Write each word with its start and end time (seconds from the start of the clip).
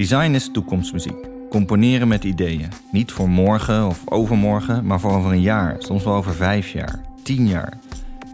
Design 0.00 0.34
is 0.34 0.50
toekomstmuziek. 0.52 1.28
Componeren 1.50 2.08
met 2.08 2.24
ideeën. 2.24 2.68
Niet 2.92 3.12
voor 3.12 3.28
morgen 3.28 3.86
of 3.86 4.02
overmorgen, 4.04 4.86
maar 4.86 5.00
voor 5.00 5.12
over 5.12 5.32
een 5.32 5.40
jaar, 5.40 5.76
soms 5.78 6.04
wel 6.04 6.14
over 6.14 6.34
vijf 6.34 6.68
jaar, 6.72 7.00
tien 7.22 7.48
jaar. 7.48 7.78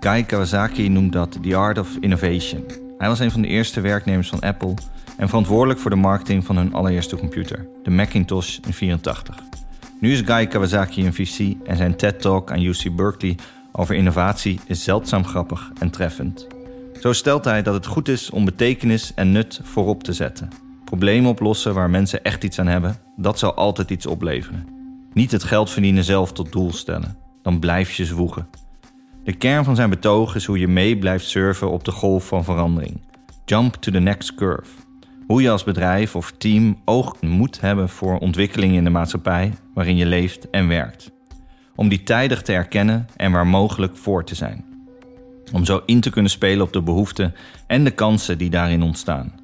Guy 0.01 0.23
Kawasaki 0.23 0.89
noemt 0.89 1.13
dat 1.13 1.39
the 1.43 1.57
art 1.57 1.79
of 1.79 1.97
innovation. 2.01 2.65
Hij 2.99 3.09
was 3.09 3.19
een 3.19 3.31
van 3.31 3.43
de 3.43 3.49
eerste 3.49 3.81
werknemers 3.81 4.29
van 4.29 4.41
Apple 4.41 4.75
en 5.17 5.29
verantwoordelijk 5.29 5.81
voor 5.81 5.91
de 5.91 5.97
marketing 5.97 6.45
van 6.45 6.57
hun 6.57 6.73
allereerste 6.73 7.17
computer, 7.17 7.69
de 7.83 7.91
Macintosh 7.91 8.59
in 8.67 8.73
84. 8.73 9.37
Nu 10.01 10.12
is 10.12 10.21
Guy 10.21 10.46
Kawasaki 10.46 11.07
een 11.07 11.14
VC 11.14 11.55
en 11.64 11.77
zijn 11.77 11.96
TED-talk 11.96 12.51
aan 12.51 12.62
UC 12.62 12.96
Berkeley 12.96 13.37
over 13.73 13.95
innovatie 13.95 14.61
is 14.67 14.85
zeldzaam 14.85 15.25
grappig 15.25 15.71
en 15.79 15.91
treffend. 15.91 16.46
Zo 17.01 17.12
stelt 17.12 17.45
hij 17.45 17.62
dat 17.62 17.75
het 17.75 17.87
goed 17.87 18.09
is 18.09 18.30
om 18.30 18.45
betekenis 18.45 19.12
en 19.14 19.33
nut 19.33 19.61
voorop 19.62 20.03
te 20.03 20.12
zetten. 20.12 20.66
Problemen 20.87 21.30
oplossen 21.30 21.75
waar 21.75 21.91
mensen 21.91 22.25
echt 22.25 22.45
iets 22.45 22.59
aan 22.59 22.66
hebben, 22.66 22.96
dat 23.16 23.39
zal 23.39 23.54
altijd 23.54 23.90
iets 23.90 24.07
opleveren. 24.07 24.67
Niet 25.12 25.32
het 25.32 25.45
geld 25.45 25.71
verdienen 25.71 26.04
zelf 26.04 26.32
tot 26.32 26.53
doel 26.53 26.72
stellen, 26.72 27.17
dan 27.43 27.59
blijf 27.59 27.93
je 27.93 28.04
zwoegen. 28.04 28.49
De 29.25 29.32
kern 29.32 29.64
van 29.64 29.76
zijn 29.76 29.90
betoog 29.90 30.35
is 30.35 30.45
hoe 30.45 30.59
je 30.59 30.68
mee 30.68 30.99
blijft 30.99 31.26
surfen 31.26 31.71
op 31.71 31.85
de 31.85 31.90
golf 31.90 32.27
van 32.27 32.45
verandering. 32.45 33.00
Jump 33.45 33.75
to 33.75 33.92
the 33.92 33.98
next 33.98 34.34
curve. 34.34 34.70
Hoe 35.27 35.42
je 35.42 35.50
als 35.50 35.64
bedrijf 35.64 36.17
of 36.17 36.33
team 36.39 36.77
oog 36.84 37.20
moet 37.20 37.61
hebben 37.61 37.89
voor 37.89 38.19
ontwikkelingen 38.19 38.77
in 38.77 38.84
de 38.84 38.91
maatschappij 38.91 39.53
waarin 39.75 39.97
je 39.97 40.06
leeft 40.06 40.50
en 40.50 40.69
werkt. 40.69 41.11
Om 41.75 41.89
die 41.89 42.03
tijdig 42.03 42.42
te 42.42 42.53
erkennen 42.53 43.06
en 43.17 43.33
waar 43.33 43.47
mogelijk 43.47 43.97
voor 43.97 44.25
te 44.25 44.34
zijn. 44.34 44.64
Om 45.53 45.64
zo 45.64 45.83
in 45.87 46.00
te 46.00 46.11
kunnen 46.11 46.31
spelen 46.31 46.67
op 46.67 46.73
de 46.73 46.83
behoeften 46.83 47.34
en 47.67 47.84
de 47.84 47.91
kansen 47.91 48.39
die 48.39 48.50
daarin 48.50 48.83
ontstaan. 48.83 49.36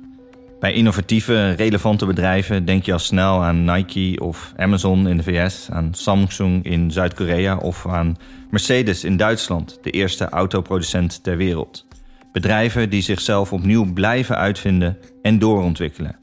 Bij 0.62 0.73
innovatieve, 0.73 1.51
relevante 1.51 2.07
bedrijven 2.07 2.65
denk 2.65 2.84
je 2.84 2.93
al 2.93 2.98
snel 2.98 3.45
aan 3.45 3.65
Nike 3.65 4.25
of 4.25 4.52
Amazon 4.57 5.09
in 5.09 5.16
de 5.16 5.23
VS, 5.23 5.69
aan 5.71 5.95
Samsung 5.95 6.65
in 6.65 6.91
Zuid-Korea 6.91 7.57
of 7.57 7.87
aan 7.87 8.16
Mercedes 8.51 9.04
in 9.04 9.16
Duitsland, 9.16 9.79
de 9.82 9.91
eerste 9.91 10.29
autoproducent 10.29 11.23
ter 11.23 11.37
wereld. 11.37 11.87
Bedrijven 12.32 12.91
die 12.91 13.02
zichzelf 13.02 13.52
opnieuw 13.52 13.93
blijven 13.93 14.37
uitvinden 14.37 14.99
en 15.23 15.38
doorontwikkelen. 15.38 16.16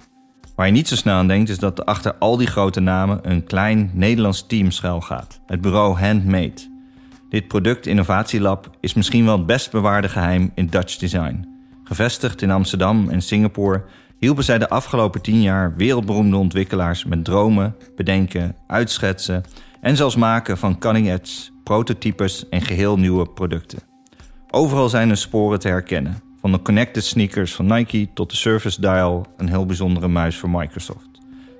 Waar 0.55 0.65
je 0.65 0.71
niet 0.71 0.87
zo 0.87 0.95
snel 0.95 1.15
aan 1.15 1.27
denkt 1.27 1.49
is 1.49 1.59
dat 1.59 1.85
achter 1.85 2.13
al 2.13 2.37
die 2.37 2.47
grote 2.47 2.79
namen 2.79 3.19
een 3.21 3.43
klein 3.43 3.91
Nederlands 3.93 4.45
team 4.47 4.71
schuil 4.71 5.01
gaat, 5.01 5.41
het 5.45 5.61
bureau 5.61 5.99
Handmade. 5.99 6.67
Dit 7.29 7.47
product 7.47 7.85
innovatielab 7.85 8.69
is 8.79 8.93
misschien 8.93 9.25
wel 9.25 9.37
het 9.37 9.45
best 9.45 9.71
bewaarde 9.71 10.09
geheim 10.09 10.51
in 10.55 10.67
Dutch 10.67 10.97
design. 10.97 11.47
Gevestigd 11.83 12.41
in 12.41 12.51
Amsterdam 12.51 13.09
en 13.09 13.21
Singapore 13.21 13.83
hielpen 14.19 14.43
zij 14.43 14.57
de 14.57 14.69
afgelopen 14.69 15.21
tien 15.21 15.41
jaar 15.41 15.75
wereldberoemde 15.75 16.37
ontwikkelaars 16.37 17.05
met 17.05 17.25
dromen, 17.25 17.75
bedenken, 17.95 18.55
uitschetsen 18.67 19.43
en 19.81 19.95
zelfs 19.95 20.15
maken 20.15 20.57
van 20.57 20.79
cutting-edge, 20.79 21.49
prototypes 21.63 22.49
en 22.49 22.61
geheel 22.61 22.97
nieuwe 22.97 23.29
producten. 23.29 23.79
Overal 24.49 24.89
zijn 24.89 25.09
er 25.09 25.17
sporen 25.17 25.59
te 25.59 25.67
herkennen, 25.67 26.21
van 26.41 26.51
de 26.51 26.61
connected 26.61 27.05
sneakers 27.05 27.55
van 27.55 27.65
Nike 27.65 28.09
tot 28.13 28.29
de 28.29 28.35
Surface 28.35 28.81
Dial, 28.81 29.25
een 29.37 29.49
heel 29.49 29.65
bijzondere 29.65 30.07
muis 30.07 30.37
voor 30.37 30.49
Microsoft. 30.49 31.09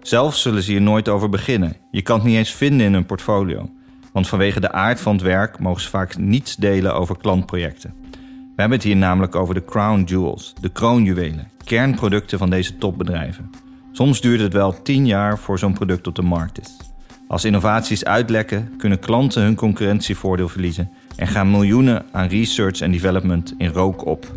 Zelf 0.02 0.36
zullen 0.36 0.64
ze 0.64 0.72
hier 0.72 0.82
nooit 0.82 1.10
over 1.10 1.30
beginnen. 1.30 1.76
Je 1.92 2.02
kan 2.02 2.18
het 2.18 2.28
niet 2.28 2.38
eens 2.38 2.52
vinden 2.52 2.86
in 2.86 2.94
hun 2.94 3.06
portfolio. 3.06 3.70
Want 4.14 4.28
vanwege 4.28 4.60
de 4.60 4.72
aard 4.72 5.02
van 5.02 5.14
het 5.14 5.22
werk 5.22 5.60
mogen 5.60 5.82
ze 5.82 5.90
vaak 5.90 6.18
niets 6.18 6.56
delen 6.56 6.96
over 6.96 7.18
klantprojecten. 7.18 7.94
We 8.60 8.66
hebben 8.66 8.84
het 8.84 8.94
hier 8.94 9.06
namelijk 9.06 9.36
over 9.36 9.54
de 9.54 9.66
crown 9.66 10.04
jewels, 10.04 10.54
de 10.62 10.70
kroonjuwelen, 10.70 11.52
kernproducten 11.64 12.38
van 12.38 12.50
deze 12.50 12.78
topbedrijven. 12.78 13.50
Soms 13.92 14.22
duurt 14.22 14.40
het 14.40 14.54
wel 14.54 14.82
10 14.82 15.06
jaar 15.06 15.38
voor 15.38 15.60
zo'n 15.60 15.74
product 15.74 16.08
op 16.08 16.16
de 16.16 16.22
markt 16.22 16.60
is. 16.60 16.78
Als 17.28 17.46
innovaties 17.46 18.06
uitlekken, 18.06 18.74
kunnen 18.78 19.00
klanten 19.00 19.42
hun 19.42 19.56
concurrentievoordeel 19.56 20.48
verliezen 20.48 20.92
en 21.16 21.28
gaan 21.28 21.52
miljoenen 21.52 22.06
aan 22.12 22.28
research 22.28 22.80
en 22.80 22.92
development 22.92 23.54
in 23.58 23.70
rook 23.70 24.06
op. 24.06 24.32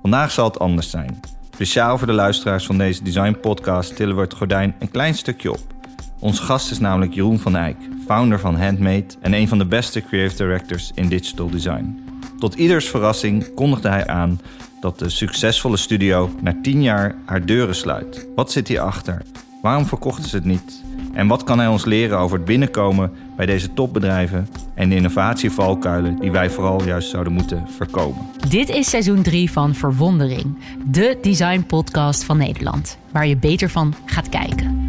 Vandaag 0.00 0.30
zal 0.30 0.44
het 0.44 0.58
anders 0.58 0.90
zijn. 0.90 1.20
Speciaal 1.50 1.98
voor 1.98 2.06
de 2.06 2.12
luisteraars 2.12 2.66
van 2.66 2.78
deze 2.78 3.02
design 3.02 3.36
podcast 3.40 3.96
tillen 3.96 4.14
we 4.16 4.22
het 4.22 4.34
gordijn 4.34 4.74
een 4.78 4.90
klein 4.90 5.14
stukje 5.14 5.52
op. 5.52 5.74
Ons 6.18 6.38
gast 6.38 6.70
is 6.70 6.78
namelijk 6.78 7.14
Jeroen 7.14 7.38
van 7.38 7.56
Eyck, 7.56 7.78
founder 8.06 8.40
van 8.40 8.56
Handmade 8.56 9.06
en 9.20 9.34
een 9.34 9.48
van 9.48 9.58
de 9.58 9.66
beste 9.66 10.02
creative 10.02 10.36
directors 10.36 10.90
in 10.94 11.08
digital 11.08 11.50
design. 11.50 12.01
Tot 12.42 12.54
ieders 12.54 12.88
verrassing 12.88 13.54
kondigde 13.54 13.88
hij 13.88 14.06
aan 14.06 14.40
dat 14.80 14.98
de 14.98 15.08
succesvolle 15.08 15.76
studio 15.76 16.30
na 16.40 16.56
10 16.62 16.82
jaar 16.82 17.14
haar 17.24 17.46
deuren 17.46 17.74
sluit. 17.74 18.26
Wat 18.34 18.52
zit 18.52 18.68
hierachter? 18.68 19.22
Waarom 19.60 19.86
verkochten 19.86 20.28
ze 20.28 20.36
het 20.36 20.44
niet? 20.44 20.82
En 21.12 21.26
wat 21.26 21.44
kan 21.44 21.58
hij 21.58 21.66
ons 21.66 21.84
leren 21.84 22.18
over 22.18 22.36
het 22.36 22.46
binnenkomen 22.46 23.12
bij 23.36 23.46
deze 23.46 23.72
topbedrijven 23.74 24.48
en 24.74 24.88
de 24.88 24.94
innovatievalkuilen 24.94 26.16
die 26.20 26.32
wij 26.32 26.50
vooral 26.50 26.84
juist 26.84 27.10
zouden 27.10 27.32
moeten 27.32 27.68
voorkomen? 27.76 28.26
Dit 28.48 28.68
is 28.68 28.90
seizoen 28.90 29.22
3 29.22 29.50
van 29.50 29.74
Verwondering, 29.74 30.56
de 30.86 31.18
design 31.20 31.64
podcast 31.66 32.24
van 32.24 32.36
Nederland, 32.36 32.98
waar 33.12 33.26
je 33.26 33.36
beter 33.36 33.70
van 33.70 33.94
gaat 34.04 34.28
kijken. 34.28 34.81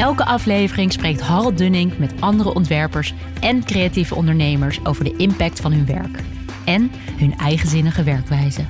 Elke 0.00 0.24
aflevering 0.24 0.92
spreekt 0.92 1.20
Harold 1.20 1.58
Dunning 1.58 1.98
met 1.98 2.20
andere 2.20 2.54
ontwerpers 2.54 3.14
en 3.40 3.64
creatieve 3.64 4.14
ondernemers 4.14 4.84
over 4.84 5.04
de 5.04 5.16
impact 5.16 5.60
van 5.60 5.72
hun 5.72 5.86
werk 5.86 6.18
en 6.64 6.90
hun 7.18 7.38
eigenzinnige 7.38 8.02
werkwijze. 8.02 8.64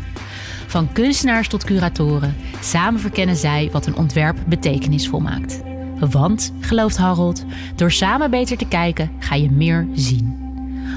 Van 0.66 0.92
kunstenaars 0.92 1.48
tot 1.48 1.64
curatoren, 1.64 2.36
samen 2.60 3.00
verkennen 3.00 3.36
zij 3.36 3.68
wat 3.72 3.86
een 3.86 3.96
ontwerp 3.96 4.36
betekenisvol 4.46 5.20
maakt. 5.20 5.60
Want, 5.98 6.52
gelooft 6.60 6.96
Harold, 6.96 7.44
door 7.74 7.92
samen 7.92 8.30
beter 8.30 8.56
te 8.56 8.68
kijken 8.68 9.10
ga 9.18 9.34
je 9.34 9.50
meer 9.50 9.86
zien. 9.94 10.39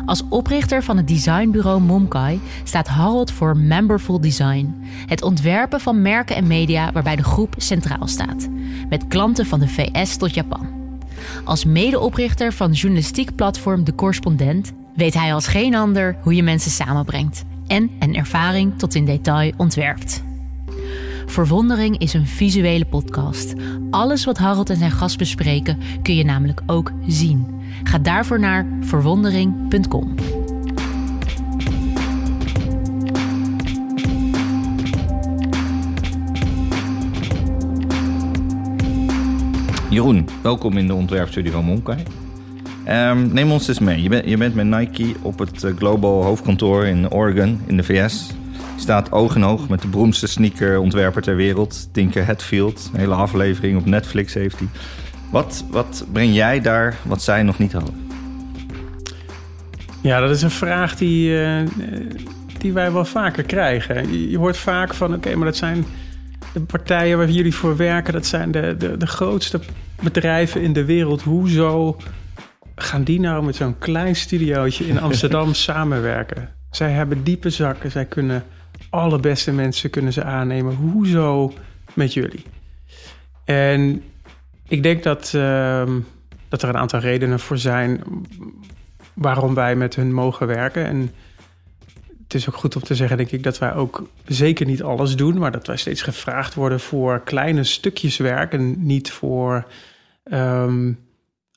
Als 0.06 0.24
oprichter 0.30 0.84
van 0.84 0.98
het 0.98 1.08
designbureau 1.08 1.82
Momkai 1.82 2.40
staat 2.64 2.88
Harold 2.88 3.32
voor 3.32 3.58
Memberful 3.58 4.22
Design. 4.22 4.84
Het 5.06 5.22
ontwerpen 5.22 5.80
van 5.80 6.02
merken 6.02 6.36
en 6.36 6.48
media 6.48 6.92
waarbij 6.92 7.16
de 7.16 7.24
groep 7.24 7.54
centraal 7.58 8.08
staat. 8.08 8.48
Met 8.90 9.08
klanten 9.08 9.46
van 9.46 9.60
de 9.60 9.68
VS 9.68 10.18
tot 10.18 10.34
Japan. 10.34 10.68
Als 11.44 11.66
medeoprichter 11.66 12.54
van 12.54 12.72
journalistiek 12.72 13.36
platform 13.36 13.84
De 13.84 13.96
Correspondent 13.96 14.74
weet 14.96 15.14
hij 15.14 15.34
als 15.34 15.48
geen 15.48 15.76
ander 15.76 16.16
hoe 16.22 16.36
je 16.36 16.44
mensen 16.44 16.72
samenbrengt 16.72 17.44
en 17.68 17.90
een 18.00 18.16
ervaring 18.16 18.78
tot 18.78 18.96
in 18.96 19.06
detail 19.06 19.52
ontwerpt. 19.58 20.24
Verwondering 21.26 21.98
is 21.98 22.14
een 22.14 22.28
visuele 22.28 22.86
podcast. 22.86 23.54
Alles 23.90 24.26
wat 24.26 24.38
Harold 24.38 24.70
en 24.70 24.78
zijn 24.78 24.92
gast 24.92 25.18
bespreken 25.18 25.80
kun 26.02 26.16
je 26.16 26.26
namelijk 26.26 26.62
ook 26.66 26.92
zien. 27.08 27.62
Ga 27.84 27.98
daarvoor 27.98 28.40
naar 28.40 28.66
verwondering.com. 28.82 30.16
Jeroen, 39.90 40.28
welkom 40.42 40.78
in 40.78 40.88
de 40.88 40.94
ontwerpstudio 40.94 41.52
van 41.52 41.66
Monkai. 41.66 42.04
Um, 42.90 43.34
neem 43.34 43.52
ons 43.52 43.68
eens 43.68 43.80
mee. 43.80 44.02
Je, 44.02 44.10
bent 44.10 44.30
je 44.30 44.38
bent 44.38 44.56
met 44.56 44.66
Nike 44.66 45.16
op 45.22 45.40
het 45.40 45.64
eh, 45.64 45.76
Global 45.76 46.24
hoofdkantoor 46.24 46.86
in 46.86 47.12
Oregon 47.12 47.62
in 47.66 47.78
de 47.78 47.84
VS. 47.84 48.28
Je 48.76 48.82
staat 48.82 49.12
oog 49.12 49.36
in 49.36 49.44
oog 49.44 49.70
met 49.70 49.82
de 49.82 49.88
beroemdste 49.88 50.28
sneakerontwerper 50.28 51.22
ter 51.22 51.36
wereld, 51.36 51.90
Tinker 51.92 52.26
Hatfield. 52.26 52.90
Een 52.94 53.00
hele 53.00 53.14
aflevering 53.14 53.78
op 53.78 53.86
Netflix 53.86 54.34
heeft 54.34 54.60
hij. 54.60 54.68
Wat, 55.34 55.66
wat 55.70 56.06
breng 56.12 56.34
jij 56.34 56.62
daar 56.62 56.96
wat 57.04 57.22
zij 57.22 57.44
nog 57.44 57.58
niet 57.58 57.74
hadden? 57.74 58.08
Ja, 60.02 60.20
dat 60.20 60.30
is 60.30 60.42
een 60.42 60.52
vraag 60.52 60.96
die, 60.96 61.30
uh, 61.30 61.68
die 62.58 62.74
wij 62.74 62.92
wel 62.92 63.06
vaker 63.06 63.44
krijgen. 63.44 64.30
Je, 64.30 64.38
hoort 64.38 64.58
vaak 64.58 64.94
van, 64.94 65.14
oké, 65.14 65.36
maar 65.36 65.46
dat 65.46 65.56
zijn 65.56 65.86
de 66.54 66.60
partijen 66.60 67.18
waar 67.18 67.30
jullie 67.30 67.56
voor 67.56 67.78
werken. 67.78 68.14
Dat 68.14 68.26
zijn 68.26 68.52
de, 68.52 68.76
de, 68.78 68.98
de 68.98 69.08
grootste 69.08 69.60
bedrijven 70.04 70.62
in 70.62 70.74
de 70.74 70.86
wereld. 70.86 71.22
Hoezo 71.22 71.98
gaan 72.76 73.04
die 73.04 73.20
nou 73.20 73.46
met 73.46 73.56
zo'n 73.56 73.78
klein 73.78 74.16
studiootje 74.16 74.88
in 74.88 75.00
Amsterdam 75.00 75.54
samenwerken? 75.70 76.50
Zij 76.72 76.92
hebben 76.92 77.24
diepe 77.24 77.50
zakken, 77.50 77.92
zij 77.92 78.06
kunnen 78.06 78.44
alle 78.90 79.20
beste 79.20 79.52
mensen 79.52 79.90
kunnen 79.90 80.14
ze 80.14 80.24
aannemen. 80.24 80.76
Hoezo 80.76 81.54
met 81.94 82.14
jullie? 82.14 82.46
En 83.46 84.04
ik 84.74 84.84
denk 84.84 85.04
dat, 85.04 85.34
uh, 85.36 85.84
dat 86.50 86.62
er 86.62 86.70
een 86.70 86.78
aantal 86.78 87.00
redenen 87.00 87.40
voor 87.40 87.58
zijn 87.58 88.04
waarom 89.14 89.54
wij 89.54 89.76
met 89.76 89.96
hun 89.96 90.14
mogen 90.14 90.48
werken. 90.48 90.86
En 90.86 91.12
het 92.24 92.34
is 92.34 92.50
ook 92.50 92.56
goed 92.56 92.76
om 92.76 92.82
te 92.82 92.96
zeggen, 92.96 93.18
denk 93.18 93.32
ik, 93.32 93.44
dat 93.44 93.58
wij 93.58 93.74
ook 93.74 94.10
zeker 94.26 94.66
niet 94.66 94.84
alles 94.84 95.16
doen, 95.16 95.38
maar 95.38 95.52
dat 95.52 95.68
wij 95.68 95.78
steeds 95.78 96.02
gevraagd 96.02 96.54
worden 96.54 96.80
voor 96.80 97.22
kleine 97.24 97.64
stukjes 97.64 98.18
werk 98.18 98.54
en 98.54 98.86
niet 98.86 99.12
voor 99.12 99.68
um, 100.24 101.00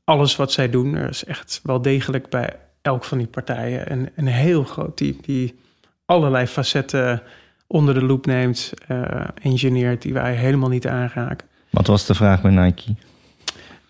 alles 0.05 0.37
wat 0.37 0.53
zij 0.53 0.71
doen. 0.71 0.95
Er 0.95 1.09
is 1.09 1.25
echt 1.25 1.61
wel 1.63 1.83
degelijk 1.83 2.29
bij 2.29 2.57
elk 2.83 3.05
van 3.05 3.19
die 3.19 3.27
partijen 3.27 3.93
een, 3.93 4.11
een 4.17 4.27
heel 4.27 4.65
groot 4.65 4.97
team 4.97 5.17
die 5.21 5.59
allerlei 6.05 6.47
facetten 6.47 7.23
onder 7.67 7.95
de 7.95 8.05
loep 8.05 8.27
neemt, 8.27 8.73
uh, 8.89 9.29
engineert, 9.43 10.03
die 10.03 10.13
wij 10.13 10.35
helemaal 10.35 10.69
niet 10.69 10.87
aanraken. 10.87 11.49
Wat 11.77 11.87
was 11.87 12.07
de 12.07 12.15
vraag 12.15 12.43
bij 12.43 12.51
Nike? 12.51 12.95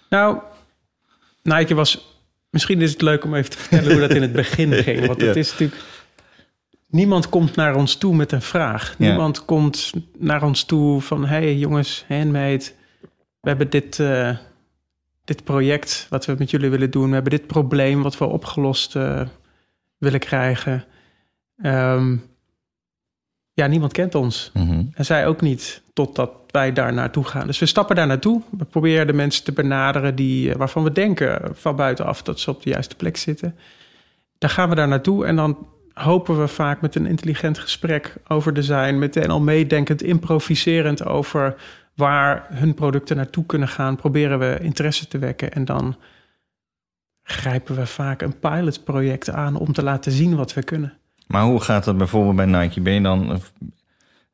Nou, 0.08 0.38
Nike 1.42 1.74
was. 1.74 2.20
Misschien 2.50 2.82
is 2.82 2.92
het 2.92 3.02
leuk 3.02 3.24
om 3.24 3.34
even 3.34 3.50
te 3.50 3.58
vertellen 3.58 3.90
hoe 3.90 4.00
dat 4.00 4.10
in 4.10 4.22
het 4.22 4.32
begin 4.32 4.72
ging. 4.84 5.06
Want 5.06 5.20
het 5.20 5.36
is 5.36 5.50
natuurlijk. 5.50 5.82
Niemand 6.88 7.28
komt 7.28 7.56
naar 7.56 7.74
ons 7.74 7.96
toe 7.96 8.14
met 8.14 8.32
een 8.32 8.42
vraag. 8.42 8.98
Niemand 8.98 9.44
komt 9.44 9.92
naar 10.18 10.42
ons 10.42 10.64
toe 10.64 11.00
van: 11.00 11.26
hey 11.26 11.56
jongens, 11.56 12.04
handmade. 12.08 12.64
We 13.40 13.48
hebben 13.48 13.70
dit, 13.70 13.98
uh, 13.98 14.36
dit 15.24 15.44
project 15.44 16.06
wat 16.10 16.24
we 16.24 16.34
met 16.38 16.50
jullie 16.50 16.70
willen 16.70 16.90
doen. 16.90 17.08
We 17.08 17.14
hebben 17.14 17.32
dit 17.32 17.46
probleem 17.46 18.02
wat 18.02 18.18
we 18.18 18.24
opgelost 18.24 18.96
uh, 18.96 19.20
willen 19.98 20.20
krijgen. 20.20 20.84
Um, 21.62 22.24
ja, 23.56 23.66
niemand 23.66 23.92
kent 23.92 24.14
ons. 24.14 24.50
Mm 24.54 24.90
En 24.94 25.04
zij 25.04 25.26
ook 25.26 25.40
niet, 25.40 25.82
totdat 25.92 26.30
wij 26.50 26.72
daar 26.72 26.92
naartoe 26.92 27.24
gaan. 27.24 27.46
Dus 27.46 27.58
we 27.58 27.66
stappen 27.66 27.96
daar 27.96 28.06
naartoe. 28.06 28.42
We 28.50 28.64
proberen 28.64 29.06
de 29.06 29.12
mensen 29.12 29.44
te 29.44 29.52
benaderen 29.52 30.14
die, 30.14 30.50
eh, 30.50 30.56
waarvan 30.56 30.82
we 30.82 30.92
denken 30.92 31.40
van 31.52 31.76
buitenaf 31.76 32.22
dat 32.22 32.40
ze 32.40 32.50
op 32.50 32.62
de 32.62 32.70
juiste 32.70 32.96
plek 32.96 33.16
zitten. 33.16 33.54
Dan 34.38 34.50
gaan 34.50 34.68
we 34.68 34.74
daar 34.74 34.88
naartoe 34.88 35.26
en 35.26 35.36
dan 35.36 35.66
hopen 35.92 36.40
we 36.40 36.48
vaak 36.48 36.80
met 36.80 36.94
een 36.94 37.06
intelligent 37.06 37.58
gesprek 37.58 38.14
over 38.28 38.54
design, 38.54 38.98
meteen 38.98 39.30
al 39.30 39.40
meedenkend, 39.40 40.02
improviserend 40.02 41.04
over 41.04 41.54
waar 41.94 42.46
hun 42.50 42.74
producten 42.74 43.16
naartoe 43.16 43.46
kunnen 43.46 43.68
gaan, 43.68 43.96
proberen 43.96 44.38
we 44.38 44.58
interesse 44.60 45.08
te 45.08 45.18
wekken 45.18 45.52
en 45.52 45.64
dan 45.64 45.96
grijpen 47.22 47.76
we 47.76 47.86
vaak 47.86 48.22
een 48.22 48.38
pilotproject 48.38 49.30
aan 49.30 49.56
om 49.56 49.72
te 49.72 49.82
laten 49.82 50.12
zien 50.12 50.36
wat 50.36 50.54
we 50.54 50.62
kunnen. 50.62 50.98
Maar 51.26 51.42
hoe 51.42 51.60
gaat 51.60 51.84
dat 51.84 51.98
bijvoorbeeld 51.98 52.36
bij 52.36 52.46
Nike? 52.46 52.80
Ben 52.80 52.92
je 52.92 53.00
dan 53.00 53.40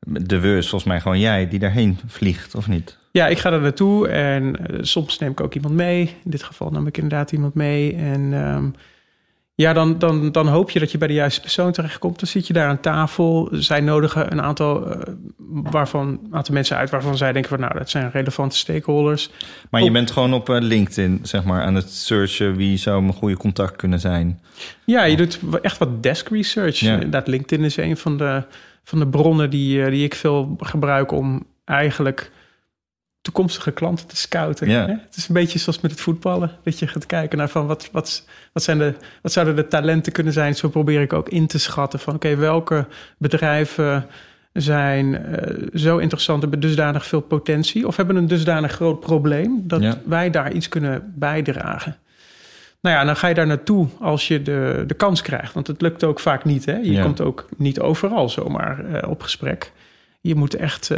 de 0.05 0.39
weus, 0.39 0.69
volgens 0.69 0.91
mij 0.91 1.01
gewoon 1.01 1.19
jij, 1.19 1.47
die 1.47 1.59
daarheen 1.59 1.97
vliegt, 2.07 2.55
of 2.55 2.67
niet? 2.67 2.97
Ja, 3.11 3.27
ik 3.27 3.37
ga 3.37 3.51
er 3.51 3.61
naartoe 3.61 4.07
en 4.07 4.43
uh, 4.43 4.77
soms 4.81 5.19
neem 5.19 5.31
ik 5.31 5.41
ook 5.41 5.53
iemand 5.53 5.73
mee. 5.73 6.15
In 6.23 6.31
dit 6.31 6.43
geval 6.43 6.69
nam 6.69 6.87
ik 6.87 6.97
inderdaad 6.97 7.31
iemand 7.31 7.53
mee. 7.53 7.95
En 7.95 8.33
um, 8.33 8.73
ja, 9.55 9.73
dan, 9.73 9.99
dan, 9.99 10.31
dan 10.31 10.47
hoop 10.47 10.69
je 10.69 10.79
dat 10.79 10.91
je 10.91 10.97
bij 10.97 11.07
de 11.07 11.13
juiste 11.13 11.41
persoon 11.41 11.71
terechtkomt. 11.71 12.19
Dan 12.19 12.27
zit 12.27 12.47
je 12.47 12.53
daar 12.53 12.67
aan 12.67 12.79
tafel. 12.79 13.49
Zij 13.51 13.81
nodigen 13.81 14.31
een 14.31 14.41
aantal, 14.41 14.87
uh, 14.87 15.01
waarvan, 15.47 16.19
aantal 16.31 16.53
mensen 16.53 16.77
uit 16.77 16.89
waarvan 16.89 17.17
zij 17.17 17.31
denken 17.31 17.49
van 17.49 17.59
nou, 17.59 17.77
dat 17.77 17.89
zijn 17.89 18.11
relevante 18.11 18.57
stakeholders. 18.57 19.29
Maar 19.69 19.83
je 19.83 19.91
bent 19.91 20.11
gewoon 20.11 20.33
op 20.33 20.49
uh, 20.49 20.57
LinkedIn, 20.59 21.19
zeg 21.23 21.43
maar, 21.43 21.61
aan 21.61 21.75
het 21.75 21.91
searchen 21.91 22.55
wie 22.55 22.77
zou 22.77 23.03
een 23.03 23.13
goede 23.13 23.37
contact 23.37 23.75
kunnen 23.75 23.99
zijn. 23.99 24.39
Ja, 24.85 25.03
je 25.03 25.17
doet 25.17 25.39
echt 25.61 25.77
wat 25.77 26.03
desk 26.03 26.29
research. 26.29 26.79
Ja. 26.79 26.97
Dat 26.97 27.27
LinkedIn 27.27 27.65
is 27.65 27.77
een 27.77 27.97
van 27.97 28.17
de, 28.17 28.43
van 28.83 28.99
de 28.99 29.07
bronnen 29.07 29.49
die, 29.49 29.89
die 29.89 30.03
ik 30.03 30.15
veel 30.15 30.55
gebruik 30.59 31.11
om 31.11 31.45
eigenlijk 31.65 32.31
toekomstige 33.23 33.71
klanten 33.71 34.07
te 34.07 34.15
scouten. 34.15 34.69
Hè? 34.69 34.79
Het 34.85 35.15
is 35.15 35.27
een 35.27 35.33
beetje 35.33 35.59
zoals 35.59 35.79
met 35.79 35.91
het 35.91 36.01
voetballen. 36.01 36.51
Dat 36.63 36.79
je 36.79 36.87
gaat 36.87 37.05
kijken 37.05 37.37
naar 37.37 37.49
van 37.49 37.67
wat, 37.67 37.89
wat, 37.91 38.25
wat, 38.53 38.63
zijn 38.63 38.77
de, 38.77 38.93
wat 39.21 39.31
zouden 39.31 39.55
de 39.55 39.67
talenten 39.67 40.11
kunnen 40.11 40.33
zijn. 40.33 40.55
Zo 40.55 40.69
probeer 40.69 41.01
ik 41.01 41.13
ook 41.13 41.29
in 41.29 41.47
te 41.47 41.59
schatten 41.59 41.99
van 41.99 42.15
oké, 42.15 42.35
welke 42.35 42.87
bedrijven 43.17 44.05
zijn 44.53 45.07
uh, 45.13 45.67
zo 45.73 45.97
interessant, 45.97 46.41
hebben 46.41 46.59
dusdanig 46.59 47.05
veel 47.05 47.21
potentie... 47.21 47.87
of 47.87 47.97
hebben 47.97 48.15
een 48.15 48.27
dusdanig 48.27 48.71
groot 48.71 48.99
probleem... 48.99 49.63
dat 49.67 49.97
wij 50.05 50.29
daar 50.29 50.51
iets 50.51 50.69
kunnen 50.69 51.13
bijdragen. 51.15 51.97
Nou 52.81 52.95
ja, 52.95 53.03
dan 53.03 53.15
ga 53.15 53.27
je 53.27 53.33
daar 53.33 53.47
naartoe 53.47 53.87
als 53.99 54.27
je 54.27 54.41
de, 54.41 54.83
de 54.87 54.93
kans 54.93 55.21
krijgt. 55.21 55.53
Want 55.53 55.67
het 55.67 55.81
lukt 55.81 56.03
ook 56.03 56.19
vaak 56.19 56.45
niet. 56.45 56.65
Hè? 56.65 56.77
Je 56.77 57.01
komt 57.01 57.21
ook 57.21 57.47
niet 57.57 57.79
overal 57.79 58.29
zomaar 58.29 58.85
uh, 58.85 59.09
op 59.09 59.21
gesprek. 59.21 59.71
Je 60.25 60.35
moet 60.35 60.55
echt 60.55 60.89
uh, 60.91 60.97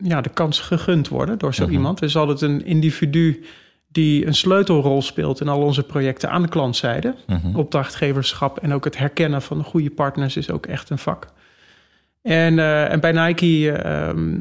ja, 0.00 0.20
de 0.20 0.28
kans 0.34 0.60
gegund 0.60 1.08
worden 1.08 1.38
door 1.38 1.54
zo 1.54 1.62
Mhm. 1.64 1.72
iemand. 1.72 1.98
Er 2.00 2.06
is 2.06 2.16
altijd 2.16 2.40
een 2.40 2.64
individu 2.64 3.44
die 3.88 4.26
een 4.26 4.34
sleutelrol 4.34 5.02
speelt 5.02 5.40
in 5.40 5.48
al 5.48 5.60
onze 5.62 5.82
projecten 5.82 6.30
aan 6.30 6.42
de 6.42 6.48
klantzijde. 6.48 7.14
Mhm. 7.26 7.56
Opdrachtgeverschap 7.56 8.58
en 8.58 8.72
ook 8.72 8.84
het 8.84 8.98
herkennen 8.98 9.42
van 9.42 9.64
goede 9.64 9.90
partners 9.90 10.36
is 10.36 10.50
ook 10.50 10.66
echt 10.66 10.90
een 10.90 10.98
vak. 10.98 11.26
En, 12.22 12.54
uh, 12.58 12.92
en 12.92 13.00
bij 13.00 13.12
Nike 13.12 13.72
ehm, 13.72 14.38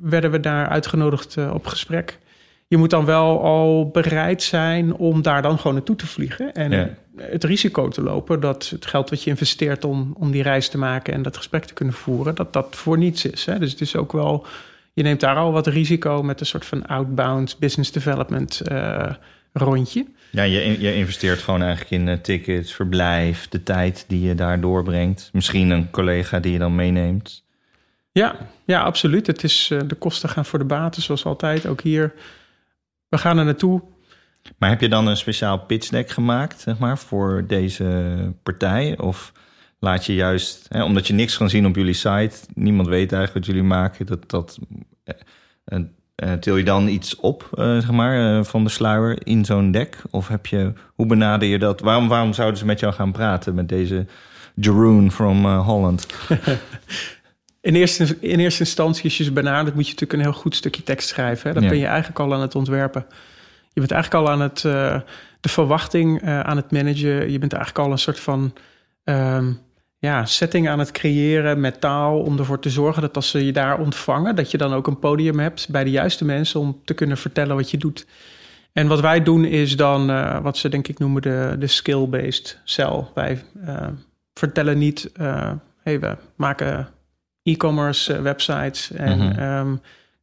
werden 0.00 0.30
we 0.30 0.40
daar 0.40 0.68
uitgenodigd 0.68 1.36
uh, 1.38 1.50
op 1.54 1.66
gesprek. 1.66 2.18
Je 2.66 2.76
moet 2.76 2.90
dan 2.90 3.04
wel 3.04 3.42
al 3.42 3.88
bereid 3.88 4.42
zijn 4.42 4.94
om 4.94 5.22
daar 5.22 5.42
dan 5.42 5.56
gewoon 5.58 5.74
naartoe 5.74 5.96
te 5.96 6.06
vliegen. 6.06 6.52
En 6.52 6.70
Ja. 6.70 6.88
Het 7.16 7.44
risico 7.44 7.88
te 7.88 8.02
lopen 8.02 8.40
dat 8.40 8.68
het 8.68 8.86
geld 8.86 9.10
wat 9.10 9.22
je 9.22 9.30
investeert 9.30 9.84
om, 9.84 10.14
om 10.18 10.30
die 10.30 10.42
reis 10.42 10.68
te 10.68 10.78
maken 10.78 11.14
en 11.14 11.22
dat 11.22 11.36
gesprek 11.36 11.64
te 11.64 11.74
kunnen 11.74 11.94
voeren, 11.94 12.34
dat 12.34 12.52
dat 12.52 12.76
voor 12.76 12.98
niets 12.98 13.24
is. 13.24 13.44
Hè? 13.44 13.58
Dus 13.58 13.70
het 13.70 13.80
is 13.80 13.96
ook 13.96 14.12
wel, 14.12 14.46
je 14.92 15.02
neemt 15.02 15.20
daar 15.20 15.36
al 15.36 15.52
wat 15.52 15.66
risico 15.66 16.22
met 16.22 16.40
een 16.40 16.46
soort 16.46 16.64
van 16.64 16.86
outbound 16.86 17.58
business 17.58 17.92
development 17.92 18.60
uh, 18.72 19.12
rondje. 19.52 20.06
Ja, 20.30 20.42
je, 20.42 20.80
je 20.80 20.94
investeert 20.94 21.38
gewoon 21.38 21.62
eigenlijk 21.62 21.90
in 21.90 22.06
uh, 22.08 22.14
tickets, 22.14 22.72
verblijf, 22.74 23.48
de 23.48 23.62
tijd 23.62 24.04
die 24.08 24.20
je 24.20 24.34
daar 24.34 24.60
doorbrengt. 24.60 25.30
Misschien 25.32 25.70
een 25.70 25.90
collega 25.90 26.40
die 26.40 26.52
je 26.52 26.58
dan 26.58 26.74
meeneemt. 26.74 27.44
Ja, 28.12 28.36
ja 28.64 28.82
absoluut. 28.82 29.26
Het 29.26 29.44
is, 29.44 29.70
uh, 29.72 29.80
de 29.86 29.94
kosten 29.94 30.28
gaan 30.28 30.44
voor 30.44 30.58
de 30.58 30.64
baten, 30.64 31.02
zoals 31.02 31.24
altijd. 31.24 31.66
Ook 31.66 31.80
hier, 31.80 32.12
we 33.08 33.18
gaan 33.18 33.38
er 33.38 33.44
naartoe. 33.44 33.82
Maar 34.58 34.68
heb 34.70 34.80
je 34.80 34.88
dan 34.88 35.06
een 35.06 35.16
speciaal 35.16 35.58
pitch 35.58 35.88
deck 35.88 36.10
gemaakt, 36.10 36.60
zeg 36.60 36.78
maar, 36.78 36.98
voor 36.98 37.44
deze 37.46 38.12
partij? 38.42 38.98
Of 38.98 39.32
laat 39.78 40.06
je 40.06 40.14
juist, 40.14 40.66
hè, 40.68 40.84
omdat 40.84 41.06
je 41.06 41.14
niks 41.14 41.36
kan 41.36 41.50
zien 41.50 41.66
op 41.66 41.76
jullie 41.76 41.94
site, 41.94 42.36
niemand 42.54 42.88
weet 42.88 43.12
eigenlijk 43.12 43.32
wat 43.32 43.46
jullie 43.54 43.68
maken, 43.68 44.06
dat, 44.06 44.30
dat 44.30 44.58
uh, 45.04 45.78
uh, 46.24 46.32
til 46.32 46.56
je 46.56 46.64
dan 46.64 46.88
iets 46.88 47.16
op, 47.16 47.50
uh, 47.54 47.64
zeg 47.64 47.90
maar, 47.90 48.44
van 48.44 48.64
de 48.64 48.70
sluier 48.70 49.26
in 49.26 49.44
zo'n 49.44 49.70
deck? 49.70 50.02
Of 50.10 50.28
heb 50.28 50.46
je, 50.46 50.72
hoe 50.94 51.06
benader 51.06 51.48
je 51.48 51.58
dat? 51.58 51.80
Waarom, 51.80 52.08
waarom 52.08 52.32
zouden 52.32 52.58
ze 52.58 52.64
met 52.66 52.80
jou 52.80 52.92
gaan 52.92 53.12
praten, 53.12 53.54
met 53.54 53.68
deze 53.68 54.06
Jeroen 54.54 55.12
from 55.12 55.46
Holland? 55.46 56.06
In 57.62 57.74
eerste, 57.74 58.16
in 58.20 58.38
eerste 58.38 58.60
instantie, 58.60 59.04
als 59.04 59.18
je 59.18 59.24
ze 59.24 59.32
benadert, 59.32 59.74
moet 59.74 59.86
je 59.86 59.92
natuurlijk 59.92 60.12
een 60.22 60.30
heel 60.32 60.40
goed 60.40 60.54
stukje 60.56 60.82
tekst 60.82 61.08
schrijven. 61.08 61.48
Hè? 61.48 61.54
Dan 61.54 61.62
Ja. 61.62 61.68
ben 61.68 61.78
je 61.78 61.86
eigenlijk 61.86 62.18
al 62.18 62.34
aan 62.34 62.40
het 62.40 62.54
ontwerpen. 62.54 63.06
Je 63.72 63.80
bent 63.80 63.92
eigenlijk 63.92 64.24
al 64.26 64.32
aan 64.32 64.40
het, 64.40 64.62
uh, 64.66 65.00
de 65.40 65.48
verwachting 65.48 66.22
uh, 66.22 66.40
aan 66.40 66.56
het 66.56 66.70
managen. 66.70 67.30
Je 67.30 67.38
bent 67.38 67.52
eigenlijk 67.52 67.86
al 67.86 67.92
een 67.92 67.98
soort 67.98 68.20
van 68.20 68.52
um, 69.04 69.58
ja, 69.98 70.24
setting 70.24 70.68
aan 70.68 70.78
het 70.78 70.90
creëren 70.90 71.60
met 71.60 71.80
taal. 71.80 72.20
Om 72.20 72.38
ervoor 72.38 72.58
te 72.58 72.70
zorgen 72.70 73.02
dat 73.02 73.16
als 73.16 73.30
ze 73.30 73.46
je 73.46 73.52
daar 73.52 73.78
ontvangen, 73.78 74.36
dat 74.36 74.50
je 74.50 74.58
dan 74.58 74.72
ook 74.72 74.86
een 74.86 74.98
podium 74.98 75.38
hebt 75.38 75.68
bij 75.68 75.84
de 75.84 75.90
juiste 75.90 76.24
mensen 76.24 76.60
om 76.60 76.80
te 76.84 76.94
kunnen 76.94 77.16
vertellen 77.16 77.56
wat 77.56 77.70
je 77.70 77.76
doet. 77.78 78.06
En 78.72 78.86
wat 78.86 79.00
wij 79.00 79.22
doen 79.22 79.44
is 79.44 79.76
dan 79.76 80.10
uh, 80.10 80.40
wat 80.40 80.56
ze 80.56 80.68
denk 80.68 80.88
ik 80.88 80.98
noemen 80.98 81.22
de, 81.22 81.56
de 81.58 81.66
skill-based 81.66 82.60
cell. 82.64 83.04
Wij 83.14 83.44
vertellen 84.34 84.78
niet, 84.78 85.10
hey, 85.82 86.00
we 86.00 86.16
maken 86.36 86.88
e-commerce 87.42 88.22
websites 88.22 88.92
en 88.92 89.18
Mhm. 89.18 89.42
um, 89.42 89.80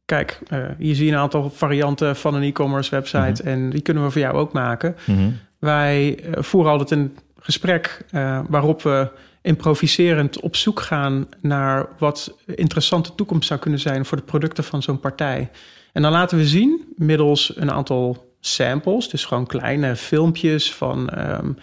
kijk, 0.08 0.38
uh, 0.52 0.64
hier 0.78 0.94
zie 0.94 1.06
je 1.06 1.12
een 1.12 1.18
aantal 1.18 1.50
varianten 1.50 2.16
van 2.16 2.34
een 2.34 2.42
e-commerce 2.42 2.90
website 2.90 3.42
en 3.42 3.70
die 3.70 3.80
kunnen 3.80 4.04
we 4.04 4.10
voor 4.10 4.20
jou 4.20 4.36
ook 4.36 4.52
maken. 4.52 4.96
Mhm. 5.06 5.30
Wij 5.58 6.18
uh, 6.24 6.42
voeren 6.42 6.70
altijd 6.70 6.90
een 6.90 7.16
gesprek 7.38 8.04
uh, 8.12 8.40
waarop 8.48 8.82
we 8.82 9.10
improviserend 9.42 10.40
op 10.40 10.56
zoek 10.56 10.80
gaan 10.80 11.28
naar 11.40 11.86
wat 11.98 12.38
interessante 12.46 13.14
toekomst 13.14 13.48
zou 13.48 13.60
kunnen 13.60 13.80
zijn 13.80 14.04
voor 14.04 14.16
de 14.16 14.22
producten 14.22 14.64
van 14.64 14.82
zo'n 14.82 15.00
partij. 15.00 15.50
En 15.92 16.02
dan 16.02 16.12
laten 16.12 16.38
we 16.38 16.46
zien, 16.46 16.84
middels 16.96 17.52
een 17.56 17.72
aantal 17.72 18.32
samples, 18.40 19.08
dus 19.08 19.24
gewoon 19.24 19.46
kleine 19.46 19.96
filmpjes 19.96 20.74
van 20.74 21.10
um, 21.18 21.56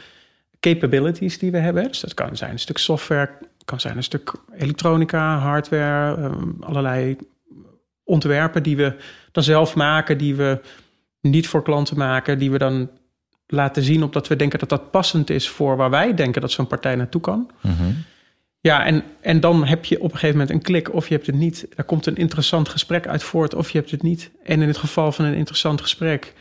capabilities 0.59 1.39
die 1.39 1.51
we 1.51 1.57
hebben. 1.57 1.87
Dus 1.87 1.99
dat 1.99 2.13
kan 2.13 2.37
zijn 2.37 2.51
een 2.51 2.59
stuk 2.59 2.77
software, 2.77 3.29
kan 3.65 3.79
zijn 3.79 3.97
een 3.97 4.03
stuk 4.03 4.33
elektronica, 4.57 5.37
hardware, 5.37 6.23
um, 6.23 6.57
allerlei 6.59 7.17
ontwerpen 8.05 8.63
die 8.63 8.77
we 8.77 8.95
dan 9.31 9.43
zelf 9.43 9.75
maken, 9.75 10.17
die 10.17 10.35
we 10.35 10.59
niet 11.21 11.47
voor 11.47 11.63
klanten 11.63 11.97
maken, 11.97 12.39
die 12.39 12.51
we 12.51 12.57
dan 12.57 12.89
laten 13.47 13.83
zien 13.83 14.03
opdat 14.03 14.27
we 14.27 14.35
denken 14.35 14.59
dat 14.59 14.69
dat 14.69 14.91
passend 14.91 15.29
is 15.29 15.49
voor 15.49 15.77
waar 15.77 15.89
wij 15.89 16.13
denken 16.13 16.41
dat 16.41 16.51
zo'n 16.51 16.67
partij 16.67 16.95
naartoe 16.95 17.21
kan. 17.21 17.51
Mm-hmm. 17.61 18.03
Ja, 18.59 18.85
en, 18.85 19.03
en 19.21 19.39
dan 19.39 19.65
heb 19.65 19.85
je 19.85 19.97
op 19.97 20.03
een 20.03 20.17
gegeven 20.17 20.37
moment 20.37 20.49
een 20.49 20.61
klik 20.61 20.93
of 20.93 21.07
je 21.07 21.13
hebt 21.13 21.27
het 21.27 21.35
niet. 21.35 21.67
Er 21.75 21.83
komt 21.83 22.05
een 22.05 22.15
interessant 22.15 22.69
gesprek 22.69 23.07
uit 23.07 23.23
voort 23.23 23.53
of 23.53 23.69
je 23.69 23.77
hebt 23.77 23.91
het 23.91 24.01
niet. 24.01 24.31
En 24.43 24.61
in 24.61 24.67
het 24.67 24.77
geval 24.77 25.11
van 25.11 25.25
een 25.25 25.33
interessant 25.33 25.81
gesprek 25.81 26.33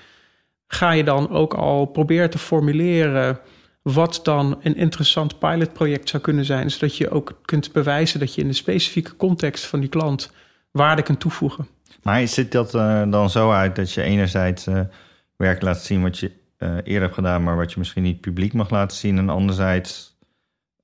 ga 0.66 0.92
je 0.92 1.04
dan 1.04 1.30
ook 1.30 1.54
al 1.54 1.84
proberen 1.84 2.30
te 2.30 2.38
formuleren 2.38 3.38
wat 3.82 4.20
dan 4.22 4.58
een 4.62 4.76
interessant 4.76 5.38
pilotproject 5.38 6.08
zou 6.08 6.22
kunnen 6.22 6.44
zijn, 6.44 6.70
zodat 6.70 6.96
je 6.96 7.10
ook 7.10 7.40
kunt 7.44 7.72
bewijzen 7.72 8.20
dat 8.20 8.34
je 8.34 8.40
in 8.40 8.48
de 8.48 8.54
specifieke 8.54 9.16
context 9.16 9.66
van 9.66 9.80
die 9.80 9.88
klant 9.88 10.32
waarde 10.74 11.02
kunt 11.02 11.20
toevoegen. 11.20 11.68
Maar 12.02 12.28
ziet 12.28 12.52
dat 12.52 12.74
uh, 12.74 13.10
dan 13.10 13.30
zo 13.30 13.50
uit 13.52 13.76
dat 13.76 13.92
je 13.92 14.02
enerzijds 14.02 14.66
uh, 14.66 14.80
werk 15.36 15.62
laat 15.62 15.82
zien 15.82 16.02
wat 16.02 16.18
je 16.18 16.30
uh, 16.58 16.74
eerder 16.74 17.02
hebt 17.02 17.14
gedaan, 17.14 17.42
maar 17.42 17.56
wat 17.56 17.72
je 17.72 17.78
misschien 17.78 18.02
niet 18.02 18.20
publiek 18.20 18.52
mag 18.52 18.70
laten 18.70 18.96
zien, 18.96 19.18
en 19.18 19.28
anderzijds 19.28 20.16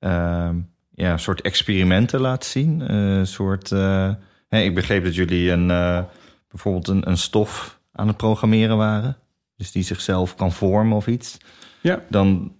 uh, 0.01 0.49
ja, 0.91 1.17
soort 1.17 1.41
experimenten 1.41 2.21
laat 2.21 2.45
zien. 2.45 2.83
Eh, 2.89 2.97
Een 2.97 3.27
soort, 3.27 3.73
eh, 3.73 4.15
ik 4.49 4.75
begreep 4.75 5.05
dat 5.05 5.15
jullie 5.15 5.51
een, 5.51 5.71
eh, 5.71 6.03
bijvoorbeeld 6.49 6.89
een, 6.89 7.09
een 7.09 7.19
stof 7.19 7.81
aan 7.93 8.07
het 8.07 8.17
programmeren 8.17 8.77
waren. 8.77 9.17
Dus 9.57 9.73
die 9.73 9.83
zichzelf 9.83 10.35
kan 10.35 10.53
vormen 10.53 10.97
of 10.97 11.07
iets. 11.07 11.39
Ja. 11.81 12.01
Dan 12.09 12.55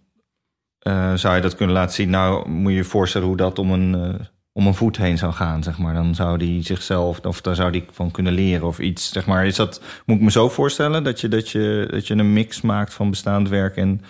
eh, 0.79 1.15
zou 1.15 1.35
je 1.35 1.41
dat 1.41 1.57
kunnen 1.57 1.75
laten 1.75 1.95
zien. 1.95 2.11
Nou, 2.11 2.49
moet 2.49 2.71
je 2.71 2.77
je 2.77 2.85
voorstellen 2.85 3.27
hoe 3.27 3.37
dat 3.37 3.59
om 3.59 3.73
een, 3.73 3.95
eh, 3.95 4.27
om 4.53 4.67
een 4.67 4.75
voet 4.75 4.97
heen 4.97 5.19
zou 5.19 5.33
gaan, 5.33 5.63
zeg 5.63 5.79
maar. 5.79 5.95
Dan 5.95 6.15
zou 6.15 6.39
die 6.39 6.63
zichzelf, 6.63 7.21
of 7.21 7.41
daar 7.41 7.55
zou 7.55 7.73
die 7.73 7.85
van 7.93 8.11
kunnen 8.11 8.33
leren 8.33 8.67
of 8.67 8.79
iets, 8.79 9.13
zeg 9.13 9.27
maar. 9.27 9.47
Is 9.47 9.57
dat, 9.57 9.83
moet 10.07 10.17
ik 10.17 10.23
me 10.23 10.31
zo 10.31 10.49
voorstellen, 10.49 11.05
dat 11.05 11.21
je, 11.21 11.29
dat 11.29 11.49
je, 11.49 11.87
dat 11.91 12.07
je 12.07 12.15
een 12.15 12.33
mix 12.33 12.61
maakt 12.61 12.95
van 12.95 13.11
bestaand 13.11 13.49
werk 13.49 13.77
en... 13.77 14.03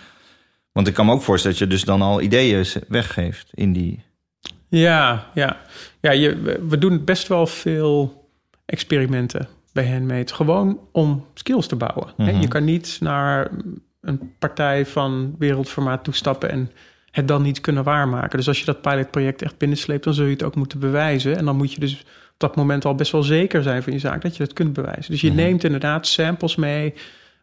Want 0.72 0.86
ik 0.86 0.94
kan 0.94 1.06
me 1.06 1.12
ook 1.12 1.22
voorstellen 1.22 1.58
dat 1.58 1.68
je 1.68 1.74
dus 1.74 1.84
dan 1.84 2.02
al 2.02 2.20
ideeën 2.20 2.66
weggeeft 2.88 3.50
in 3.54 3.72
die... 3.72 4.02
Ja, 4.68 5.26
ja. 5.34 5.60
ja 6.00 6.10
je, 6.10 6.58
we- 6.68 6.78
doen 6.78 7.04
best 7.04 7.28
wel 7.28 7.46
veel 7.46 8.28
experimenten 8.66 9.48
bij 9.72 9.90
Handmade. 9.90 10.34
Gewoon 10.34 10.80
om 10.92 11.26
skills 11.34 11.66
te 11.66 11.76
bouwen. 11.76 12.12
Mhm. 12.16 12.40
Je 12.40 12.48
kan 12.48 12.64
niet 12.64 12.96
naar 13.00 13.50
een 14.00 14.34
partij 14.38 14.86
van 14.86 15.34
wereldformaat 15.38 16.04
toestappen 16.04 16.50
en 16.50 16.70
het 17.10 17.28
dan 17.28 17.42
niet 17.42 17.60
kunnen 17.60 17.84
waarmaken. 17.84 18.38
Dus 18.38 18.48
als 18.48 18.58
je 18.58 18.64
dat 18.64 18.80
pilotproject 18.82 19.42
echt 19.42 19.58
binnensleept, 19.58 20.04
dan 20.04 20.14
zul 20.14 20.24
je 20.24 20.32
het 20.32 20.42
ook 20.42 20.54
moeten 20.54 20.78
bewijzen. 20.78 21.36
En 21.36 21.44
dan 21.44 21.56
moet 21.56 21.72
je 21.72 21.80
dus 21.80 22.00
op 22.32 22.36
dat 22.36 22.56
moment 22.56 22.84
al 22.84 22.94
best 22.94 23.12
wel 23.12 23.22
zeker 23.22 23.62
zijn 23.62 23.82
van 23.82 23.92
je 23.92 23.98
zaak 23.98 24.22
dat 24.22 24.36
je 24.36 24.44
dat 24.44 24.52
kunt 24.52 24.72
bewijzen. 24.72 25.10
Dus 25.10 25.20
je 25.20 25.26
Mhm. 25.28 25.36
neemt 25.36 25.64
inderdaad 25.64 26.06
samples 26.06 26.56
mee 26.56 26.94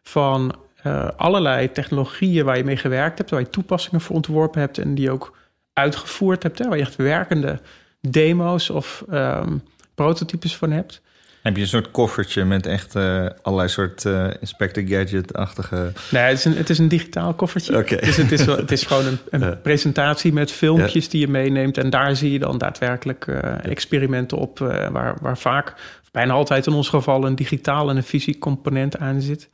van 0.02 0.54
eh, 0.82 1.08
allerlei 1.16 1.72
technologieën 1.72 2.44
waar 2.44 2.56
je 2.56 2.64
mee 2.64 2.76
gewerkt 2.76 3.18
hebt, 3.18 3.30
waar 3.30 3.40
je 3.40 3.50
toepassingen 3.50 4.00
voor 4.00 4.16
ontworpen 4.16 4.60
hebt 4.60 4.78
en 4.78 4.94
die 4.94 5.10
ook 5.10 5.36
uitgevoerd 5.72 6.42
hebt, 6.42 6.58
hè, 6.58 6.68
waar 6.68 6.76
je 6.76 6.82
echt 6.82 6.96
werkende 6.96 7.60
demo's 8.00 8.70
of 8.70 9.04
ehm, 9.10 9.56
prototypes 9.94 10.56
van 10.56 10.70
hebt. 10.70 11.02
Heb 11.48 11.56
je 11.56 11.62
een 11.62 11.68
soort 11.68 11.90
koffertje 11.90 12.44
met 12.44 12.66
echt 12.66 12.94
eh, 12.94 13.26
allerlei 13.42 13.68
soort 13.70 14.04
eh, 14.04 14.26
Inspector 14.40 14.82
Gadget-achtige... 14.86 15.92
Nee, 16.10 16.22
het 16.22 16.38
is 16.38 16.44
een, 16.44 16.56
het 16.56 16.70
is 16.70 16.78
een 16.78 16.88
digitaal 16.88 17.34
koffertje. 17.34 17.76
Oké. 17.78 17.96
Dus 17.96 18.16
het 18.16 18.32
is, 18.32 18.44
wel- 18.44 18.56
het 18.56 18.72
is 18.72 18.84
gewoon 18.86 19.06
een, 19.06 19.18
een 19.42 19.60
presentatie 19.60 20.32
met 20.32 20.52
filmpjes 20.52 21.08
die 21.08 21.20
je 21.20 21.28
meeneemt. 21.28 21.78
En 21.78 21.90
daar 21.90 22.16
zie 22.16 22.32
je 22.32 22.38
dan 22.38 22.58
daadwerkelijk 22.58 23.26
eh, 23.26 23.64
experimenten 23.64 24.38
op, 24.38 24.58
waar, 24.92 25.16
waar 25.20 25.38
vaak, 25.38 25.74
bijna 26.12 26.32
altijd 26.32 26.66
in 26.66 26.72
ons 26.72 26.88
geval, 26.88 27.26
een 27.26 27.34
digitaal 27.34 27.90
en 27.90 27.96
een 27.96 28.02
fysiek 28.02 28.38
component 28.38 28.98
aan 28.98 29.20
zit. 29.20 29.48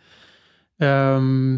Ehm, 0.79 1.57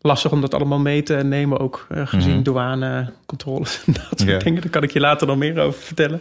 lastig 0.00 0.32
om 0.32 0.40
dat 0.40 0.54
allemaal 0.54 0.78
mee 0.78 1.02
te 1.02 1.14
nemen, 1.14 1.58
ook 1.58 1.86
gezien 1.90 2.34
Mhm. 2.34 2.42
douanecontroles 2.42 3.82
en 3.86 3.92
dat 3.92 4.20
soort 4.20 4.44
dingen. 4.44 4.60
Daar 4.62 4.70
kan 4.70 4.82
ik 4.82 4.90
je 4.92 5.00
later 5.00 5.26
nog 5.26 5.36
meer 5.36 5.58
over 5.58 5.80
vertellen. 5.82 6.20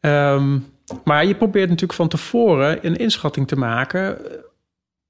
Ehm, 0.00 0.58
maar 1.04 1.26
je 1.26 1.34
probeert 1.34 1.68
natuurlijk 1.68 1.98
van 1.98 2.08
tevoren 2.08 2.86
een 2.86 2.96
inschatting 2.96 3.48
te 3.48 3.56
maken 3.56 4.30
eh, 4.30 4.38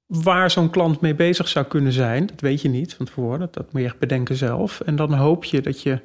waar 0.05 0.51
zo'n 0.51 0.69
klant 0.69 1.01
mee 1.01 1.15
bezig 1.15 1.47
zou 1.47 1.65
kunnen 1.65 1.91
zijn. 1.91 2.25
Dat 2.25 2.41
weet 2.41 2.61
je 2.61 2.69
niet 2.69 2.93
van 2.93 3.05
tevoren, 3.05 3.39
dat, 3.39 3.53
dat 3.53 3.73
moet 3.73 3.81
je 3.81 3.87
echt 3.87 3.99
bedenken 3.99 4.35
zelf. 4.35 4.79
En 4.81 4.95
dan 4.95 5.13
hoop 5.13 5.43
je 5.43 5.61
dat 5.61 5.81
je 5.81 6.01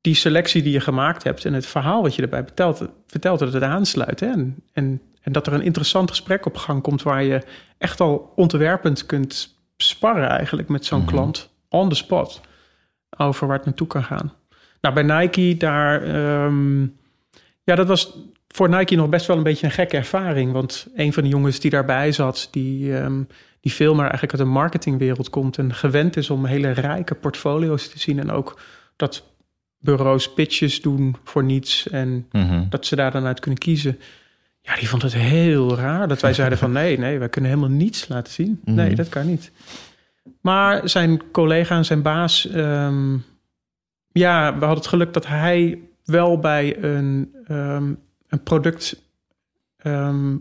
die 0.00 0.14
selectie 0.14 0.62
die 0.62 0.72
je 0.72 0.80
gemaakt 0.80 1.22
hebt 1.22 1.44
en 1.44 1.52
het 1.52 1.66
verhaal 1.66 2.02
wat 2.02 2.14
je 2.14 2.22
erbij 2.22 2.42
vertelt, 2.42 2.88
vertelt 3.06 3.38
dat 3.38 3.52
het 3.52 3.62
aansluit. 3.62 4.20
Hè? 4.20 4.26
En, 4.26 4.62
en, 4.72 5.00
en 5.22 5.32
dat 5.32 5.46
er 5.46 5.52
een 5.52 5.62
interessant 5.62 6.10
gesprek 6.10 6.46
op 6.46 6.56
gang 6.56 6.82
komt 6.82 7.02
waar 7.02 7.22
je 7.22 7.42
echt 7.78 8.00
al 8.00 8.32
ontwerpend 8.36 9.06
kunt 9.06 9.56
sparren 9.76 10.28
eigenlijk 10.28 10.68
met 10.68 10.84
zo'n 10.84 11.00
Mhm. 11.00 11.08
klant 11.08 11.50
on 11.68 11.88
the 11.88 11.94
spot 11.94 12.40
over 13.16 13.46
waar 13.46 13.56
het 13.56 13.66
naartoe 13.66 13.86
kan 13.86 14.04
gaan. 14.04 14.32
Nou, 14.80 14.94
bij 14.94 15.02
Nike 15.20 15.56
daar, 15.56 16.02
ehm, 16.02 16.80
ja, 17.62 17.74
dat 17.74 17.86
was 17.86 18.18
voor 18.48 18.68
Nike 18.68 18.94
nog 18.94 19.08
best 19.08 19.26
wel 19.26 19.36
een 19.36 19.42
beetje 19.42 19.66
een 19.66 19.72
gekke 19.72 19.96
ervaring. 19.96 20.52
Want 20.52 20.86
een 20.96 21.12
van 21.12 21.22
de 21.22 21.28
jongens 21.28 21.60
die 21.60 21.70
daarbij 21.70 22.12
zat, 22.12 22.48
die, 22.50 22.96
ehm, 22.98 23.22
die 23.60 23.72
veel 23.72 23.92
meer 23.92 24.00
eigenlijk 24.02 24.32
uit 24.32 24.42
de 24.42 24.48
marketingwereld 24.48 25.30
komt 25.30 25.58
en 25.58 25.74
gewend 25.74 26.16
is 26.16 26.30
om 26.30 26.44
hele 26.44 26.70
rijke 26.70 27.14
portfolio's 27.14 27.88
te 27.88 27.98
zien 27.98 28.18
en 28.18 28.30
ook 28.30 28.60
dat 28.96 29.24
bureaus 29.78 30.32
pitches 30.32 30.80
doen 30.82 31.16
voor 31.24 31.44
niets 31.44 31.88
en 31.88 32.26
Mhm. 32.32 32.64
dat 32.68 32.86
ze 32.86 32.96
daar 32.96 33.10
dan 33.10 33.26
uit 33.26 33.40
kunnen 33.40 33.58
kiezen. 33.60 33.98
Ja, 34.60 34.76
die 34.76 34.88
vond 34.88 35.02
het 35.02 35.14
heel 35.14 35.76
raar 35.76 36.08
dat 36.08 36.20
wij 36.20 36.32
zeiden 36.34 36.58
van 36.58 36.72
nee, 36.72 36.98
nee, 36.98 37.18
wij 37.18 37.28
kunnen 37.28 37.50
helemaal 37.50 37.76
niets 37.76 38.08
laten 38.08 38.32
zien. 38.32 38.60
Nee, 38.64 38.86
Mhm. 38.86 38.96
dat 38.96 39.08
kan 39.08 39.26
niet. 39.26 39.52
Maar 40.40 40.88
zijn 40.88 41.30
collega 41.30 41.76
en 41.76 41.84
zijn 41.84 42.02
baas, 42.02 42.48
ehm, 42.50 43.16
ja, 44.12 44.44
we 44.52 44.58
hadden 44.64 44.76
het 44.78 44.86
geluk 44.86 45.12
dat 45.12 45.26
hij 45.26 45.78
wel 46.04 46.38
bij 46.38 46.82
een, 46.82 47.34
ehm, 47.46 47.92
een 48.28 48.42
product 48.42 49.02
ehm, 49.76 50.36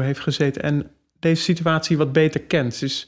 heeft 0.00 0.20
gezeten 0.20 0.62
en 0.62 0.90
deze 1.18 1.42
situatie 1.42 1.96
wat 1.96 2.12
beter 2.12 2.40
kent. 2.40 2.80
Dus 2.80 3.00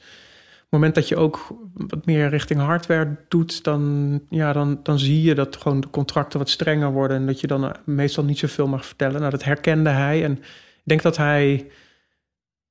het 0.72 0.80
moment 0.80 0.94
dat 0.94 1.08
je 1.08 1.16
ook 1.16 1.56
wat 1.74 2.06
meer 2.06 2.28
richting 2.28 2.60
hardware 2.60 3.16
doet, 3.28 3.64
dan, 3.64 4.20
ja, 4.28 4.52
dan, 4.52 4.80
dan 4.82 4.98
zie 4.98 5.22
je 5.22 5.34
dat 5.34 5.56
gewoon 5.56 5.80
de 5.80 5.90
contracten 5.90 6.38
wat 6.38 6.48
strenger 6.48 6.92
worden 6.92 7.16
en 7.16 7.26
dat 7.26 7.40
je 7.40 7.46
dan 7.46 7.64
eh, 7.64 7.70
meestal 7.84 8.24
niet 8.24 8.38
zoveel 8.38 8.66
mag 8.66 8.86
vertellen. 8.86 9.18
Nou, 9.18 9.30
dat 9.30 9.44
herkende 9.44 9.90
hij 9.90 10.24
en 10.24 10.32
ik 10.32 10.88
denk 10.88 11.02
dat 11.02 11.16
hij 11.16 11.70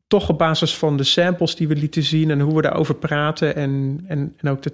toch 0.07 0.29
op 0.29 0.37
basis 0.37 0.75
van 0.77 0.97
de 0.97 1.03
samples 1.03 1.55
die 1.55 1.67
we 1.67 1.75
lieten 1.75 2.03
zien 2.03 2.31
en 2.31 2.39
hoe 2.39 2.55
we 2.55 2.61
daarover 2.61 2.95
praten 2.95 3.55
en, 3.55 4.03
en, 4.07 4.33
en 4.37 4.49
ook 4.49 4.61
de, 4.61 4.73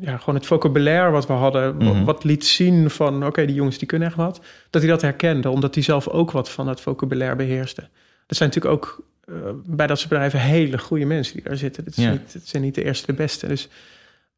ja, 0.00 0.16
gewoon 0.16 0.34
het 0.34 0.46
vocabulaire 0.46 1.10
wat 1.10 1.26
we 1.26 1.32
hadden, 1.32 1.76
Mhm. 1.76 2.04
wat 2.04 2.24
liet 2.24 2.46
zien 2.46 2.90
van 2.90 3.26
oké, 3.26 3.46
die 3.46 3.54
jongens 3.54 3.78
die 3.78 3.88
kunnen 3.88 4.08
echt 4.08 4.16
wat, 4.16 4.40
dat 4.70 4.82
hij 4.82 4.90
dat 4.90 5.02
herkende, 5.02 5.50
omdat 5.50 5.74
hij 5.74 5.82
zelf 5.84 6.08
ook 6.08 6.30
wat 6.30 6.50
van 6.50 6.68
het 6.68 6.80
vocabulaire 6.80 7.36
beheerste. 7.36 7.88
Dat 8.26 8.36
zijn 8.36 8.48
natuurlijk 8.48 8.74
ook 8.74 9.02
eh, 9.24 9.34
bij 9.66 9.86
dat 9.86 9.98
soort 9.98 10.08
bedrijven 10.10 10.40
hele 10.40 10.78
goede 10.78 11.04
mensen 11.04 11.34
die 11.34 11.42
daar 11.44 11.56
zitten. 11.56 11.84
Het, 11.84 11.96
Ja. 11.96 12.10
niet, 12.10 12.32
het 12.32 12.48
zijn 12.48 12.62
niet 12.62 12.74
de 12.74 12.84
eerste 12.84 13.06
de 13.06 13.12
beste. 13.12 13.46
Dus 13.46 13.68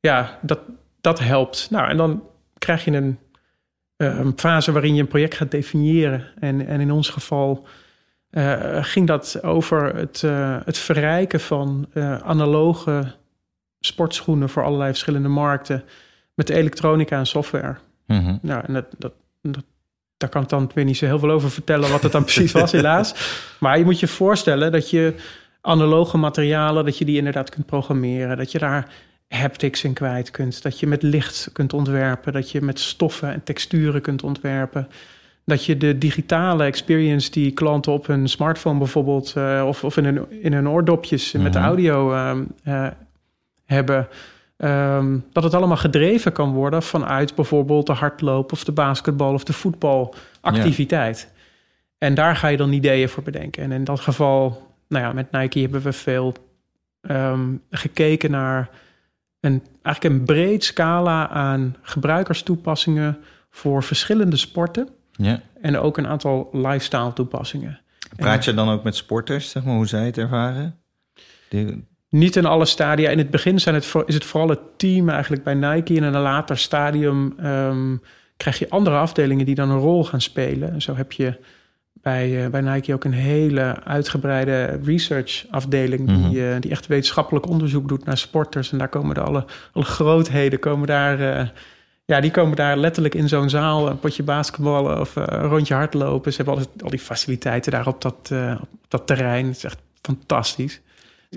ja, 0.00 0.38
dat, 0.42 0.59
dat 1.00 1.18
helpt. 1.18 1.68
Nou, 1.71 1.88
en 1.88 1.97
dan 1.97 2.23
krijg 2.59 2.85
je 2.85 2.90
een, 2.90 3.18
eh, 3.97 4.18
een 4.18 4.32
fase 4.37 4.73
waarin 4.73 4.94
je 4.94 5.00
een 5.00 5.09
project 5.09 5.35
gaat 5.35 5.50
definiëren. 5.50 6.25
En, 6.40 6.66
en 6.66 6.80
in 6.80 6.90
ons 6.90 7.09
geval 7.09 7.66
eh, 8.30 8.85
ging 8.85 9.06
dat 9.06 9.42
over 9.42 9.94
het, 9.97 10.21
het 10.64 10.78
verrijken 10.78 11.40
van 11.40 11.87
analoge 12.23 13.14
sportschoenen 13.87 14.49
voor 14.49 14.65
allerlei 14.65 14.91
verschillende 14.91 15.29
markten 15.29 15.83
met 16.35 16.49
elektronica 16.49 17.19
en 17.19 17.27
software. 17.27 17.77
Mhm. 18.07 18.37
Nou, 18.43 18.65
en 18.67 18.73
dat, 18.73 18.87
dat, 18.99 19.12
dat, 19.43 19.65
daar 20.17 20.29
kan 20.29 20.43
ik 20.43 20.49
dan 20.49 20.71
weer 20.75 20.85
niet 20.85 20.97
zo 20.97 21.07
heel 21.07 21.19
veel 21.19 21.31
over 21.31 21.51
vertellen 21.51 21.91
wat 21.91 22.03
het 22.03 22.12
dan 22.12 22.25
precies 22.31 22.53
was, 22.53 22.73
helaas. 22.73 23.15
Maar 23.61 23.79
je 23.79 23.85
moet 23.85 24.01
je 24.01 24.09
voorstellen 24.09 24.73
dat 24.73 24.91
je 24.91 25.15
analoge 25.61 26.19
materialen, 26.19 26.85
dat 26.85 26.99
je 26.99 27.05
die 27.05 27.17
inderdaad 27.17 27.51
kunt 27.51 27.67
programmeren, 27.67 28.37
dat 28.37 28.53
je 28.53 28.59
daar 28.59 28.89
haptics 29.29 29.85
in 29.85 29.93
kwijt 29.93 30.31
kunt, 30.31 30.62
dat 30.62 30.81
je 30.81 30.87
met 30.87 31.03
licht 31.03 31.51
kunt 31.53 31.73
ontwerpen, 31.73 32.33
dat 32.33 32.51
je 32.51 32.61
met 32.62 32.79
stoffen 32.79 33.33
en 33.33 33.43
texturen 33.43 34.01
kunt 34.01 34.23
ontwerpen. 34.23 34.89
Dat 35.45 35.65
je 35.65 35.77
de 35.77 35.99
digitale 35.99 36.65
experience 36.65 37.31
die 37.31 37.51
klanten 37.51 37.93
op 37.93 38.07
hun 38.07 38.29
smartphone 38.29 38.79
bijvoorbeeld, 38.79 39.33
eh, 39.37 39.65
of, 39.67 39.85
of 39.85 39.97
in 39.97 40.05
hun, 40.05 40.43
in 40.43 40.53
hun 40.53 40.69
oordopjes 40.69 41.33
met 41.33 41.55
Mhm. 41.55 41.65
audio 41.65 42.12
ehm, 42.12 42.43
eh, 42.65 42.87
hebben, 43.73 44.09
Ehm, 44.62 45.19
dat 45.33 45.43
het 45.43 45.55
allemaal 45.55 45.76
gedreven 45.76 46.33
kan 46.33 46.52
worden 46.52 46.83
vanuit 46.83 47.35
bijvoorbeeld 47.35 47.87
de 47.87 47.93
hardloop 47.93 48.52
of 48.52 48.64
de 48.64 48.73
basketbal 48.73 49.33
of 49.33 49.45
de 49.45 49.52
voetbalactiviteit. 49.52 51.33
En 51.99 52.14
daar 52.14 52.37
ga 52.37 52.49
je 52.49 52.57
dan 52.57 52.73
ideeën 52.73 53.09
voor 53.09 53.23
bedenken. 53.23 53.62
En 53.62 53.73
in 53.73 53.85
dat 53.85 54.00
geval, 54.00 54.73
nou 54.88 55.05
ja, 55.05 55.12
met 55.12 55.31
Nike 55.31 55.61
hebben 55.61 55.83
we 55.83 55.93
veel 55.93 56.35
ehm, 57.00 57.55
gekeken 57.71 58.31
naar 58.31 58.71
een, 59.41 59.62
eigenlijk 59.83 60.14
een 60.14 60.25
breed 60.25 60.64
scala 60.64 61.29
aan 61.29 61.76
gebruikerstoepassingen 61.83 63.19
voor 63.50 63.83
verschillende 63.83 64.37
sporten. 64.37 64.88
Ja. 65.12 65.41
En 65.61 65.79
ook 65.79 65.99
een 65.99 66.07
aantal 66.07 66.49
lifestyle 66.52 67.12
toepassingen. 67.12 67.81
Praat 68.17 68.45
je 68.45 68.55
dan 68.55 68.69
ook 68.69 68.83
met 68.83 68.97
sporters, 68.97 69.50
zeg 69.50 69.64
maar, 69.64 69.75
hoe 69.75 69.87
zij 69.87 70.07
het 70.07 70.19
ervaren? 70.19 70.79
Die- 71.49 71.91
Niet 72.12 72.37
in 72.37 72.47
alle 72.47 72.64
stadia. 72.64 73.11
In 73.11 73.19
het 73.19 73.31
begin 73.31 73.61
zijn 73.61 73.75
het, 73.75 73.95
is 74.07 74.14
het 74.14 74.25
vooral 74.25 74.49
het 74.49 74.61
team 74.76 75.09
eigenlijk 75.09 75.45
bij 75.45 75.54
Nike. 75.54 75.97
En 75.97 76.04
in 76.04 76.14
een 76.14 76.21
later 76.21 76.59
stadium 76.59 77.35
ehm, 77.38 77.97
krijg 78.37 78.59
je 78.59 78.71
andere 78.71 78.97
afdelingen 78.97 79.47
die 79.47 79.54
dan 79.54 79.71
een 79.71 79.78
rol 79.78 80.04
gaan 80.04 80.21
spelen. 80.21 80.73
En 80.73 80.83
zo 80.83 80.95
heb 80.97 81.12
je 81.12 81.38
bij, 81.92 82.45
eh, 82.45 82.50
bij 82.50 82.61
Nike 82.61 82.95
ook 82.95 83.04
een 83.04 83.12
hele 83.12 83.85
uitgebreide 83.85 84.81
research 84.85 85.45
afdeling... 85.50 86.07
Mhm. 86.07 86.31
die, 86.31 86.50
eh, 86.50 86.61
die 86.61 86.71
echt 86.71 86.87
wetenschappelijk 86.87 87.49
onderzoek 87.49 87.88
doet 87.88 88.04
naar 88.04 88.19
sporters. 88.19 88.73
En 88.73 88.78
daar 88.78 88.88
komen 88.88 89.14
de 89.14 89.21
alle, 89.21 89.45
alle 89.73 89.85
grootheden 89.85 90.59
komen 90.59 90.87
daar... 90.87 91.21
eh, 91.21 91.49
ja, 92.04 92.21
die 92.21 92.31
komen 92.31 92.57
daar 92.57 92.76
letterlijk 92.76 93.14
in 93.14 93.28
zo'n 93.28 93.50
zaal 93.50 93.88
een 93.88 93.99
potje 93.99 94.23
basketballen 94.23 95.00
of 95.00 95.16
een 95.16 95.49
rondje 95.49 95.75
hardlopen. 95.75 96.33
Ze 96.33 96.42
hebben 96.42 96.54
al, 96.62 96.71
al 96.85 96.90
die 96.90 96.99
faciliteiten 96.99 97.73
daar 97.73 97.87
op 97.87 98.02
dat, 98.02 98.33
op 98.61 98.69
dat 98.88 99.07
terrein. 99.07 99.47
Het 99.47 99.57
is 99.57 99.64
echt 99.64 99.78
fantastisch. 100.02 100.81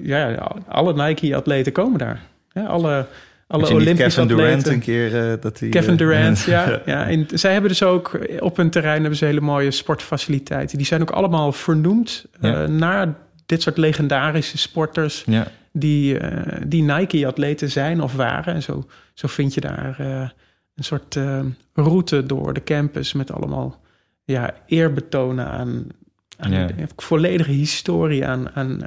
Ja, 0.04 0.52
alle 0.68 0.94
Nike-atleten 1.08 1.72
komen 1.72 2.00
daar. 2.00 2.22
Ja, 2.52 2.66
alle, 2.66 3.06
alle 3.48 3.74
Olympische 3.74 4.22
Kevin 4.22 4.28
Durant 4.28 4.68
een 4.68 4.80
keer 4.80 5.32
eh, 5.32 5.42
dat 5.42 5.60
hij... 5.60 5.70
Kevin 5.70 5.92
eh, 5.92 5.98
Durant, 5.98 6.42
ja. 6.56 6.82
ja 6.86 7.08
en 7.08 7.25
zij 7.34 7.52
hebben 7.52 7.70
dus 7.70 7.84
ook 7.84 8.20
op 8.40 8.58
hun 8.58 8.70
terrein 8.70 9.00
hebben 9.00 9.18
ze 9.18 9.25
hele 9.25 9.42
mooie 9.42 9.72
sportfaciliteiten. 9.72 10.78
Die 10.78 10.88
zijn 10.88 11.02
ook 11.02 11.12
allemaal 11.12 11.52
vernoemd 11.52 12.25
eh, 12.42 12.52
Ja. 12.52 12.68
naar 12.68 13.14
dit 13.46 13.62
soort 13.62 13.78
legendarische 13.78 14.58
sporters 14.58 15.24
Ja, 15.25 15.48
die, 15.72 16.20
eh, 16.20 16.62
die 16.68 16.84
Nike-atleten 16.84 17.72
zijn 17.72 18.02
of 18.02 18.14
waren. 18.14 18.54
En 18.54 18.64
zo, 18.64 18.86
zo 19.14 19.28
vind 19.28 19.54
je 19.54 19.62
daar 19.62 19.96
eh, 20.00 20.30
een 20.75 20.84
soort 20.84 21.16
eh, 21.16 21.40
route 21.74 22.25
door 22.25 22.54
de 22.54 22.64
campus 22.64 23.14
met 23.14 23.32
allemaal 23.32 23.82
ja, 24.24 24.54
eerbetonen 24.66 25.48
aan, 25.48 25.88
aan 26.38 26.52
Ja. 26.52 26.70
volledige 26.96 27.52
historie 27.52 28.25
aan, 28.25 28.50
aan, 28.54 28.80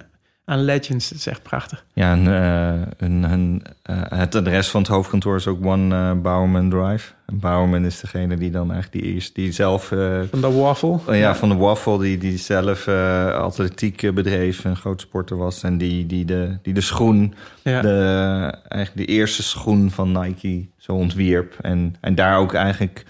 aan 0.49 0.65
legends. 0.65 1.09
Dat 1.09 1.19
is 1.19 1.27
echt 1.27 1.43
prachtig. 1.43 1.85
ja 1.93 2.13
en, 2.13 2.27
eh, 2.27 2.87
een, 2.97 3.23
een, 3.23 3.63
eh, 3.83 3.97
het 4.09 4.35
adres 4.35 4.69
van 4.69 4.81
het 4.81 4.91
hoofdkantoor 4.91 5.37
is 5.37 5.47
ook 5.47 5.65
One 5.67 5.95
eh, 5.95 6.13
Bowerman 6.13 6.71
Drive. 6.71 7.13
En 7.27 7.39
Bowerman 7.39 7.85
is 7.85 8.01
degene 8.01 8.37
die 8.37 8.51
dan 8.51 8.73
eigenlijk 8.73 9.05
die, 9.05 9.15
eerst, 9.15 9.35
die 9.35 9.53
zelf... 9.53 9.87
Van 10.31 10.41
de 10.41 10.53
waffle. 10.53 10.89
Oh 10.89 11.17
ja, 11.17 11.35
van 11.35 11.49
de 11.49 11.55
Waffle, 11.55 11.99
die, 11.99 12.19
die 12.19 12.39
zelf 12.39 12.89
atletiek 13.35 14.15
bedreef, 14.15 14.65
een 14.65 14.77
groot 14.77 15.01
sporter 15.01 15.37
was. 15.37 15.63
En 15.63 15.79
die, 15.79 16.07
die, 16.07 16.25
de, 16.25 16.59
die 16.63 16.75
de 16.75 16.81
schoen, 16.81 17.35
Ja. 17.63 17.81
de, 17.81 18.55
eigenlijk 18.69 19.09
de 19.09 19.15
eerste 19.15 19.43
schoen 19.43 19.91
van 19.91 20.13
Nike 20.13 20.69
zo 20.77 20.93
ontwierp. 20.93 21.57
En, 21.61 21.95
en 22.01 22.15
daar 22.15 22.39
ook 22.39 22.55
eigenlijk 22.55 23.05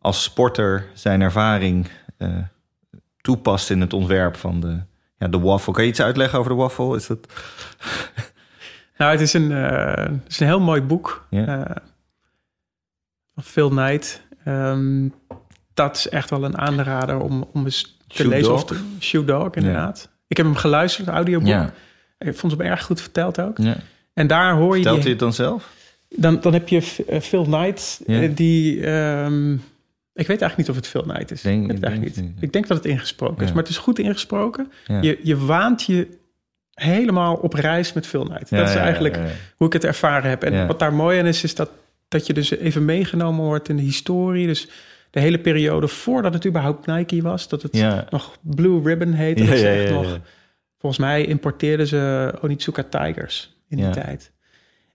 als 0.00 0.22
sporter 0.22 0.86
zijn 0.94 1.20
ervaring 1.20 1.88
toepast 3.20 3.70
in 3.70 3.80
het 3.80 3.92
ontwerp 3.92 4.36
van 4.36 4.60
de, 4.60 4.78
ja, 5.18 5.28
de 5.28 5.38
Waffle. 5.38 5.72
Kan 5.72 5.82
je 5.84 5.90
iets 5.90 6.00
uitleggen 6.00 6.38
over 6.38 6.50
de 6.50 6.56
Waffle? 6.56 6.96
Is 6.96 7.06
dat... 7.06 7.18
Nou, 8.98 9.10
het 9.10 9.20
is 9.20 9.32
een, 9.32 9.52
eh, 9.52 10.04
het 10.04 10.22
is 10.28 10.40
een 10.40 10.46
heel 10.46 10.60
mooi 10.60 10.80
boek. 10.82 11.26
Van 13.34 13.42
Phil 13.42 13.68
Knight. 13.68 14.22
Ehm, 14.44 15.08
dat 15.74 15.96
is 15.96 16.08
echt 16.08 16.30
wel 16.30 16.44
een 16.44 16.58
aanrader 16.58 17.20
om, 17.20 17.48
om 17.52 17.64
eens 17.64 17.96
te 18.06 18.14
Shoe 18.16 18.28
lezen. 18.28 18.48
Dog. 18.48 18.62
Of 18.62 18.64
te, 18.64 18.80
Shoe 19.00 19.24
Dog, 19.24 19.54
inderdaad. 19.54 20.08
Ik 20.26 20.36
heb 20.36 20.46
hem 20.46 20.54
geluisterd, 20.54 21.06
het 21.06 21.14
audioboek. 21.14 21.48
Ja, 21.48 21.72
Ik 22.18 22.36
vond 22.36 22.52
hem 22.52 22.60
erg 22.60 22.82
goed 22.82 23.00
verteld 23.00 23.40
ook. 23.40 23.58
ja. 23.58 23.76
En 24.14 24.26
daar 24.26 24.54
hoor 24.54 24.76
je... 24.76 24.82
Vertelt 24.82 25.00
hij 25.02 25.10
het 25.10 25.18
dan 25.20 25.32
zelf? 25.32 25.68
dan, 26.08 26.40
dan 26.40 26.52
heb 26.52 26.68
je 26.68 27.04
eh, 27.08 27.20
Phil 27.20 27.42
Knight, 27.42 28.00
eh, 28.06 28.30
die... 28.34 28.86
ehm, 28.86 29.56
ik 30.18 30.26
weet 30.26 30.40
eigenlijk 30.40 30.56
niet 30.56 30.68
of 30.68 30.76
het 30.76 30.86
Phil 30.86 31.02
Knight 31.02 31.30
is. 31.30 31.42
Denk- 31.42 31.62
ik, 31.72 31.78
weet 31.78 31.80
denk 31.80 32.00
niet. 32.00 32.22
ik 32.40 32.52
denk 32.52 32.66
dat 32.66 32.76
het 32.76 32.86
ingesproken 32.86 33.44
is, 33.44 33.52
maar 33.52 33.62
het 33.62 33.68
is 33.72 33.78
goed 33.78 33.98
ingesproken. 33.98 34.72
Ja. 34.86 35.00
Je, 35.02 35.18
je 35.22 35.36
waant 35.46 35.82
je 35.82 36.08
helemaal 36.74 37.34
op 37.34 37.52
reis 37.52 37.92
met 37.92 38.06
Phil 38.06 38.24
Knight. 38.24 38.50
Ja, 38.50 38.58
dat 38.58 38.68
is 38.68 38.74
eigenlijk 38.74 39.18
hoe 39.56 39.66
ik 39.66 39.72
het 39.72 39.84
ervaren 39.84 40.30
heb. 40.30 40.42
En 40.42 40.66
wat 40.66 40.78
daar 40.78 40.92
mooi 40.92 41.18
aan 41.18 41.26
is, 41.26 41.42
is 41.42 41.54
dat, 41.54 41.70
dat 42.08 42.26
je 42.26 42.32
dus 42.32 42.50
even 42.50 42.84
meegenomen 42.84 43.44
wordt 43.44 43.68
in 43.68 43.76
de 43.76 43.82
historie. 43.82 44.46
Dus 44.46 44.68
de 45.10 45.20
hele 45.20 45.38
periode 45.38 45.88
voordat 45.88 46.34
het 46.34 46.46
überhaupt 46.46 46.86
Nike 46.86 47.22
was. 47.22 47.48
Dat 47.48 47.62
het 47.62 48.10
nog 48.10 48.36
Blue 48.40 48.82
Ribbon 48.82 49.12
heette. 49.12 49.44
Dat 49.44 49.58
ze 49.58 49.68
echt 49.68 49.90
nog, 49.90 50.18
volgens 50.78 51.00
mij 51.02 51.24
importeerden 51.24 51.86
ze 51.86 52.32
Onitsuka 52.42 52.82
Tigers 52.82 53.56
in 53.68 53.76
die 53.76 53.86
Ja. 53.86 53.92
tijd. 53.92 54.32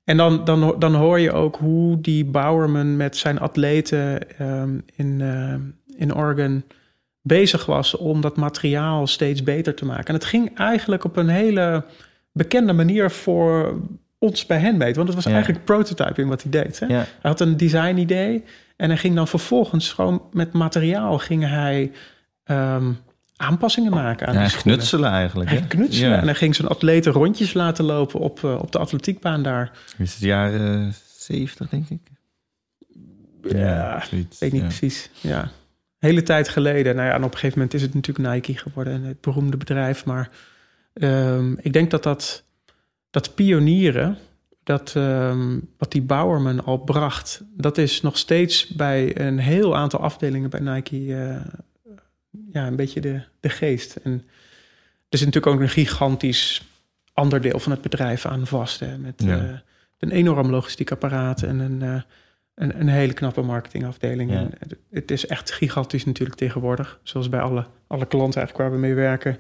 En 0.04 0.18
dan, 0.18 0.44
dan, 0.44 0.76
dan 0.80 0.96
hoor 0.96 1.20
je 1.20 1.32
ook 1.32 1.56
hoe 1.56 2.02
die 2.02 2.26
Bowerman 2.26 2.98
met 2.98 3.18
zijn 3.18 3.40
atleten 3.40 4.38
ehm, 4.38 4.80
in, 4.96 5.22
ehm, 5.22 5.62
in 5.98 6.16
Oregon 6.16 6.64
bezig 7.22 7.66
was 7.66 7.98
om 7.98 8.22
dat 8.22 8.36
materiaal 8.38 9.08
steeds 9.08 9.44
beter 9.44 9.74
te 9.74 9.86
maken. 9.86 10.06
En 10.08 10.14
het 10.14 10.26
ging 10.26 10.58
eigenlijk 10.58 11.04
op 11.04 11.18
een 11.18 11.30
hele 11.30 11.84
bekende 12.32 12.74
manier 12.74 13.12
voor 13.12 13.80
ons 14.20 14.46
bij 14.46 14.62
Handmade. 14.62 14.94
Want 14.94 15.08
het 15.08 15.16
was 15.16 15.26
Ja. 15.26 15.32
eigenlijk 15.34 15.66
prototyping 15.66 16.30
wat 16.30 16.42
hij 16.42 16.52
deed. 16.52 16.80
Hè? 16.80 16.86
Ja. 16.86 16.94
Hij 16.98 17.06
had 17.22 17.40
een 17.40 17.58
design 17.58 17.98
idee 17.98 18.44
en 18.78 18.90
hij 18.90 18.98
ging 18.98 19.16
dan 19.16 19.28
vervolgens 19.28 19.92
gewoon 19.92 20.22
met 20.32 20.54
materiaal 20.54 21.18
ging 21.18 21.48
hij 21.48 21.92
ehm, 22.44 22.92
aanpassingen 23.44 23.92
maken 23.92 24.28
aan 24.28 24.34
Ja, 24.34 24.48
knutselen 24.48 25.10
eigenlijk. 25.10 25.50
Hij 25.50 25.60
hè? 25.60 25.68
knutselen. 25.68 26.10
Ja. 26.10 26.20
En 26.20 26.26
hij 26.26 26.36
ging 26.36 26.56
zijn 26.56 26.68
atleten 26.68 27.12
rondjes 27.12 27.54
laten 27.54 27.86
lopen 27.86 28.20
op, 28.20 28.44
eh, 28.44 28.60
op 28.62 28.72
de 28.72 28.78
atletiekbaan 28.78 29.44
daar. 29.44 29.72
Is 29.98 30.14
het 30.14 30.22
jaren 30.22 30.94
70, 31.18 31.70
denk 31.70 31.90
ik? 31.90 32.00
Ja, 33.42 34.04
zoiets. 34.10 34.40
weet 34.40 34.52
niet 34.52 34.62
ja. 34.62 34.68
precies. 34.68 35.10
Ja, 35.22 35.52
hele 35.98 36.24
tijd 36.24 36.50
geleden. 36.50 36.96
Nou 36.96 37.08
ja, 37.08 37.14
en 37.14 37.24
op 37.24 37.32
een 37.32 37.38
gegeven 37.38 37.58
moment 37.58 37.74
is 37.74 37.82
het 37.82 37.94
natuurlijk 37.94 38.30
Nike 38.30 38.58
geworden, 38.58 38.94
en 38.94 39.04
het 39.04 39.22
beroemde 39.22 39.58
bedrijf. 39.58 40.06
Maar 40.06 40.30
ehm, 40.94 41.54
ik 41.60 41.74
denk 41.74 41.92
dat 41.92 42.04
dat, 42.04 42.44
dat 43.10 43.36
pionieren, 43.36 44.18
dat 44.64 44.94
ehm, 44.96 45.60
wat 45.78 45.92
die 45.92 46.02
Bowerman 46.02 46.66
al 46.66 46.78
bracht, 46.78 47.44
dat 47.58 47.78
is 47.78 48.02
nog 48.02 48.18
steeds 48.18 48.68
bij 48.68 49.20
een 49.20 49.40
heel 49.40 49.76
aantal 49.76 50.00
afdelingen 50.00 50.50
bij 50.50 50.60
Nike 50.60 51.16
eh, 51.16 51.54
ja, 52.52 52.68
een 52.68 52.76
beetje 52.76 53.02
de, 53.02 53.22
de 53.40 53.50
geest. 53.50 53.96
En 53.96 54.12
er 55.10 55.20
is 55.20 55.26
natuurlijk 55.26 55.56
ook 55.56 55.62
een 55.62 55.70
gigantisch 55.70 56.68
ander 57.14 57.42
deel 57.42 57.60
van 57.60 57.72
het 57.72 57.82
bedrijf 57.82 58.26
aan 58.26 58.48
vast. 58.48 58.80
Hè, 58.80 58.98
met 58.98 59.14
Ja. 59.26 59.38
eh, 59.38 59.44
een 60.00 60.12
enorm 60.12 60.50
logistiek 60.50 60.92
apparaat 60.92 61.42
en 61.44 61.60
een, 61.60 61.82
eh, 61.82 62.02
een, 62.56 62.80
een 62.80 62.88
hele 62.88 63.14
knappe 63.14 63.42
marketingafdeling. 63.42 64.32
Ja. 64.32 64.38
En 64.38 64.52
het- 64.92 65.12
is 65.12 65.26
echt 65.26 65.52
gigantisch 65.52 66.06
natuurlijk 66.06 66.38
tegenwoordig. 66.40 67.00
Zoals 67.04 67.30
bij 67.30 67.40
alle, 67.40 67.66
alle 67.88 68.06
klanten 68.06 68.40
eigenlijk 68.42 68.58
waar 68.70 68.80
we 68.80 68.86
mee 68.88 68.94
werken, 68.96 69.38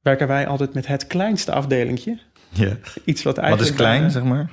werken 0.00 0.26
wij 0.28 0.46
altijd 0.46 0.74
met 0.74 0.86
het 0.86 1.06
kleinste 1.06 1.52
afdelingje. 1.52 2.18
Ja. 2.48 2.76
Iets 3.04 3.22
wat 3.22 3.34
Wat 3.36 3.44
eigenlijk... 3.44 3.74
is 3.74 3.80
klein, 3.80 4.04
eh, 4.04 4.10
zeg 4.10 4.22
maar? 4.22 4.50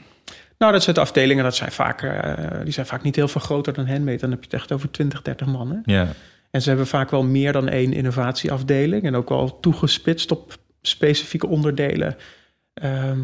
nou, 0.58 0.72
dat 0.72 0.84
soort 0.84 0.98
afdelingen, 0.98 1.44
dat 1.44 1.56
zijn 1.56 1.72
vaak, 1.72 2.02
eh, 2.02 2.64
die 2.64 2.74
zijn 2.74 2.86
vaak 2.86 3.04
niet 3.04 3.16
heel 3.16 3.28
veel 3.28 3.42
groter 3.42 3.74
dan 3.74 3.88
Handmade. 3.88 4.18
Dan 4.18 4.30
heb 4.32 4.40
je 4.40 4.46
het 4.46 4.54
echt 4.60 4.72
over 4.72 4.92
20, 4.92 5.22
30 5.22 5.48
man. 5.48 5.72
Hè? 5.72 5.94
Ja. 5.94 6.08
En 6.54 6.62
ze 6.62 6.68
hebben 6.70 6.88
vaak 6.88 7.10
wel 7.10 7.24
meer 7.24 7.52
dan 7.52 7.70
één 7.70 7.94
innovatieafdeling. 7.94 9.04
En 9.04 9.16
ook 9.16 9.30
wel 9.30 9.60
toegespitst 9.60 10.32
op 10.32 10.58
specifieke 10.82 11.48
onderdelen. 11.48 12.16
Ehm, 12.74 13.20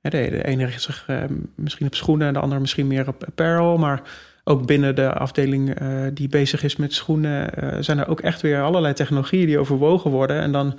de, 0.00 0.10
de 0.10 0.44
ene 0.44 0.64
richt 0.64 0.82
zich 0.82 1.04
eh, 1.06 1.22
misschien 1.56 1.86
op 1.86 1.94
schoenen... 1.94 2.26
en 2.26 2.32
de 2.32 2.38
andere 2.40 2.60
misschien 2.60 2.86
meer 2.86 3.08
op 3.08 3.24
apparel. 3.24 3.78
Maar 3.78 4.02
ook 4.44 4.66
binnen 4.66 4.94
de 4.94 5.12
afdeling 5.12 5.74
eh, 5.74 5.88
die 6.14 6.28
bezig 6.28 6.62
is 6.62 6.76
met 6.76 6.92
schoenen... 6.92 7.54
eh, 7.54 7.76
zijn 7.80 7.98
er 7.98 8.08
ook 8.08 8.20
echt 8.20 8.40
weer 8.40 8.62
allerlei 8.62 8.94
technologieën 8.94 9.46
die 9.46 9.58
overwogen 9.58 10.10
worden. 10.10 10.40
En 10.40 10.52
dan, 10.52 10.78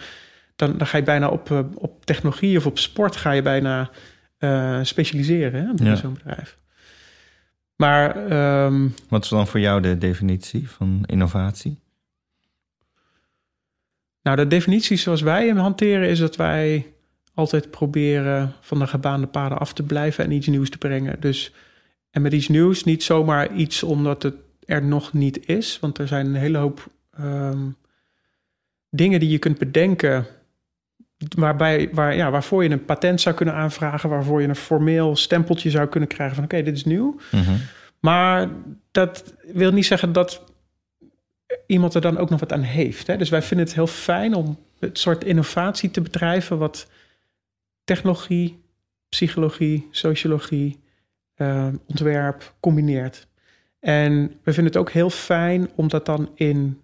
dan, 0.56 0.78
dan 0.78 0.88
ga 0.88 0.98
je 0.98 1.04
bijna 1.04 1.30
op, 1.30 1.66
op 1.76 2.06
technologie 2.06 2.58
of 2.58 2.66
op 2.66 2.80
sport... 2.80 3.16
ga 3.16 3.32
je 3.32 3.42
bijna 3.42 3.90
specialiseren 4.82 5.60
hè, 5.62 5.68
binnen 5.74 5.94
Ja. 5.94 5.96
zo'n 5.96 6.14
bedrijf. 6.14 6.58
Maar... 7.76 8.28
ehm, 8.28 8.88
Wat 9.10 9.24
is 9.24 9.30
dan 9.30 9.48
voor 9.48 9.60
jou 9.60 9.82
de 9.82 9.98
definitie 9.98 10.70
van 10.70 11.04
innovatie? 11.06 11.82
Nou, 14.24 14.38
de 14.38 14.48
definitie 14.48 14.98
zoals 14.98 15.22
wij 15.22 15.48
hem 15.48 15.58
hanteren 15.58 16.10
is 16.10 16.20
dat 16.20 16.36
wij 16.36 16.94
altijd 17.34 17.72
proberen 17.72 18.54
van 18.62 18.80
de 18.80 18.88
gebaande 18.88 19.28
paden 19.28 19.60
af 19.60 19.74
te 19.74 19.84
blijven 19.84 20.24
en 20.24 20.32
iets 20.32 20.48
nieuws 20.48 20.70
te 20.70 20.78
brengen. 20.78 21.20
Dus, 21.20 21.54
en 22.12 22.22
met 22.22 22.34
iets 22.34 22.48
nieuws 22.48 22.84
niet 22.84 23.04
zomaar 23.04 23.54
iets 23.54 23.84
omdat 23.84 24.24
het 24.24 24.36
er 24.66 24.84
nog 24.84 25.14
niet 25.14 25.48
is, 25.48 25.78
want 25.82 25.98
er 25.98 26.08
zijn 26.08 26.26
een 26.26 26.36
hele 26.36 26.58
hoop 26.58 26.88
ehm, 27.18 27.70
dingen 28.90 29.20
die 29.20 29.30
je 29.30 29.40
kunt 29.40 29.58
bedenken 29.58 30.26
waarbij, 31.36 31.90
waar, 31.92 32.16
ja, 32.16 32.32
waarvoor 32.32 32.64
je 32.64 32.70
een 32.70 32.86
patent 32.86 33.22
zou 33.22 33.36
kunnen 33.36 33.56
aanvragen, 33.56 34.10
waarvoor 34.10 34.42
je 34.42 34.48
een 34.48 34.56
formeel 34.56 35.16
stempeltje 35.16 35.70
zou 35.70 35.88
kunnen 35.88 36.10
krijgen 36.10 36.36
van 36.36 36.44
oké, 36.44 36.64
dit 36.64 36.76
is 36.76 36.86
nieuw. 36.86 37.20
Mhm. 37.32 37.56
Maar 38.00 38.50
dat 38.92 39.34
wil 39.54 39.72
niet 39.72 39.86
zeggen 39.86 40.14
dat 40.14 40.44
iemand 41.68 41.94
er 41.94 42.02
dan 42.02 42.18
ook 42.18 42.30
nog 42.30 42.40
wat 42.40 42.54
aan 42.54 42.62
heeft. 42.62 43.08
Hè? 43.08 43.18
Dus 43.18 43.30
wij 43.30 43.42
vinden 43.42 43.66
het 43.66 43.76
heel 43.76 43.88
fijn 43.88 44.34
om 44.34 44.58
het 44.80 45.00
soort 45.00 45.24
innovatie 45.24 45.92
te 45.92 46.02
bedrijven 46.02 46.58
wat 46.58 46.88
technologie, 47.84 48.62
psychologie, 49.10 49.88
sociologie, 49.92 50.80
eh, 51.34 51.68
ontwerp 51.88 52.54
combineert. 52.60 53.28
En 53.80 54.14
we 54.44 54.54
vinden 54.54 54.66
het 54.74 54.78
ook 54.78 54.92
heel 54.92 55.10
fijn 55.10 55.70
om 55.76 55.88
dat 55.88 56.06
dan 56.06 56.30
in, 56.36 56.82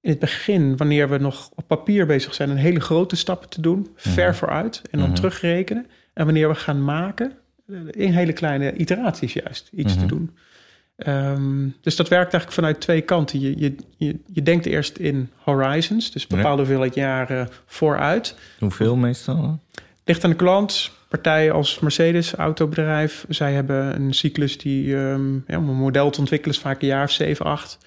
in 0.00 0.10
het 0.10 0.18
begin, 0.18 0.76
wanneer 0.76 1.08
we 1.08 1.18
nog 1.18 1.50
op 1.54 1.66
papier 1.66 2.06
bezig 2.06 2.34
zijn, 2.34 2.50
een 2.50 2.56
hele 2.56 2.80
grote 2.80 3.16
stappen 3.16 3.48
te 3.48 3.60
doen, 3.60 3.88
ver 3.96 4.28
Mhm. 4.28 4.36
vooruit 4.38 4.82
en 4.90 4.98
dan 4.98 5.06
Mhm. 5.08 5.16
terugrekenen. 5.16 5.86
En 6.12 6.24
wanneer 6.24 6.48
we 6.48 6.54
gaan 6.54 6.84
maken, 6.84 7.32
eh, 7.66 7.76
in 7.90 8.12
hele 8.12 8.32
kleine 8.32 8.74
iteraties 8.76 9.32
juist 9.32 9.70
iets 9.72 9.92
Mhm. 9.92 10.00
te 10.02 10.06
doen. 10.14 10.36
Ehm, 10.96 11.68
dus 11.80 11.96
dat 11.96 12.08
werkt 12.08 12.32
eigenlijk 12.32 12.52
vanuit 12.52 12.80
twee 12.80 13.00
kanten. 13.00 13.40
Je, 13.40 13.58
je, 13.58 13.74
je, 13.96 14.18
je 14.26 14.42
denkt 14.42 14.66
eerst 14.66 14.96
in 14.96 15.30
horizons, 15.36 16.10
dus 16.12 16.26
bepaalde 16.26 16.62
hoeveelheid 16.62 16.94
jaren 16.94 17.48
vooruit. 17.66 18.36
Hoeveel 18.58 18.96
meestal? 18.96 19.60
Ligt 20.04 20.24
aan 20.24 20.30
de 20.30 20.36
klant. 20.36 20.90
Partijen 21.08 21.52
als 21.52 21.78
Mercedes, 21.78 22.34
autobedrijf, 22.34 23.24
zij 23.28 23.52
hebben 23.52 23.94
een 23.94 24.14
cyclus 24.14 24.58
die 24.58 24.96
ehm, 24.96 25.34
ja, 25.46 25.58
om 25.58 25.68
een 25.68 25.76
model 25.76 26.10
te 26.10 26.20
ontwikkelen 26.20 26.54
is 26.56 26.62
vaak 26.62 26.82
een 26.82 26.88
jaar 26.88 27.04
of 27.04 27.10
7, 27.10 27.46
8. 27.46 27.78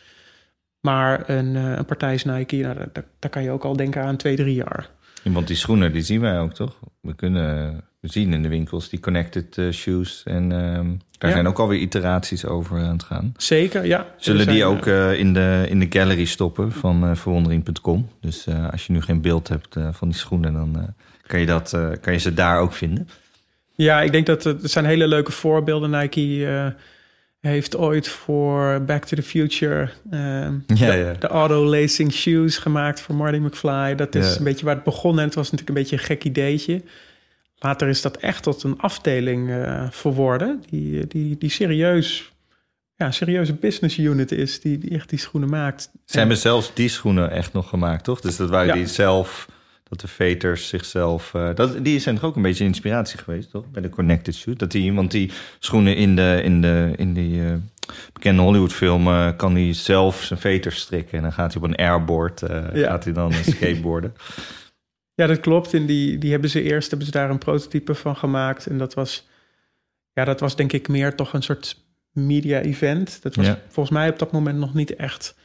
Maar 0.79 1.29
een, 1.29 1.55
eh, 1.55 1.71
een 1.75 1.85
partij 1.85 2.13
is 2.13 2.23
Nike, 2.23 2.55
nou, 2.55 2.75
daar, 2.75 3.05
daar- 3.19 3.31
kan 3.31 3.43
je 3.43 3.51
ook 3.51 3.63
al 3.63 3.75
denken 3.75 4.03
aan 4.03 4.15
twee, 4.15 4.35
drie 4.35 4.55
jaar. 4.55 4.89
Want 5.23 5.47
die 5.47 5.55
schoenen, 5.55 5.91
die 5.91 6.01
zien 6.01 6.21
wij 6.21 6.39
ook, 6.39 6.53
toch? 6.53 6.79
We 7.01 7.15
kunnen, 7.15 7.83
zien 8.01 8.33
in 8.33 8.41
de 8.41 8.49
winkels, 8.49 8.89
die 8.89 8.99
connected 8.99 9.57
eh, 9.57 9.69
shoes. 9.71 10.23
En 10.23 10.51
ehm, 10.51 10.95
daar 11.17 11.29
Ja. 11.29 11.35
zijn 11.35 11.47
ook 11.47 11.59
alweer 11.59 11.79
iteraties 11.79 12.45
over 12.45 12.79
aan 12.79 12.91
het 12.91 13.03
gaan. 13.03 13.33
Zeker, 13.37 13.85
ja. 13.85 14.05
Zullen 14.17 14.47
die 14.47 14.65
ook 14.65 14.85
eh, 14.85 15.11
eh, 15.11 15.19
in, 15.19 15.33
de, 15.33 15.65
in 15.69 15.79
de 15.79 15.87
gallery 15.89 16.25
stoppen 16.25 16.71
van 16.71 17.03
eh, 17.03 17.15
verwondering.com? 17.15 18.09
Dus 18.21 18.45
als 18.71 18.85
je 18.85 18.93
nu 18.93 19.01
geen 19.01 19.21
beeld 19.21 19.47
hebt 19.47 19.75
van 19.91 20.07
die 20.07 20.17
schoenen, 20.17 20.53
dan 20.53 20.93
kan, 21.27 21.39
je 21.39 21.45
dat, 21.45 21.77
kan 22.01 22.13
je 22.13 22.19
ze 22.19 22.33
daar 22.33 22.59
ook 22.59 22.73
vinden. 22.73 23.09
Ja, 23.75 24.01
ik 24.01 24.11
denk 24.11 24.25
dat 24.25 24.43
het, 24.43 24.71
zijn 24.71 24.85
hele 24.85 25.07
leuke 25.07 25.31
voorbeelden. 25.31 25.89
Nike 25.89 26.73
heeft 27.39 27.77
ooit 27.77 28.07
voor 28.07 28.81
Back 28.85 29.05
to 29.05 29.15
the 29.15 29.23
Future 29.23 29.89
Ja, 30.11 30.51
de, 30.67 30.75
ja. 30.75 31.13
de 31.19 31.27
auto-lacing 31.27 32.13
shoes 32.13 32.57
gemaakt 32.57 33.01
voor 33.01 33.15
Marty 33.15 33.37
McFly. 33.37 33.95
Dat 33.95 34.15
is 34.15 34.37
een 34.37 34.43
beetje 34.43 34.65
waar 34.65 34.75
het 34.75 34.83
begon 34.83 35.19
en 35.19 35.25
het 35.25 35.35
was 35.35 35.51
natuurlijk 35.51 35.77
een 35.77 35.83
beetje 35.83 35.97
een 35.97 36.03
gek 36.03 36.23
ideetje. 36.23 36.81
Later 37.59 37.87
is 37.87 38.01
dat 38.01 38.17
echt 38.17 38.43
tot 38.43 38.63
een 38.63 38.79
afdeling 38.79 39.49
eh 39.51 39.87
verworden 39.89 40.63
die, 40.69 41.07
die, 41.07 41.37
die 41.37 41.49
serieus, 41.49 42.31
ja, 42.95 43.05
een 43.05 43.13
serieuze 43.13 43.53
business 43.53 43.97
unit 43.97 44.31
is 44.31 44.59
die, 44.61 44.77
die 44.77 44.89
echt 44.89 45.09
die 45.09 45.19
schoenen 45.19 45.49
maakt. 45.49 45.89
Ze 46.05 46.17
hebben 46.17 46.37
zelfs 46.37 46.71
die 46.73 46.89
schoenen 46.89 47.31
echt 47.31 47.53
nog 47.53 47.69
gemaakt, 47.69 48.03
toch? 48.03 48.21
Dus 48.21 48.35
dat 48.35 48.49
waren 48.49 48.67
Ja. 48.67 48.73
die 48.73 48.87
zelf, 48.87 49.47
dat 49.89 49.99
de 50.01 50.07
veters 50.07 50.67
zichzelf... 50.67 51.33
eh, 51.33 51.49
dat, 51.55 51.83
die 51.83 51.99
zijn 51.99 52.15
toch 52.15 52.23
ook 52.23 52.35
een 52.35 52.41
beetje 52.41 52.63
inspiratie 52.63 53.19
geweest, 53.19 53.51
toch? 53.51 53.65
Bij 53.71 53.81
de 53.81 53.89
Connected 53.89 54.35
Shoot. 54.35 54.59
Dat 54.59 54.71
die, 54.71 54.93
want 54.93 55.11
die 55.11 55.31
schoenen 55.59 55.95
in, 55.95 56.15
de, 56.15 56.41
in, 56.43 56.61
de, 56.61 56.93
in 56.95 57.13
die 57.13 57.41
eh, 57.45 57.53
bekende 58.13 58.41
Hollywoodfilm... 58.41 59.07
eh, 59.07 59.29
kan 59.37 59.55
hij 59.55 59.73
zelf 59.73 60.23
zijn 60.23 60.39
veters 60.39 60.79
strikken. 60.79 61.17
En 61.17 61.23
dan 61.23 61.33
gaat 61.33 61.53
hij 61.53 61.61
op 61.63 61.67
een 61.67 61.75
airboard, 61.75 62.41
eh, 62.41 62.63
Ja. 62.73 62.87
gaat 62.89 63.03
hij 63.03 63.13
dan 63.13 63.31
eh, 63.31 63.37
skateboarden. 63.55 64.13
Ja, 65.15 65.27
dat 65.27 65.39
klopt. 65.39 65.73
En 65.73 65.85
die, 65.85 66.17
die 66.17 66.31
hebben 66.31 66.49
ze 66.49 66.61
eerst 66.61 66.89
hebben 66.89 67.05
ze 67.07 67.13
daar 67.13 67.29
een 67.29 67.37
prototype 67.37 67.95
van 67.95 68.15
gemaakt. 68.15 68.65
En 68.65 68.77
dat 68.77 68.93
was, 68.93 69.27
ja, 70.13 70.25
dat 70.25 70.39
was 70.39 70.55
denk 70.55 70.73
ik 70.73 70.87
meer 70.87 71.15
toch 71.15 71.33
een 71.33 71.43
soort 71.43 71.83
media-event. 72.11 73.21
Dat 73.21 73.35
was 73.35 73.45
Ja. 73.45 73.59
volgens 73.67 73.89
mij 73.97 74.09
op 74.09 74.19
dat 74.19 74.31
moment 74.31 74.57
nog 74.59 74.73
niet 74.73 74.95
echt 74.95 75.35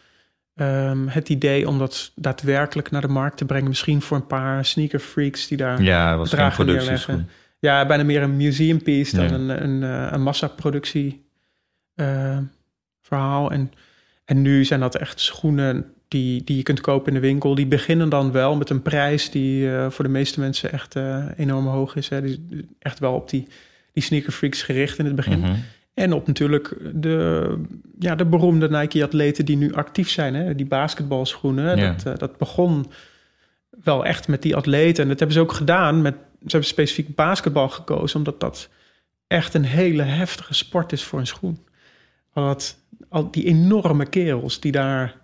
ehm, 0.55 1.07
het 1.07 1.29
idee 1.29 1.69
om 1.69 1.79
dat 1.79 2.13
daadwerkelijk 2.15 2.91
naar 2.91 3.01
de 3.01 3.09
markt 3.09 3.37
te 3.37 3.45
brengen. 3.45 3.69
Misschien 3.69 4.03
voor 4.03 4.17
een 4.17 4.27
paar 4.27 4.65
sneaker 4.65 4.99
freaks 4.99 5.47
die 5.47 5.57
daar 5.57 5.83
Ja, 5.83 6.17
was 6.17 6.29
geen 6.29 6.39
Dragen 6.39 6.67
neerleggen. 6.67 7.29
Ja, 7.59 7.87
bijna 7.87 8.03
meer 8.05 8.23
een 8.23 8.37
museum 8.37 8.83
piece 8.83 9.17
dan 9.17 9.29
Ja. 9.29 9.35
een, 9.35 9.63
een, 9.65 9.83
eh, 9.83 10.13
een 10.13 10.23
massaproductie 10.23 11.25
eh, 11.95 12.39
verhaal. 13.01 13.51
En, 13.51 13.73
en 14.25 14.43
nu 14.43 14.65
zijn 14.65 14.81
dat 14.81 14.95
echt 14.97 15.21
schoenen 15.21 15.95
die, 16.11 16.45
die 16.45 16.57
je 16.57 16.63
kunt 16.63 16.81
kopen 16.81 17.09
in 17.09 17.21
de 17.21 17.27
winkel. 17.27 17.55
Die 17.55 17.67
beginnen 17.67 18.09
dan 18.09 18.33
wel 18.33 18.57
met 18.57 18.71
een 18.71 18.83
prijs 18.83 19.31
die 19.31 19.71
eh, 19.71 19.91
voor 19.91 20.05
de 20.05 20.11
meeste 20.11 20.41
mensen 20.41 20.73
echt 20.73 20.97
eh, 20.97 21.25
enorm 21.37 21.67
hoog 21.67 21.97
is. 21.97 22.09
Hè. 22.09 22.23
Die 22.23 22.69
echt 22.79 22.99
wel 22.99 23.15
op 23.15 23.31
die, 23.31 23.47
die 23.93 24.03
sneaker 24.03 24.33
freaks 24.33 24.63
gericht 24.63 24.99
in 24.99 25.05
het 25.05 25.15
begin. 25.15 25.39
Mhm. 25.39 25.55
En 25.95 26.13
op 26.13 26.27
natuurlijk 26.27 26.77
de, 26.95 27.55
ja, 27.99 28.15
de 28.15 28.25
beroemde 28.25 28.69
Nike-atleten 28.71 29.45
die 29.45 29.57
nu 29.57 29.75
actief 29.75 30.11
zijn. 30.11 30.35
Hè? 30.35 30.55
Die 30.55 30.67
basketbalschoenen. 30.67 31.79
Ja. 31.79 31.93
Dat, 31.93 32.07
eh, 32.07 32.19
dat 32.19 32.39
begon 32.39 32.91
wel 33.85 34.05
echt 34.05 34.29
met 34.29 34.43
die 34.43 34.57
atleten. 34.57 35.03
En 35.03 35.09
dat 35.09 35.19
hebben 35.19 35.37
ze 35.37 35.43
ook 35.43 35.53
gedaan. 35.53 36.03
Met, 36.03 36.15
ze 36.15 36.51
hebben 36.51 36.69
specifiek 36.69 37.15
basketbal 37.15 37.69
gekozen... 37.69 38.19
omdat 38.19 38.41
dat 38.41 38.69
echt 39.27 39.55
een 39.55 39.65
hele 39.65 40.03
heftige 40.03 40.55
sport 40.55 40.93
is 40.93 41.05
voor 41.05 41.19
een 41.19 41.27
schoen. 41.27 41.59
Want 42.33 42.79
al 43.09 43.31
die 43.31 43.45
enorme 43.45 44.07
kerels 44.07 44.61
die, 44.61 44.73
daar, 44.73 45.20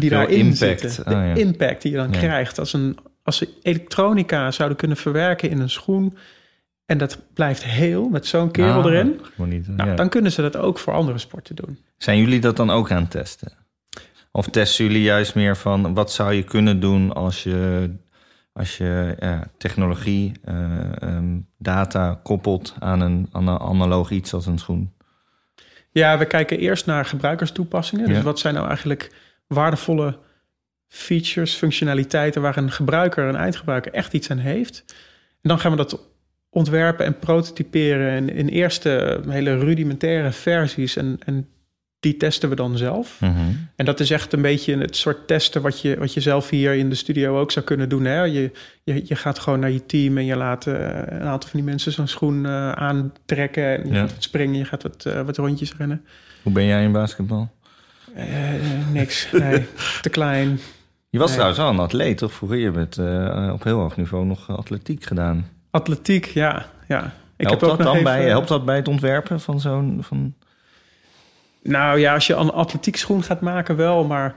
die 0.00 0.08
Veel 0.08 0.18
daarin 0.18 0.38
impact. 0.38 0.80
zitten. 0.80 1.04
De 1.04 1.14
Ah, 1.14 1.26
ja. 1.26 1.34
impact 1.34 1.82
die 1.82 1.90
je 1.90 1.96
dan 1.96 2.12
Ja. 2.12 2.18
krijgt. 2.18 2.58
Als, 2.58 2.72
een, 2.72 2.98
als 3.22 3.36
ze 3.36 3.48
elektronica 3.62 4.50
zouden 4.50 4.78
kunnen 4.78 4.96
verwerken 4.96 5.50
in 5.50 5.58
een 5.60 5.70
schoen... 5.70 6.16
en 6.86 6.98
dat 6.98 7.18
blijft 7.34 7.64
heel 7.64 8.08
met 8.08 8.26
zo'n 8.26 8.50
kerel 8.50 8.80
Nou, 8.80 8.92
erin... 8.92 9.20
niet, 9.36 9.68
Nou, 9.68 9.88
ja. 9.90 9.94
dan 9.96 10.08
kunnen 10.08 10.32
ze 10.32 10.42
dat 10.42 10.56
ook 10.56 10.78
voor 10.78 10.92
andere 10.92 11.18
sporten 11.18 11.56
doen. 11.56 11.78
Zijn 11.98 12.18
jullie 12.18 12.40
dat 12.40 12.56
dan 12.56 12.70
ook 12.70 12.90
aan 12.90 13.02
het 13.02 13.10
testen? 13.10 13.52
Of 14.32 14.48
testen 14.48 14.84
jullie 14.84 15.02
juist 15.02 15.34
meer 15.34 15.56
van 15.56 15.94
wat 15.94 16.12
zou 16.12 16.32
je 16.32 16.42
kunnen 16.42 16.80
doen 16.80 17.12
als 17.12 17.42
je, 17.42 17.90
als 18.52 18.76
je 18.76 19.16
ja, 19.20 19.50
technologie, 19.58 20.32
eh, 20.44 21.02
ehm, 21.02 21.38
data 21.58 22.20
koppelt 22.22 22.74
aan 22.78 23.00
een, 23.00 23.28
aan 23.32 23.46
een 23.48 23.58
analoog 23.58 24.10
iets 24.10 24.34
als 24.34 24.46
een 24.46 24.58
schoen? 24.58 24.92
Ja, 25.90 26.18
we 26.18 26.24
kijken 26.24 26.58
eerst 26.58 26.86
naar 26.86 27.04
gebruikerstoepassingen. 27.04 28.08
Dus 28.08 28.22
wat 28.22 28.38
zijn 28.38 28.54
nou 28.54 28.66
eigenlijk 28.66 29.12
waardevolle 29.54 30.18
features, 30.88 31.54
functionaliteiten 31.54 32.42
waar 32.42 32.56
een 32.56 32.70
gebruiker, 32.70 33.24
een 33.28 33.36
eindgebruiker 33.36 33.92
echt 33.92 34.12
iets 34.12 34.30
aan 34.30 34.38
heeft. 34.38 34.84
En 35.42 35.48
dan 35.48 35.58
gaan 35.58 35.70
we 35.70 35.76
dat 35.76 36.08
ontwerpen 36.50 37.06
en 37.06 37.18
prototyperen 37.18 38.16
in, 38.16 38.34
in 38.36 38.48
eerste 38.48 39.20
hele 39.28 39.58
rudimentaire 39.58 40.32
versies. 40.32 40.96
En, 40.96 41.18
en 41.24 41.48
die 42.00 42.16
testen 42.16 42.48
we 42.48 42.54
dan 42.54 42.76
zelf. 42.76 43.20
Mhm. 43.20 43.34
En 43.76 43.84
dat 43.84 44.00
is 44.00 44.10
echt 44.10 44.32
een 44.32 44.42
beetje 44.42 44.78
het 44.78 44.96
soort 44.96 45.26
testen 45.26 45.62
wat 45.62 45.80
je, 45.80 45.98
wat 45.98 46.14
je 46.14 46.20
zelf 46.20 46.50
hier 46.50 46.74
in 46.74 46.88
de 46.88 46.94
studio 46.94 47.38
ook 47.40 47.50
zou 47.50 47.64
kunnen 47.64 47.88
doen. 47.88 48.04
Hè? 48.04 48.22
Je, 48.22 48.50
je, 48.84 49.02
je 49.04 49.16
gaat 49.16 49.38
gewoon 49.38 49.60
naar 49.60 49.70
je 49.70 49.86
team 49.86 50.18
en 50.18 50.24
je 50.24 50.36
laat 50.36 50.66
eh, 50.66 50.74
een 51.06 51.22
aantal 51.22 51.48
van 51.50 51.60
die 51.60 51.68
mensen 51.68 51.92
zo'n 51.92 52.08
schoen 52.08 52.46
eh, 52.46 52.72
aantrekken. 52.72 53.64
En 53.64 53.86
je 53.86 53.92
Ja. 53.92 54.00
gaat 54.00 54.12
wat 54.14 54.22
springen, 54.22 54.58
je 54.58 54.64
gaat 54.64 54.82
wat, 54.82 55.04
eh, 55.06 55.22
wat 55.22 55.36
rondjes 55.36 55.76
rennen. 55.76 56.04
Hoe 56.42 56.52
ben 56.52 56.64
jij 56.64 56.84
in 56.84 56.92
basketbal? 56.92 57.50
Eh, 58.14 58.26
niks, 58.92 59.28
nee, 59.32 59.66
te 60.02 60.08
klein. 60.08 60.60
Je 61.10 61.18
was 61.18 61.26
Nee. 61.26 61.36
trouwens 61.36 61.58
wel 61.62 61.70
een 61.70 61.78
atleet, 61.78 62.18
toch? 62.18 62.32
Vroeger 62.32 62.58
je 62.58 62.70
hebt 62.70 62.98
eh, 62.98 63.50
op 63.52 63.64
heel 63.64 63.78
hoog 63.78 63.96
niveau 63.96 64.24
nog 64.26 64.48
eh, 64.48 64.56
atletiek 64.56 65.04
gedaan. 65.04 65.48
Atletiek, 65.70 66.24
ja. 66.26 66.66
ja. 66.88 67.12
Ik 67.36 67.46
helpt, 67.46 67.60
dat 67.60 67.68
nog 67.70 67.78
dan 67.86 67.92
even- 67.92 68.04
bij, 68.04 68.22
helpt 68.28 68.48
dat 68.48 68.64
bij 68.64 68.76
het 68.76 68.88
ontwerpen 68.88 69.40
van 69.40 69.60
zo'n... 69.60 69.98
Van... 70.02 70.34
Nou 71.62 71.98
ja, 71.98 72.14
als 72.14 72.26
je 72.26 72.34
een 72.34 72.50
atletiek 72.52 72.96
schoen 72.96 73.22
gaat 73.22 73.40
maken 73.40 73.76
wel, 73.76 74.04
maar 74.04 74.34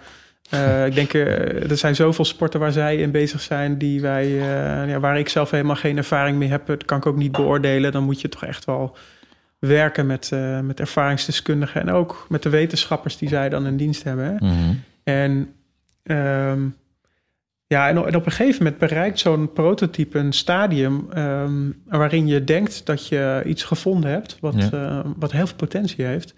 ik 0.86 0.96
denk 0.96 1.14
er 1.14 1.78
zijn 1.78 1.96
zoveel 1.96 2.26
sporten 2.26 2.60
waar 2.60 2.72
zij 2.72 2.98
in 2.98 3.12
bezig 3.12 3.42
zijn 3.42 3.78
die 3.78 4.02
wij, 4.02 4.30
ja, 4.88 5.00
waar 5.00 5.20
ik 5.20 5.30
zelf 5.30 5.52
helemaal 5.52 5.76
geen 5.76 5.98
ervaring 5.98 6.38
mee 6.38 6.50
heb. 6.50 6.66
Dat 6.66 6.86
kan 6.86 6.98
ik 6.98 7.06
ook 7.06 7.16
niet 7.18 7.32
beoordelen. 7.32 7.92
Dan 7.92 8.04
moet 8.04 8.22
je 8.22 8.30
toch 8.30 8.44
echt 8.46 8.66
wel 8.66 8.96
werken 9.68 10.06
met, 10.06 10.32
eh, 10.32 10.60
met 10.60 10.80
ervaringsdeskundigen 10.80 11.82
en 11.82 11.90
ook 11.90 12.26
met 12.30 12.44
de 12.44 12.50
wetenschappers 12.50 13.18
die 13.18 13.30
zij 13.30 13.50
dan 13.50 13.66
in 13.66 13.78
dienst 13.78 14.04
hebben. 14.04 14.26
Hè? 14.26 14.34
Mhm. 14.34 14.74
En, 15.04 15.54
ehm, 16.04 16.62
ja, 17.68 17.88
en, 17.90 17.98
en 18.06 18.16
op 18.16 18.26
een 18.26 18.32
gegeven 18.32 18.64
moment 18.64 18.78
bereikt 18.82 19.20
zo'n 19.20 19.54
prototype 19.54 20.20
een 20.20 20.34
stadium 20.34 21.08
ehm, 21.14 21.72
waarin 21.86 22.28
je 22.28 22.44
denkt 22.44 22.86
dat 22.86 23.08
je 23.08 23.42
iets 23.46 23.64
gevonden 23.64 24.12
hebt 24.12 24.38
wat, 24.40 24.54
Ja. 24.58 24.70
eh, 24.72 25.12
wat 25.16 25.32
heel 25.32 25.48
veel 25.48 25.56
potentie 25.56 26.06
heeft. 26.06 26.34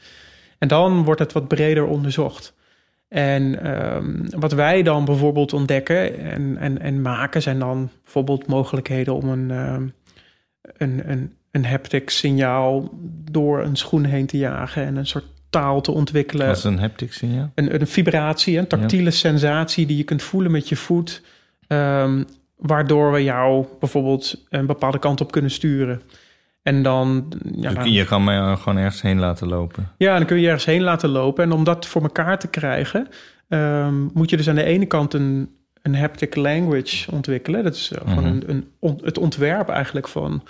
En 0.57 0.67
dan 0.67 1.03
wordt 1.03 1.19
het 1.19 1.31
wat 1.31 1.47
breder 1.47 1.85
onderzocht. 1.85 2.53
En 3.07 3.61
ehm, 3.63 4.39
wat 4.39 4.51
wij 4.51 4.83
dan 4.83 5.05
bijvoorbeeld 5.05 5.53
ontdekken 5.53 6.19
en, 6.19 6.57
en, 6.57 6.81
en 6.81 7.01
maken 7.01 7.41
zijn 7.41 7.59
dan 7.59 7.89
bijvoorbeeld 8.03 8.47
mogelijkheden 8.47 9.13
om 9.15 9.29
een, 9.29 9.49
een, 10.77 11.11
een, 11.11 11.33
een 11.55 11.65
haptic 11.65 12.09
signaal 12.09 12.89
door 13.31 13.63
een 13.63 13.75
schoen 13.75 14.03
heen 14.05 14.25
te 14.25 14.37
jagen 14.37 14.85
en 14.85 14.95
een 14.95 15.07
soort 15.07 15.25
taal 15.49 15.81
te 15.81 15.91
ontwikkelen 15.91 16.47
Dat 16.47 16.57
is 16.57 16.63
een 16.63 16.79
haptic 16.79 17.13
signaal. 17.13 17.51
een, 17.55 17.81
een 17.81 17.87
vibratie, 17.87 18.57
een 18.57 18.67
tactiele 18.67 19.11
sensatie 19.11 19.85
die 19.85 19.97
je 19.97 20.03
kunt 20.03 20.21
voelen 20.23 20.51
met 20.51 20.69
je 20.69 20.75
voet. 20.75 21.21
ehm, 21.67 22.23
waardoor 22.57 23.11
we 23.11 23.23
jou 23.23 23.65
bijvoorbeeld 23.79 24.45
een 24.49 24.65
bepaalde 24.65 24.99
kant 24.99 25.21
op 25.21 25.31
kunnen 25.31 25.51
sturen. 25.51 26.01
En 26.61 26.81
dan, 26.83 27.33
ja, 27.55 27.83
Je- 27.83 28.05
kan 28.05 28.23
mij 28.23 28.55
gewoon 28.55 28.77
ergens 28.77 29.01
heen 29.01 29.19
laten 29.19 29.47
lopen. 29.47 29.91
ja, 29.97 30.17
dan 30.17 30.25
kun 30.25 30.39
je 30.39 30.45
ergens 30.45 30.65
heen 30.65 30.81
laten 30.81 31.09
lopen. 31.09 31.43
En 31.43 31.51
om 31.51 31.63
dat 31.63 31.85
voor 31.85 32.01
elkaar 32.01 32.39
te 32.39 32.47
krijgen, 32.47 33.07
ehm, 33.47 34.01
moet 34.13 34.29
je 34.29 34.37
dus 34.37 34.49
aan 34.49 34.55
de 34.55 34.63
ene 34.63 34.85
kant 34.85 35.13
een, 35.13 35.49
een 35.81 35.95
haptic 35.95 36.35
language 36.35 37.11
ontwikkelen. 37.11 37.63
Dat 37.63 37.75
is 37.75 37.91
eh, 37.91 38.01
gewoon 38.13 38.35
Mhm. 38.37 38.49
een, 38.49 38.67
een, 38.81 38.99
het 39.03 39.17
ontwerp 39.17 39.69
eigenlijk 39.69 40.07
van 40.07 40.43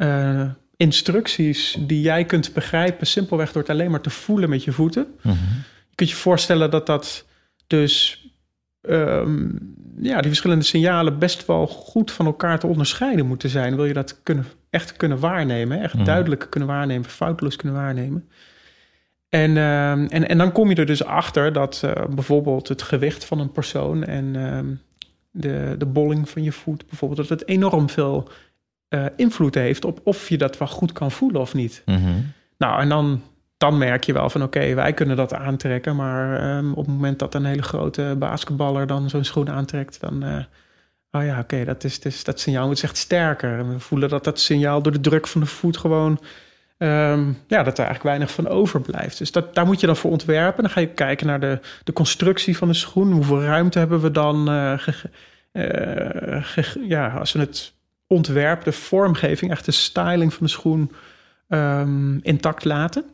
eh, 0.00 0.50
instructies 0.76 1.76
die 1.80 2.00
jij 2.00 2.24
kunt 2.24 2.52
begrijpen, 2.52 3.06
simpelweg 3.06 3.52
door 3.52 3.62
het 3.62 3.70
alleen 3.70 3.90
maar 3.90 4.00
te 4.00 4.10
voelen 4.10 4.48
met 4.48 4.64
je 4.64 4.72
voeten. 4.72 5.06
Mhm. 5.22 5.34
Je 5.88 5.94
kunt 5.94 6.10
je 6.10 6.16
voorstellen 6.16 6.70
dat 6.70 6.86
dat 6.86 7.26
dus 7.66 8.24
ehm, 8.82 9.48
ja, 10.00 10.16
die 10.20 10.28
verschillende 10.28 10.64
signalen 10.64 11.18
best 11.18 11.46
wel 11.46 11.66
goed 11.66 12.10
van 12.12 12.26
elkaar 12.26 12.58
te 12.58 12.66
onderscheiden 12.66 13.26
moeten 13.26 13.48
zijn. 13.48 13.76
Wil 13.76 13.84
je 13.84 13.92
dat 13.92 14.22
kunnen, 14.22 14.44
echt 14.70 14.96
kunnen 14.96 15.18
waarnemen, 15.18 15.80
echt 15.82 15.94
Mhm. 15.94 16.04
duidelijk 16.04 16.46
kunnen 16.50 16.68
waarnemen, 16.68 17.08
foutloos 17.10 17.56
kunnen 17.56 17.76
waarnemen. 17.76 18.28
En, 19.28 19.56
ehm, 19.56 20.06
en, 20.08 20.28
en 20.28 20.38
dan 20.38 20.52
kom 20.52 20.68
je 20.68 20.74
er 20.74 20.86
dus 20.86 21.04
achter 21.04 21.52
dat 21.52 21.82
eh, 21.84 22.04
bijvoorbeeld 22.14 22.68
het 22.68 22.82
gewicht 22.82 23.24
van 23.24 23.40
een 23.40 23.52
persoon 23.52 24.04
en 24.04 24.36
ehm, 24.36 24.66
de, 25.30 25.74
de 25.78 25.86
bolling 25.86 26.28
van 26.28 26.42
je 26.42 26.52
voet, 26.52 26.86
bijvoorbeeld, 26.86 27.28
dat 27.28 27.38
het 27.38 27.48
enorm 27.48 27.90
veel 27.90 28.28
eh, 28.90 29.04
invloed 29.16 29.54
heeft 29.54 29.84
op 29.84 30.00
of 30.04 30.28
je 30.28 30.38
dat 30.38 30.58
wel 30.58 30.68
goed 30.68 30.92
kan 30.92 31.10
voelen 31.10 31.40
of 31.40 31.54
niet. 31.54 31.82
Mhm. 31.86 32.00
Nou, 32.58 32.80
en 32.80 32.88
dan, 32.88 33.22
dan 33.56 33.78
merk 33.78 34.04
je 34.04 34.12
wel 34.12 34.30
van 34.30 34.42
oké, 34.42 34.74
wij 34.74 34.92
kunnen 34.92 35.16
dat 35.16 35.34
aantrekken. 35.34 35.96
Maar 35.96 36.40
ehm, 36.40 36.70
op 36.70 36.76
het 36.76 36.94
moment 36.94 37.18
dat 37.18 37.34
een 37.34 37.44
hele 37.44 37.62
grote 37.62 38.16
basketballer 38.18 38.86
dan 38.86 39.08
zo'n 39.10 39.24
schoen 39.24 39.50
aantrekt, 39.50 40.00
dan, 40.00 40.22
eh, 40.22 40.44
oh 41.10 41.24
ja, 41.24 41.38
oké, 41.38 41.64
dat 41.64 41.84
is 41.84 42.00
dus 42.00 42.24
dat 42.24 42.40
signaal 42.40 42.70
is 42.70 42.82
echt 42.82 42.96
sterker. 42.96 43.58
En 43.58 43.72
we 43.72 43.78
voelen 43.80 44.08
dat 44.08 44.24
dat 44.24 44.40
signaal 44.40 44.82
door 44.82 44.92
de 44.92 45.00
druk 45.00 45.26
van 45.26 45.40
de 45.40 45.46
voet 45.46 45.76
gewoon, 45.76 46.20
ehm, 46.78 47.26
ja, 47.46 47.62
dat 47.62 47.78
er 47.78 47.84
eigenlijk 47.84 48.02
weinig 48.02 48.30
van 48.30 48.48
overblijft. 48.48 49.18
Dus 49.18 49.32
dat, 49.32 49.54
daar 49.54 49.66
moet 49.66 49.80
je 49.80 49.86
dan 49.86 49.96
voor 49.96 50.10
ontwerpen. 50.10 50.62
Dan 50.62 50.72
ga 50.72 50.80
je 50.80 50.86
kijken 50.88 51.26
naar 51.26 51.40
de, 51.40 51.58
de 51.84 51.92
constructie 51.92 52.56
van 52.56 52.68
de 52.68 52.74
schoen. 52.74 53.12
Hoeveel 53.12 53.42
ruimte 53.42 53.78
hebben 53.78 54.00
we 54.00 54.10
dan? 54.10 54.48
eh, 54.48 54.72
ge- 54.78 55.10
ge- 56.42 56.84
ja, 56.88 57.08
als 57.08 57.32
we 57.32 57.38
het 57.40 57.72
ontwerp, 58.12 58.64
de 58.64 58.72
vormgeving, 58.72 59.50
echt 59.50 59.64
de 59.64 59.72
styling 59.72 60.34
van 60.34 60.46
de 60.46 60.52
schoen 60.52 60.90
ehm, 61.48 62.18
intact 62.18 62.64
laten. 62.64 63.04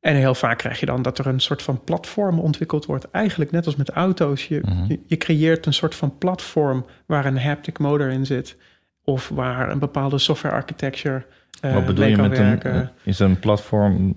En 0.00 0.14
heel 0.14 0.34
vaak 0.34 0.58
krijg 0.58 0.80
je 0.80 0.86
dan 0.86 1.02
dat 1.02 1.18
er 1.18 1.26
een 1.26 1.40
soort 1.40 1.62
van 1.62 1.84
platform 1.84 2.38
ontwikkeld 2.38 2.86
wordt. 2.86 3.10
Eigenlijk 3.10 3.50
net 3.50 3.66
als 3.66 3.76
met 3.76 3.90
auto's. 3.90 4.48
Je, 4.48 4.60
Mhm. 4.64 4.84
je, 4.88 5.00
je 5.06 5.16
creëert 5.16 5.66
een 5.66 5.72
soort 5.74 5.94
van 5.94 6.18
platform 6.18 6.86
waar 7.06 7.24
een 7.26 7.38
haptic 7.38 7.78
motor 7.78 8.08
in 8.10 8.26
zit. 8.26 8.56
Of 9.04 9.28
waar 9.28 9.70
een 9.70 9.78
bepaalde 9.78 10.18
software 10.18 10.54
architecture 10.54 11.24
eh, 11.60 11.74
Wat 11.74 11.86
bedoel 11.86 12.04
mee 12.04 12.10
je 12.10 12.16
kan 12.16 12.28
met 12.28 12.38
werken. 12.38 12.74
een, 12.74 12.88
is 13.04 13.18
een 13.18 13.38
platform? 13.38 14.14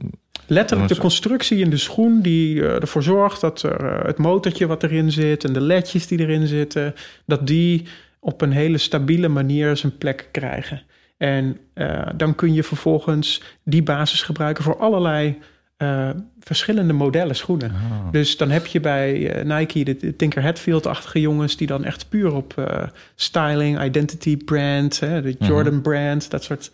Letterlijk 0.47 0.89
de 0.89 0.97
constructie 0.99 1.58
in 1.60 1.69
de 1.69 1.78
schoen 1.78 2.21
die 2.21 2.62
eh, 2.67 2.82
ervoor 2.82 3.04
zorgt 3.04 3.41
dat 3.41 3.62
er, 3.63 3.86
eh, 3.86 4.06
het 4.06 4.17
motortje 4.17 4.67
wat 4.67 4.84
erin 4.84 5.12
zit 5.12 5.43
en 5.43 5.54
de 5.54 5.62
ledjes 5.62 6.08
die 6.08 6.19
erin 6.19 6.47
zitten, 6.47 6.93
dat 7.25 7.47
die 7.47 7.88
op 8.20 8.42
een 8.42 8.52
hele 8.52 8.78
stabiele 8.78 9.28
manier 9.28 9.78
zijn 9.78 9.98
plek 9.98 10.28
krijgen. 10.32 10.82
En 11.18 11.58
eh, 11.74 12.08
dan 12.16 12.36
kun 12.36 12.54
je 12.54 12.64
vervolgens 12.64 13.42
die 13.64 13.84
basis 13.84 14.22
gebruiken 14.22 14.64
voor 14.64 14.78
allerlei 14.78 15.38
eh, 15.78 16.10
verschillende 16.40 16.94
modellen 16.94 17.36
schoenen. 17.36 17.72
Ah. 17.72 18.12
Dus 18.12 18.38
dan 18.38 18.50
heb 18.50 18.66
je 18.66 18.80
bij 18.80 19.32
eh, 19.32 19.58
Nike 19.58 19.84
de, 19.84 20.16
Tinker 20.16 20.44
Hatfield-achtige 20.44 21.22
jongens... 21.22 21.58
die 21.58 21.68
dan 21.68 21.84
echt 21.84 22.10
puur 22.10 22.34
op 22.34 22.72
styling, 23.16 23.84
identity 23.84 24.38
brand... 24.38 25.00
Hè, 25.00 25.22
de 25.22 25.36
Mhm. 25.40 25.52
Jordan 25.52 25.82
brand, 25.82 26.30
dat 26.32 26.44
soort... 26.44 26.72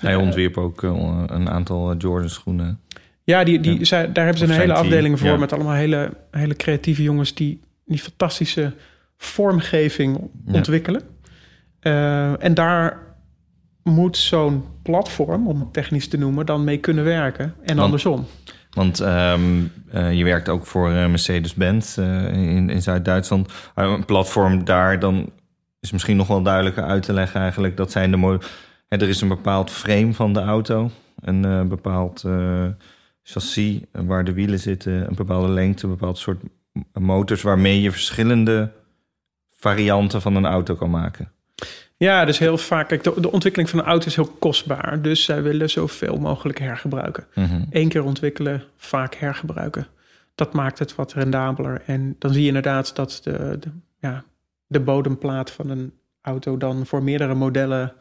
Hij 0.00 0.14
ontwierp 0.16 0.58
ook 0.58 0.82
een 0.82 1.48
aantal 1.48 1.96
Jordan 1.96 2.28
schoenen. 2.30 2.80
Ja, 3.24 3.44
die, 3.44 3.60
die, 3.60 3.78
Ja. 3.78 3.84
zij- 3.84 4.12
daar 4.12 4.24
hebben 4.24 4.38
ze 4.42 4.44
Of 4.44 4.54
een 4.54 4.60
hele 4.60 4.72
afdeling 4.74 5.18
voor... 5.18 5.28
ja. 5.28 5.36
met 5.36 5.52
allemaal 5.52 5.74
hele, 5.74 6.10
hele 6.30 6.54
creatieve 6.56 7.02
jongens... 7.02 7.34
die 7.34 7.60
die 7.86 7.98
fantastische 7.98 8.72
vormgeving 9.20 10.30
ontwikkelen. 10.46 11.02
Eh, 11.80 12.44
en 12.44 12.54
daar 12.54 12.98
moet 13.82 14.16
zo'n 14.16 14.64
platform, 14.82 15.48
om 15.48 15.60
het 15.60 15.72
technisch 15.72 16.08
te 16.08 16.18
noemen... 16.18 16.46
dan 16.46 16.64
mee 16.64 16.78
kunnen 16.78 17.04
werken. 17.04 17.44
En 17.44 17.66
Want- 17.66 17.80
andersom. 17.80 18.26
Want 18.70 19.00
ehm, 19.00 19.42
eh, 19.90 20.12
je 20.12 20.24
werkt 20.24 20.48
ook 20.48 20.66
voor 20.66 20.90
eh, 20.90 21.06
Mercedes-Benz 21.06 21.96
in, 21.96 22.70
in 22.70 22.82
Zuid-Duitsland. 22.82 23.52
Een 23.74 24.04
platform 24.04 24.64
daar, 24.64 24.98
dan 24.98 25.30
is 25.80 25.90
misschien 25.90 26.16
nog 26.16 26.26
wel 26.26 26.42
duidelijker 26.42 26.82
uit 26.82 27.02
te 27.02 27.12
leggen 27.12 27.40
eigenlijk. 27.40 27.76
Dat 27.76 27.90
zijn 27.90 28.10
de 28.10 28.16
mo- 28.16 28.38
hè, 28.88 28.96
er 28.96 29.08
is 29.08 29.20
een 29.20 29.28
bepaald 29.28 29.70
frame 29.70 30.14
van 30.14 30.32
de 30.32 30.40
auto. 30.40 30.90
Een 31.20 31.68
bepaald 31.68 32.24
chassis 33.22 33.80
waar 33.92 34.24
de 34.24 34.32
wielen 34.32 34.58
zitten. 34.58 34.92
Een 34.92 35.14
bepaalde 35.14 35.48
lengte, 35.48 35.84
een 35.84 35.90
bepaald 35.90 36.18
soort 36.18 36.42
motors... 36.92 37.42
waarmee 37.42 37.80
je 37.80 37.90
verschillende 37.90 38.72
varianten 39.60 40.20
van 40.20 40.34
een 40.34 40.46
auto 40.46 40.74
kan 40.74 40.90
maken. 40.90 41.32
Ja, 41.96 42.24
dus 42.24 42.38
heel 42.38 42.58
vaak... 42.58 42.88
Kijk, 42.88 43.04
de, 43.04 43.20
de 43.20 43.32
ontwikkeling 43.32 43.70
van 43.70 43.78
een 43.78 43.84
auto 43.84 44.06
is 44.06 44.14
heel 44.14 44.36
kostbaar. 44.38 45.02
Dus 45.02 45.24
zij 45.24 45.42
willen 45.42 45.70
zoveel 45.70 46.16
mogelijk 46.16 46.58
hergebruiken. 46.58 47.26
Mhm. 47.34 47.64
Eén 47.70 47.88
keer 47.88 48.04
ontwikkelen, 48.04 48.64
vaak 48.76 49.14
hergebruiken. 49.14 49.86
Dat 50.34 50.52
maakt 50.52 50.78
het 50.78 50.94
wat 50.94 51.12
rendabeler. 51.12 51.82
En 51.86 52.16
dan 52.18 52.32
zie 52.32 52.40
je 52.40 52.46
inderdaad 52.46 52.96
dat 52.96 53.20
de, 53.24 53.56
de, 53.60 53.70
ja, 53.98 54.24
de 54.66 54.80
bodemplaat 54.80 55.50
van 55.50 55.70
een 55.70 55.92
auto 56.22 56.56
dan 56.56 56.86
voor 56.86 57.02
meerdere 57.02 57.34
modellen 57.34 57.92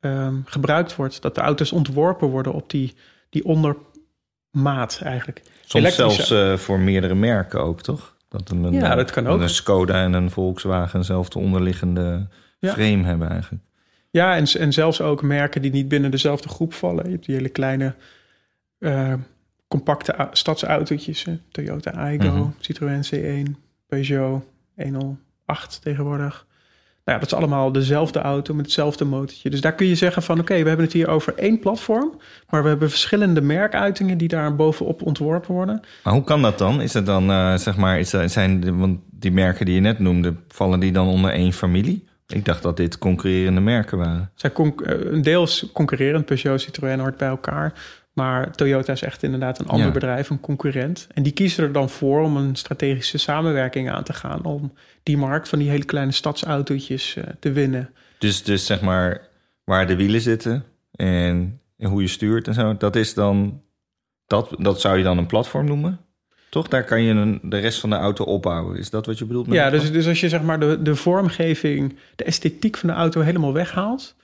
ehm, 0.00 0.34
gebruikt 0.44 0.96
wordt. 0.96 1.22
Dat 1.22 1.34
de 1.34 1.40
auto's 1.40 1.72
ontworpen 1.72 2.28
worden 2.28 2.52
op 2.52 2.70
die, 2.70 2.94
die 3.30 3.44
ondermaat 3.44 5.00
eigenlijk. 5.02 5.42
Soms 5.60 5.84
Elektrische- 5.84 6.22
zelfs 6.22 6.60
eh, 6.60 6.64
voor 6.64 6.78
meerdere 6.78 7.14
merken 7.14 7.60
ook, 7.60 7.82
toch? 7.82 8.16
Dat 8.28 8.50
een, 8.50 8.72
Ja, 8.72 8.90
een- 8.90 8.96
dat 8.96 9.10
kan 9.10 9.26
ook. 9.26 9.40
Een 9.40 9.48
Skoda 9.48 10.02
en 10.02 10.12
een 10.12 10.30
Volkswagen 10.30 10.98
eenzelfde 10.98 11.38
onderliggende 11.38 12.26
Ja. 12.58 12.72
frame 12.72 13.04
hebben 13.04 13.28
eigenlijk. 13.28 13.62
Ja, 14.10 14.36
en, 14.36 14.44
en 14.58 14.72
zelfs 14.72 15.00
ook 15.00 15.22
merken 15.22 15.62
die 15.62 15.70
niet 15.70 15.88
binnen 15.88 16.10
dezelfde 16.10 16.48
groep 16.48 16.74
vallen. 16.74 17.04
Je 17.04 17.10
hebt 17.10 17.26
die 17.26 17.34
hele 17.34 17.48
kleine, 17.48 17.94
eh, 18.78 19.12
compacte 19.68 20.12
au- 20.14 20.28
stadsautootjes. 20.32 21.26
Toyota 21.50 21.90
Aygo, 21.90 22.32
Mhm. 22.32 22.48
Citroën 22.58 23.02
C1, 23.04 23.56
Peugeot 23.86 24.42
108 24.76 25.82
tegenwoordig. 25.82 26.46
Nou 27.08 27.20
ja, 27.20 27.26
dat 27.26 27.32
is 27.38 27.44
allemaal 27.44 27.72
dezelfde 27.72 28.18
auto 28.18 28.54
met 28.54 28.64
hetzelfde 28.64 29.04
motortje. 29.04 29.50
Dus 29.50 29.60
daar 29.60 29.74
kun 29.74 29.86
je 29.86 29.94
zeggen 29.94 30.22
van... 30.22 30.40
oké, 30.40 30.52
we 30.62 30.68
hebben 30.68 30.84
het 30.84 30.94
hier 30.94 31.08
over 31.08 31.34
één 31.34 31.58
platform... 31.58 32.12
maar 32.48 32.62
we 32.62 32.68
hebben 32.68 32.90
verschillende 32.90 33.40
merkuitingen... 33.40 34.18
die 34.18 34.28
daar 34.28 34.56
bovenop 34.56 35.02
ontworpen 35.02 35.54
worden. 35.54 35.80
Maar 36.04 36.12
hoe 36.12 36.24
kan 36.24 36.42
dat 36.42 36.58
dan? 36.58 36.80
Is 36.80 36.94
het 36.94 37.06
dan, 37.06 37.30
eh, 37.30 37.54
zeg 37.56 37.76
maar, 37.76 37.98
is, 37.98 38.10
dat- 38.10 38.30
zijn 38.30 38.60
de, 38.60 38.74
want 38.74 38.98
die 39.10 39.32
merken 39.32 39.66
die 39.66 39.74
je 39.74 39.80
net 39.80 39.98
noemde, 39.98 40.34
vallen 40.48 40.80
die 40.80 40.92
dan 40.92 41.06
onder 41.08 41.30
één 41.30 41.52
familie? 41.52 42.04
Ik 42.26 42.44
dacht 42.44 42.62
dat 42.62 42.76
dit 42.76 42.98
concurrerende 42.98 43.60
merken 43.60 43.98
waren. 43.98 44.30
Zij 44.34 44.52
con- 44.52 44.84
eh, 44.84 45.12
een 45.12 45.22
deels 45.22 45.70
concurrerend, 45.72 46.24
Peugeot, 46.26 46.60
Citroën 46.60 46.98
hoort 47.00 47.16
bij 47.16 47.28
elkaar. 47.28 47.72
Maar 48.18 48.52
Toyota 48.52 48.92
is 48.92 49.02
echt 49.02 49.22
inderdaad 49.22 49.58
een 49.58 49.66
ander 49.68 49.86
Ja. 49.86 49.92
bedrijf, 49.92 50.30
een 50.30 50.40
concurrent. 50.40 51.06
En 51.14 51.22
die 51.22 51.32
kiezen 51.32 51.64
er 51.64 51.72
dan 51.72 51.90
voor 51.90 52.22
om 52.22 52.36
een 52.36 52.56
strategische 52.56 53.18
samenwerking 53.18 53.90
aan 53.90 54.02
te 54.02 54.12
gaan... 54.12 54.44
om 54.44 54.72
die 55.02 55.16
markt 55.16 55.48
van 55.48 55.58
die 55.58 55.70
hele 55.70 55.84
kleine 55.84 56.12
stadsautootjes 56.12 57.16
eh, 57.16 57.24
te 57.40 57.52
winnen. 57.52 57.90
Dus, 58.18 58.42
dus 58.42 58.66
zeg 58.66 58.80
maar, 58.80 59.28
waar 59.64 59.86
de 59.86 59.96
wielen 59.96 60.20
zitten 60.20 60.64
en, 60.92 61.60
en 61.76 61.88
hoe 61.88 62.02
je 62.02 62.08
stuurt 62.08 62.48
en 62.48 62.54
zo, 62.54 62.76
dat 62.76 62.96
is 62.96 63.14
dan, 63.14 63.62
dat, 64.26 64.54
dat 64.58 64.80
zou 64.80 64.98
je 64.98 65.04
dan 65.04 65.18
een 65.18 65.26
platform 65.26 65.66
noemen? 65.66 66.00
Toch? 66.50 66.68
Daar 66.68 66.84
kan 66.84 67.02
je 67.02 67.12
een, 67.12 67.40
de 67.42 67.58
rest 67.58 67.80
van 67.80 67.90
de 67.90 67.96
auto 67.96 68.24
opbouwen. 68.24 68.78
Is 68.78 68.90
dat 68.90 69.06
wat 69.06 69.18
je 69.18 69.24
bedoelt? 69.24 69.46
Met 69.46 69.56
Ja, 69.56 69.70
dus, 69.70 69.92
dus 69.92 70.06
als 70.06 70.20
je 70.20 70.28
zeg 70.28 70.42
maar 70.42 70.60
de, 70.60 70.82
de 70.82 70.96
vormgeving, 70.96 71.96
de 72.16 72.24
esthetiek 72.24 72.76
van 72.76 72.88
de 72.88 72.94
auto 72.94 73.20
helemaal 73.20 73.52
weghaalt... 73.52 74.16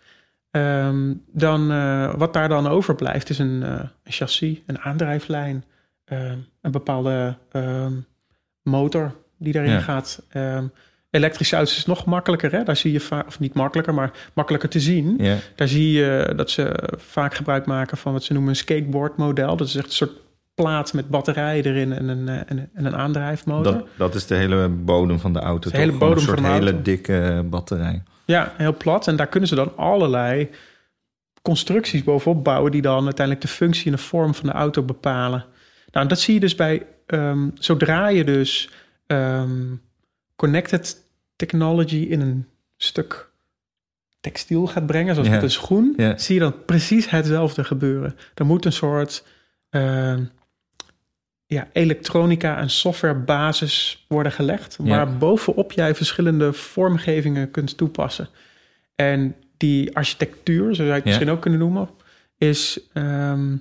ehm, 0.54 1.12
dan 1.32 1.70
eh, 1.72 2.14
wat 2.14 2.32
daar 2.32 2.48
dan 2.48 2.66
overblijft 2.66 3.30
is 3.30 3.38
een, 3.38 3.62
eh, 3.62 3.70
een 4.04 4.12
chassis, 4.12 4.58
een 4.66 4.78
aandrijflijn... 4.78 5.64
ehm, 6.04 6.38
een 6.60 6.70
bepaalde 6.70 7.36
ehm, 7.50 7.92
motor 8.62 9.14
die 9.38 9.52
daarin 9.52 9.72
Ja. 9.72 9.80
gaat. 9.80 10.22
Elektrische 11.10 11.56
auto's 11.56 11.76
is 11.76 11.86
nog 11.86 12.04
makkelijker, 12.04 12.52
hè? 12.52 12.62
Daar 12.62 12.76
zie 12.76 12.92
je 12.92 13.00
vaak, 13.00 13.26
of 13.26 13.40
niet 13.40 13.54
makkelijker, 13.54 13.94
maar 13.94 14.10
makkelijker 14.34 14.68
te 14.68 14.80
zien. 14.80 15.14
Ja, 15.18 15.36
Daar 15.54 15.68
zie 15.68 15.92
je 15.92 16.32
dat 16.36 16.50
ze 16.50 16.88
vaak 16.96 17.34
gebruik 17.34 17.66
maken 17.66 17.96
van 17.96 18.12
wat 18.12 18.24
ze 18.24 18.32
noemen 18.32 18.50
een 18.50 18.56
skateboardmodel. 18.56 19.56
Dat 19.56 19.66
is 19.66 19.76
echt 19.76 19.86
een 19.86 19.92
soort 19.92 20.12
plaat 20.54 20.92
met 20.92 21.08
batterijen 21.08 21.64
erin 21.64 21.92
en 21.92 22.08
een, 22.08 22.28
eh, 22.28 22.36
en, 22.46 22.70
en 22.74 22.84
een 22.84 22.96
aandrijfmotor. 22.96 23.72
dat, 23.72 23.86
dat 23.96 24.14
is 24.14 24.26
de 24.26 24.34
hele 24.34 24.68
bodem 24.68 25.18
van 25.20 25.32
de 25.32 25.38
auto. 25.40 25.70
De 25.70 25.76
hele 25.76 25.92
bodem 25.92 26.16
een 26.16 26.20
soort 26.20 26.40
van 26.40 26.48
de 26.48 26.54
hele 26.54 26.70
auto. 26.70 26.82
dikke 26.82 27.44
batterij. 27.50 28.02
Ja, 28.24 28.54
heel 28.56 28.76
plat. 28.76 29.08
En 29.08 29.16
daar 29.16 29.26
kunnen 29.26 29.48
ze 29.48 29.54
dan 29.54 29.76
allerlei 29.76 30.50
constructies 31.42 32.04
bovenop 32.04 32.44
bouwen... 32.44 32.72
die 32.72 32.82
dan 32.82 33.04
uiteindelijk 33.04 33.46
de 33.46 33.52
functie 33.52 33.86
en 33.86 33.92
de 33.92 33.98
vorm 33.98 34.34
van 34.34 34.46
de 34.46 34.52
auto 34.52 34.82
bepalen. 34.82 35.44
Nou, 35.90 36.06
dat 36.06 36.20
zie 36.20 36.34
je 36.34 36.40
dus 36.40 36.54
bij... 36.54 36.86
ehm, 37.06 37.48
zodra 37.54 38.08
je 38.08 38.24
dus 38.24 38.70
ehm, 39.06 39.74
connected 40.36 40.96
technology 41.36 41.96
in 41.96 42.20
een 42.20 42.48
stuk 42.76 43.30
textiel 44.20 44.66
gaat 44.66 44.86
brengen... 44.86 45.14
zoals 45.14 45.30
met 45.30 45.42
een 45.42 45.50
schoen, 45.50 45.94
zie 46.16 46.34
je 46.34 46.40
dan 46.40 46.64
precies 46.64 47.10
hetzelfde 47.10 47.64
gebeuren. 47.64 48.16
Er 48.34 48.46
moet 48.46 48.64
een 48.64 48.72
soort... 48.72 49.24
ehm, 49.70 50.24
ja, 51.46 51.68
elektronica 51.72 52.58
en 52.58 52.70
softwarebasis 52.70 54.04
worden 54.08 54.32
gelegd. 54.32 54.78
Ja. 54.82 54.96
Waar 54.96 55.16
bovenop 55.16 55.72
jij 55.72 55.94
verschillende 55.94 56.52
vormgevingen 56.52 57.50
kunt 57.50 57.76
toepassen. 57.76 58.28
En 58.94 59.34
die 59.56 59.96
architectuur, 59.96 60.66
zo 60.66 60.74
zou 60.74 60.86
je 60.88 60.92
het 60.92 61.02
Ja. 61.02 61.08
misschien 61.08 61.30
ook 61.30 61.40
kunnen 61.40 61.60
noemen, 61.60 61.88
is 62.38 62.80
ehm, 62.92 63.56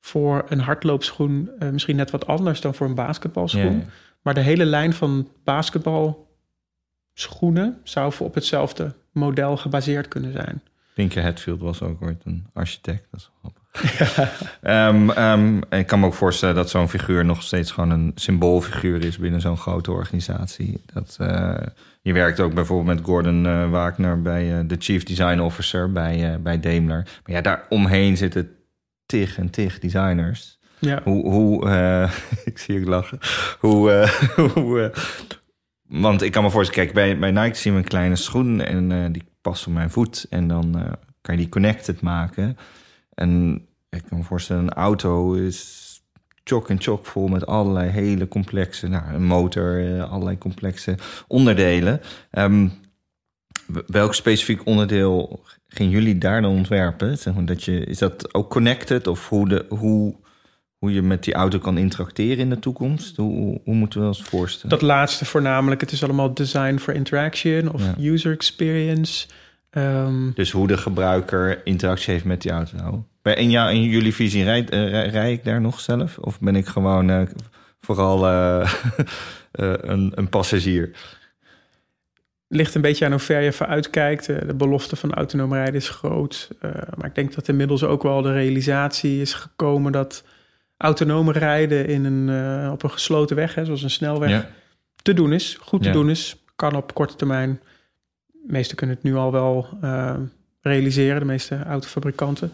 voor 0.00 0.44
een 0.48 0.60
hardloopschoen 0.60 1.50
eh, 1.58 1.68
misschien 1.70 1.96
net 1.96 2.10
wat 2.10 2.26
anders 2.26 2.60
dan 2.60 2.74
voor 2.74 2.86
een 2.86 2.94
basketbalschoen. 2.94 3.78
Ja. 3.78 3.84
Maar 4.22 4.34
de 4.34 4.40
hele 4.40 4.64
lijn 4.64 4.92
van 4.92 5.28
basketbalschoenen 5.44 7.78
zou 7.82 8.12
voor 8.12 8.26
op 8.26 8.34
hetzelfde 8.34 8.94
model 9.12 9.56
gebaseerd 9.56 10.08
kunnen 10.08 10.32
zijn. 10.32 10.62
Pinker 10.94 11.22
Hatfield 11.22 11.60
was 11.60 11.82
ook 11.82 12.02
ooit 12.02 12.22
een 12.24 12.46
architect. 12.52 13.06
Dat 13.10 13.20
is 13.20 13.30
grappig. 13.72 14.56
Ehm, 14.62 15.10
ehm, 15.10 15.56
ik 15.70 15.86
kan 15.86 16.00
me 16.00 16.06
ook 16.06 16.14
voorstellen 16.14 16.54
dat 16.54 16.70
zo'n 16.70 16.88
figuur 16.88 17.24
nog 17.24 17.42
steeds 17.42 17.70
gewoon 17.70 17.90
een 17.90 18.12
symboolfiguur 18.14 19.04
is 19.04 19.18
binnen 19.18 19.40
zo'n 19.40 19.56
grote 19.56 19.90
organisatie. 19.90 20.82
Dat, 20.92 21.16
eh, 21.20 21.56
je 22.02 22.12
werkt 22.12 22.40
ook 22.40 22.54
bijvoorbeeld 22.54 22.96
met 22.96 23.06
Gordon 23.06 23.46
eh, 23.46 23.70
Wagner 23.70 24.22
bij 24.22 24.58
eh, 24.58 24.64
de 24.66 24.76
Chief 24.78 25.02
Design 25.02 25.40
Officer 25.40 25.92
bij, 25.92 26.40
bij 26.42 26.60
Daimler. 26.60 27.02
Maar 27.24 27.36
ja, 27.36 27.40
daar 27.40 27.66
omheen 27.68 28.16
zitten 28.16 28.50
tig 29.06 29.38
en 29.38 29.50
tig 29.50 29.78
designers. 29.78 30.58
Ja. 30.78 31.00
Hoe, 31.04 31.30
hoe 31.30 31.68
ik 32.44 32.58
zie 32.58 32.80
je 32.80 32.86
lachen. 32.86 33.18
Hoe, 33.58 34.08
hoe, 34.54 34.92
want 35.88 36.22
ik 36.22 36.32
kan 36.32 36.42
me 36.42 36.50
voorstellen, 36.50 36.84
kijk, 36.84 36.94
bij, 36.94 37.18
bij 37.18 37.42
Nike 37.42 37.56
zien 37.56 37.72
we 37.72 37.78
een 37.78 37.84
kleine 37.84 38.16
schoen 38.16 38.60
en 38.60 39.12
die 39.12 39.24
past 39.40 39.66
op 39.66 39.72
mijn 39.72 39.90
voet. 39.90 40.26
En 40.30 40.48
dan 40.48 40.96
kan 41.20 41.34
je 41.34 41.40
die 41.40 41.48
connected 41.48 42.00
maken. 42.00 42.56
En 43.18 43.62
ik 43.90 44.02
kan 44.08 44.18
me 44.18 44.24
voorstellen, 44.24 44.62
een 44.62 44.72
auto 44.72 45.32
is 45.34 45.86
chock 46.44 46.68
en 46.68 46.80
chock 46.82 47.06
vol 47.06 47.28
met 47.28 47.46
allerlei 47.46 47.88
hele 47.90 48.28
complexe, 48.28 48.88
nou, 48.88 49.14
een 49.14 49.24
motor, 49.24 49.94
eh, 49.96 50.10
allerlei 50.12 50.38
complexe 50.38 50.94
onderdelen. 51.26 52.00
Ehm, 52.30 52.68
w- 53.66 53.78
welk 53.86 54.14
specifiek 54.14 54.66
onderdeel 54.66 55.42
gingen 55.68 55.92
jullie 55.92 56.18
daar 56.18 56.42
dan 56.42 56.50
ontwerpen? 56.56 57.18
Zeg 57.18 57.34
maar 57.34 57.44
dat 57.44 57.64
je, 57.64 57.84
is 57.84 57.98
dat 57.98 58.34
ook 58.34 58.50
connected 58.50 59.06
of 59.06 59.28
hoe, 59.28 59.48
de, 59.48 59.66
hoe, 59.68 60.14
hoe 60.78 60.92
je 60.92 61.02
met 61.02 61.24
die 61.24 61.34
auto 61.34 61.58
kan 61.58 61.78
interacteren 61.78 62.38
in 62.38 62.50
de 62.50 62.58
toekomst? 62.58 63.16
Hoe, 63.16 63.60
hoe 63.64 63.74
moeten 63.74 64.00
we 64.00 64.06
ons 64.06 64.22
voorstellen? 64.22 64.78
Dat 64.78 64.88
laatste 64.88 65.24
voornamelijk. 65.24 65.80
Het 65.80 65.92
is 65.92 66.02
allemaal 66.04 66.34
design 66.34 66.76
for 66.78 66.94
interaction 66.94 67.72
of 67.72 67.82
Ja. 67.84 67.94
user 68.12 68.32
experience. 68.32 69.26
Ehm, 69.70 70.30
Dus 70.34 70.50
hoe 70.50 70.66
de 70.66 70.76
gebruiker 70.76 71.60
interactie 71.66 72.12
heeft 72.12 72.24
met 72.24 72.42
die 72.42 72.50
auto. 72.50 73.04
In, 73.22 73.50
jou, 73.50 73.70
in 73.72 73.82
jullie 73.82 74.14
visie, 74.14 74.44
rij, 74.44 74.68
eh, 74.68 74.88
rij, 74.90 75.08
rij 75.08 75.32
ik 75.32 75.44
daar 75.44 75.60
nog 75.60 75.80
zelf? 75.80 76.18
Of 76.18 76.40
ben 76.40 76.56
ik 76.56 76.66
gewoon 76.66 77.10
eh, 77.10 77.22
vooral 77.80 78.26
eh, 78.26 78.72
een, 79.92 80.12
een 80.14 80.28
passagier? 80.28 80.90
ligt 82.50 82.74
een 82.74 82.80
beetje 82.82 83.04
aan 83.04 83.10
hoe 83.10 83.20
ver 83.20 83.40
je 83.40 83.52
vooruitkijkt. 83.52 84.28
Eh, 84.28 84.46
De 84.46 84.54
belofte 84.54 84.96
van 84.96 85.14
autonoom 85.14 85.52
rijden 85.54 85.74
is 85.74 85.88
groot. 85.88 86.48
Maar 86.96 87.06
ik 87.06 87.14
denk 87.14 87.34
dat 87.34 87.48
inmiddels 87.48 87.84
ook 87.84 88.02
wel 88.02 88.22
de 88.22 88.32
realisatie 88.32 89.20
is 89.20 89.34
gekomen 89.34 89.92
dat 89.92 90.24
autonoom 90.76 91.30
rijden 91.30 91.86
in 91.86 92.04
een, 92.04 92.70
op 92.70 92.82
een 92.82 92.90
gesloten 92.90 93.36
weg, 93.36 93.54
hè, 93.54 93.64
zoals 93.64 93.82
een 93.82 93.90
snelweg, 93.90 94.30
Ja. 94.30 94.48
te 95.02 95.14
doen 95.14 95.32
is. 95.32 95.56
Goed 95.60 95.80
te 95.82 95.88
Ja. 95.88 95.94
doen 95.94 96.10
is. 96.10 96.36
Kan 96.56 96.74
op 96.76 96.94
korte 96.94 97.14
termijn. 97.16 97.60
De 98.48 98.54
meesten 98.54 98.76
kunnen 98.76 98.96
het 98.96 99.04
nu 99.04 99.16
al 99.16 99.32
wel 99.32 99.68
eh, 99.80 100.14
realiseren, 100.60 101.20
de 101.20 101.26
meeste 101.26 101.62
autofabrikanten. 101.62 102.52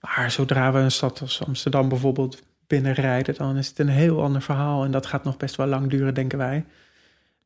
Maar 0.00 0.30
zodra 0.30 0.72
we 0.72 0.78
een 0.78 0.90
stad 0.90 1.20
als 1.20 1.44
Amsterdam 1.46 1.88
bijvoorbeeld 1.88 2.42
binnenrijden, 2.66 3.34
dan 3.34 3.56
is 3.56 3.68
het 3.68 3.78
een 3.78 3.88
heel 3.88 4.22
ander 4.22 4.42
verhaal. 4.42 4.84
En 4.84 4.90
dat 4.90 5.06
gaat 5.06 5.24
nog 5.24 5.36
best 5.36 5.56
wel 5.56 5.66
lang 5.66 5.90
duren, 5.90 6.14
denken 6.14 6.38
wij. 6.38 6.64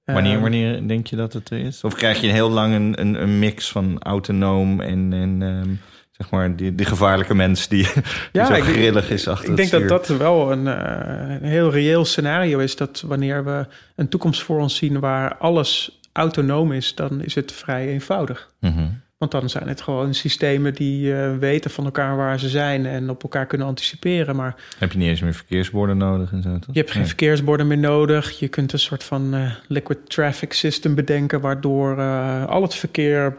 Wanneer, 0.04 0.34
Eh, 0.34 0.40
wanneer 0.40 0.88
denk 0.88 1.06
je 1.06 1.16
dat 1.16 1.32
het 1.32 1.50
er 1.50 1.58
is? 1.58 1.84
Of 1.84 1.94
krijg 1.94 2.20
je 2.20 2.28
heel 2.28 2.50
lang 2.50 2.74
een, 2.74 3.00
een, 3.00 3.22
een 3.22 3.38
mix 3.38 3.70
van 3.70 4.02
autonoom 4.02 4.80
en, 4.80 5.12
en 5.12 5.42
ehm, 5.42 5.74
zeg 6.10 6.30
maar 6.30 6.56
die, 6.56 6.74
die 6.74 6.86
gevaarlijke 6.86 7.34
mens 7.34 7.68
die, 7.68 7.82
die 7.92 8.02
Ja, 8.32 8.46
zo 8.46 8.60
grillig 8.60 9.10
is 9.10 9.28
achter 9.28 9.50
Ik 9.50 9.56
denk 9.56 9.70
dat 9.70 9.88
dat 9.88 10.18
wel 10.18 10.52
een, 10.52 10.66
eh, 10.66 11.34
een 11.40 11.48
heel 11.48 11.70
reëel 11.70 12.04
scenario 12.04 12.58
is. 12.58 12.76
Dat 12.76 13.04
wanneer 13.06 13.44
we 13.44 13.66
een 13.96 14.08
toekomst 14.08 14.42
voor 14.42 14.60
ons 14.60 14.76
zien 14.76 15.00
waar 15.00 15.36
alles 15.36 16.00
autonoom 16.16 16.72
is, 16.72 16.94
dan 16.94 17.22
is 17.22 17.34
het 17.34 17.52
vrij 17.52 17.86
eenvoudig. 17.88 18.50
Mhm. 18.60 18.88
Want 19.18 19.30
dan 19.30 19.48
zijn 19.50 19.68
het 19.68 19.80
gewoon 19.80 20.14
systemen 20.14 20.74
die 20.74 21.14
eh, 21.14 21.36
weten 21.38 21.70
van 21.70 21.84
elkaar 21.84 22.16
waar 22.16 22.38
ze 22.40 22.48
zijn 22.48 22.86
en 22.86 23.10
op 23.10 23.22
elkaar 23.22 23.46
kunnen 23.46 23.66
anticiperen. 23.66 24.36
Maar 24.36 24.54
Heb 24.78 24.92
je 24.92 24.98
niet 24.98 25.08
eens 25.08 25.20
meer 25.20 25.34
verkeersborden 25.34 25.96
nodig 25.96 26.32
en 26.32 26.42
zo, 26.42 26.58
toch? 26.58 26.74
je 26.74 26.78
hebt 26.78 26.90
geen 26.90 26.98
Nee. 27.00 27.08
verkeersborden 27.08 27.66
meer 27.66 27.78
nodig. 27.78 28.38
Je 28.38 28.48
kunt 28.48 28.72
een 28.72 28.78
soort 28.78 29.04
van 29.04 29.34
eh, 29.34 29.50
liquid 29.68 30.10
traffic 30.10 30.52
system 30.52 30.94
bedenken, 30.94 31.40
waardoor 31.40 31.98
eh, 31.98 32.46
al 32.46 32.62
het 32.62 32.74
verkeer, 32.74 33.36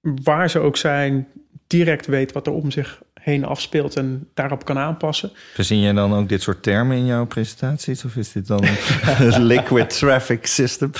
waar 0.00 0.50
ze 0.50 0.58
ook 0.58 0.76
zijn, 0.76 1.26
direct 1.66 2.06
weet 2.06 2.32
wat 2.32 2.46
er 2.46 2.52
om 2.52 2.70
zich 2.70 3.00
heen 3.20 3.44
afspeelt 3.44 3.96
en 3.96 4.28
daarop 4.34 4.64
kan 4.64 4.78
aanpassen. 4.78 5.30
Verzin 5.54 5.80
jij 5.80 5.92
dan 5.92 6.14
ook 6.14 6.28
dit 6.28 6.42
soort 6.42 6.62
termen 6.62 6.96
in 6.96 7.06
jouw 7.06 7.26
presentaties? 7.26 8.04
Of 8.04 8.16
is 8.16 8.32
dit 8.32 8.46
dan 8.46 8.64
een 9.18 9.42
liquid 9.52 9.98
traffic 9.98 10.46
system? 10.46 10.90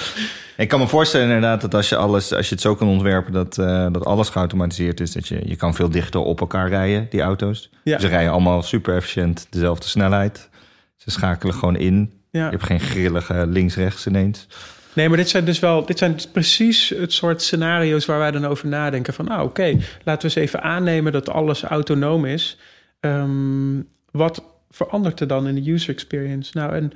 Ik 0.56 0.68
kan 0.68 0.80
me 0.80 0.87
voorstellen 0.87 1.26
inderdaad 1.26 1.61
dat 1.61 1.74
als 1.74 1.88
je, 1.88 1.96
alles, 1.96 2.35
als 2.35 2.48
je 2.48 2.54
het 2.54 2.62
zo 2.62 2.74
kan 2.74 2.88
ontwerpen... 2.88 3.33
dat, 3.33 3.59
eh, 3.59 3.87
dat 3.92 4.04
alles 4.04 4.28
geautomatiseerd 4.28 5.00
is. 5.00 5.12
Dat 5.12 5.28
je, 5.28 5.40
je 5.44 5.56
kan 5.56 5.74
veel 5.74 5.90
dichter 5.90 6.20
op 6.20 6.40
elkaar 6.40 6.68
rijden, 6.68 7.06
die 7.11 7.20
auto's. 7.20 7.70
Ja. 7.83 7.98
Ze 7.98 8.06
rijden 8.06 8.33
allemaal 8.33 8.62
super 8.62 8.96
efficiënt 8.96 9.46
dezelfde 9.50 9.88
snelheid. 9.88 10.48
Ze 10.96 11.11
schakelen 11.11 11.54
gewoon 11.54 11.76
in. 11.76 12.12
Ja. 12.30 12.44
Je 12.44 12.50
hebt 12.50 12.64
geen 12.64 12.80
grillige 12.80 13.46
links-rechts 13.46 14.06
ineens. 14.06 14.46
Nee, 14.94 15.09
maar 15.09 15.16
dit 15.16 15.29
zijn 15.29 15.44
dus 15.44 15.59
wel, 15.59 15.87
dit 15.87 15.98
zijn 15.98 16.16
precies 16.33 16.88
het 16.88 17.12
soort 17.12 17.42
scenario's 17.42 18.07
waar 18.07 18.18
wij 18.18 18.31
dan 18.31 18.46
over 18.46 18.68
nadenken. 18.68 19.14
Van, 19.14 19.24
nou 19.24 19.44
oké, 19.44 19.79
laten 20.05 20.29
we 20.29 20.35
eens 20.35 20.35
even 20.35 20.62
aannemen 20.62 21.12
dat 21.12 21.29
alles 21.29 21.62
autonoom 21.62 22.24
is. 22.24 22.59
Ehm, 23.00 23.81
wat 24.11 24.44
verandert 24.70 25.20
er 25.20 25.26
dan 25.26 25.48
in 25.48 25.55
de 25.55 25.70
user 25.70 25.94
experience? 25.94 26.59
Nou, 26.59 26.74
en 26.74 26.92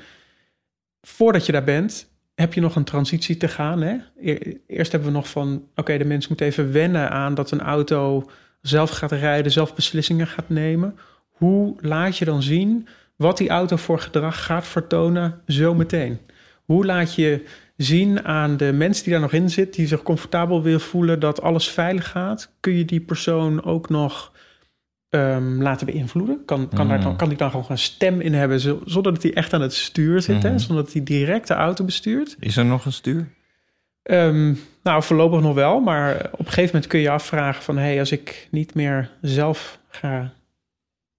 voordat 1.01 1.47
je 1.47 1.53
daar 1.53 1.65
bent, 1.65 2.09
heb 2.35 2.55
je 2.55 2.61
nog 2.61 2.77
een 2.77 2.85
transitie 2.85 3.37
te 3.37 3.49
gaan. 3.49 3.83
Hè? 3.83 3.97
E- 4.21 4.57
Eerst 4.67 4.93
hebben 4.93 5.11
we 5.11 5.17
nog 5.17 5.29
van, 5.29 5.69
oké, 5.75 5.99
de 5.99 6.05
mens 6.05 6.29
moet 6.29 6.41
even 6.41 6.73
wennen 6.73 7.11
aan 7.11 7.35
dat 7.35 7.51
een 7.51 7.61
auto 7.61 8.31
zelf 8.61 8.91
gaat 8.91 9.13
rijden, 9.13 9.53
zelf 9.53 9.75
beslissingen 9.75 10.27
gaat 10.27 10.49
nemen. 10.49 10.99
Hoe 11.31 11.77
laat 11.81 12.19
je 12.19 12.25
dan 12.25 12.43
zien 12.43 12.89
wat 13.17 13.39
die 13.39 13.49
auto 13.49 13.77
voor 13.77 13.99
gedrag 14.01 14.45
gaat 14.45 14.67
vertonen 14.67 15.41
zometeen? 15.47 16.19
Hoe 16.65 16.85
laat 16.87 17.15
je 17.15 17.45
zien 17.77 18.25
aan 18.25 18.57
de 18.57 18.73
mens 18.73 19.03
die 19.03 19.13
daar 19.13 19.21
nog 19.23 19.33
in 19.33 19.51
zit, 19.51 19.75
die 19.75 19.87
zich 19.87 20.03
comfortabel 20.03 20.63
wil 20.63 20.79
voelen 20.79 21.21
dat 21.21 21.43
alles 21.43 21.69
veilig 21.69 22.09
gaat? 22.11 22.53
Kun 22.61 22.73
je 22.77 22.85
die 22.85 23.01
persoon 23.01 23.65
ook 23.65 23.89
nog 23.89 24.33
ehm, 25.09 25.63
laten 25.63 25.87
beïnvloeden? 25.87 26.43
Kan, 26.45 26.69
kan, 26.69 26.89
daar 26.89 27.01
dan, 27.01 27.11
Mm. 27.11 27.17
kan 27.17 27.29
die 27.29 27.39
dan 27.39 27.51
gewoon 27.51 27.67
een 27.69 27.79
stem 27.79 28.21
in 28.21 28.35
hebben 28.35 28.61
zo- 28.61 28.83
zonder 28.85 29.13
dat 29.15 29.23
hij 29.23 29.35
echt 29.35 29.53
aan 29.53 29.61
het 29.61 29.75
stuur 29.75 30.23
zit, 30.23 30.43
hè? 30.43 30.49
Mhm. 30.49 30.59
zonder 30.59 30.85
dat 30.85 30.93
hij 30.93 31.03
direct 31.03 31.49
de 31.49 31.55
auto 31.55 31.85
bestuurt? 31.85 32.37
Is 32.41 32.57
er 32.57 32.65
nog 32.65 32.85
een 32.85 32.93
stuur? 32.93 33.29
Ehm, 34.03 34.55
nou, 34.83 35.03
voorlopig 35.03 35.41
nog 35.41 35.55
wel, 35.55 35.81
maar 35.81 36.15
op 36.33 36.39
een 36.39 36.45
gegeven 36.45 36.67
moment 36.67 36.87
kun 36.87 37.01
je 37.01 37.11
afvragen 37.11 37.63
van... 37.63 37.77
hé, 37.77 37.83
hey, 37.85 37.99
als 37.99 38.13
ik 38.13 38.49
niet 38.51 38.75
meer 38.75 39.11
zelf 39.21 39.79
ga 39.89 40.33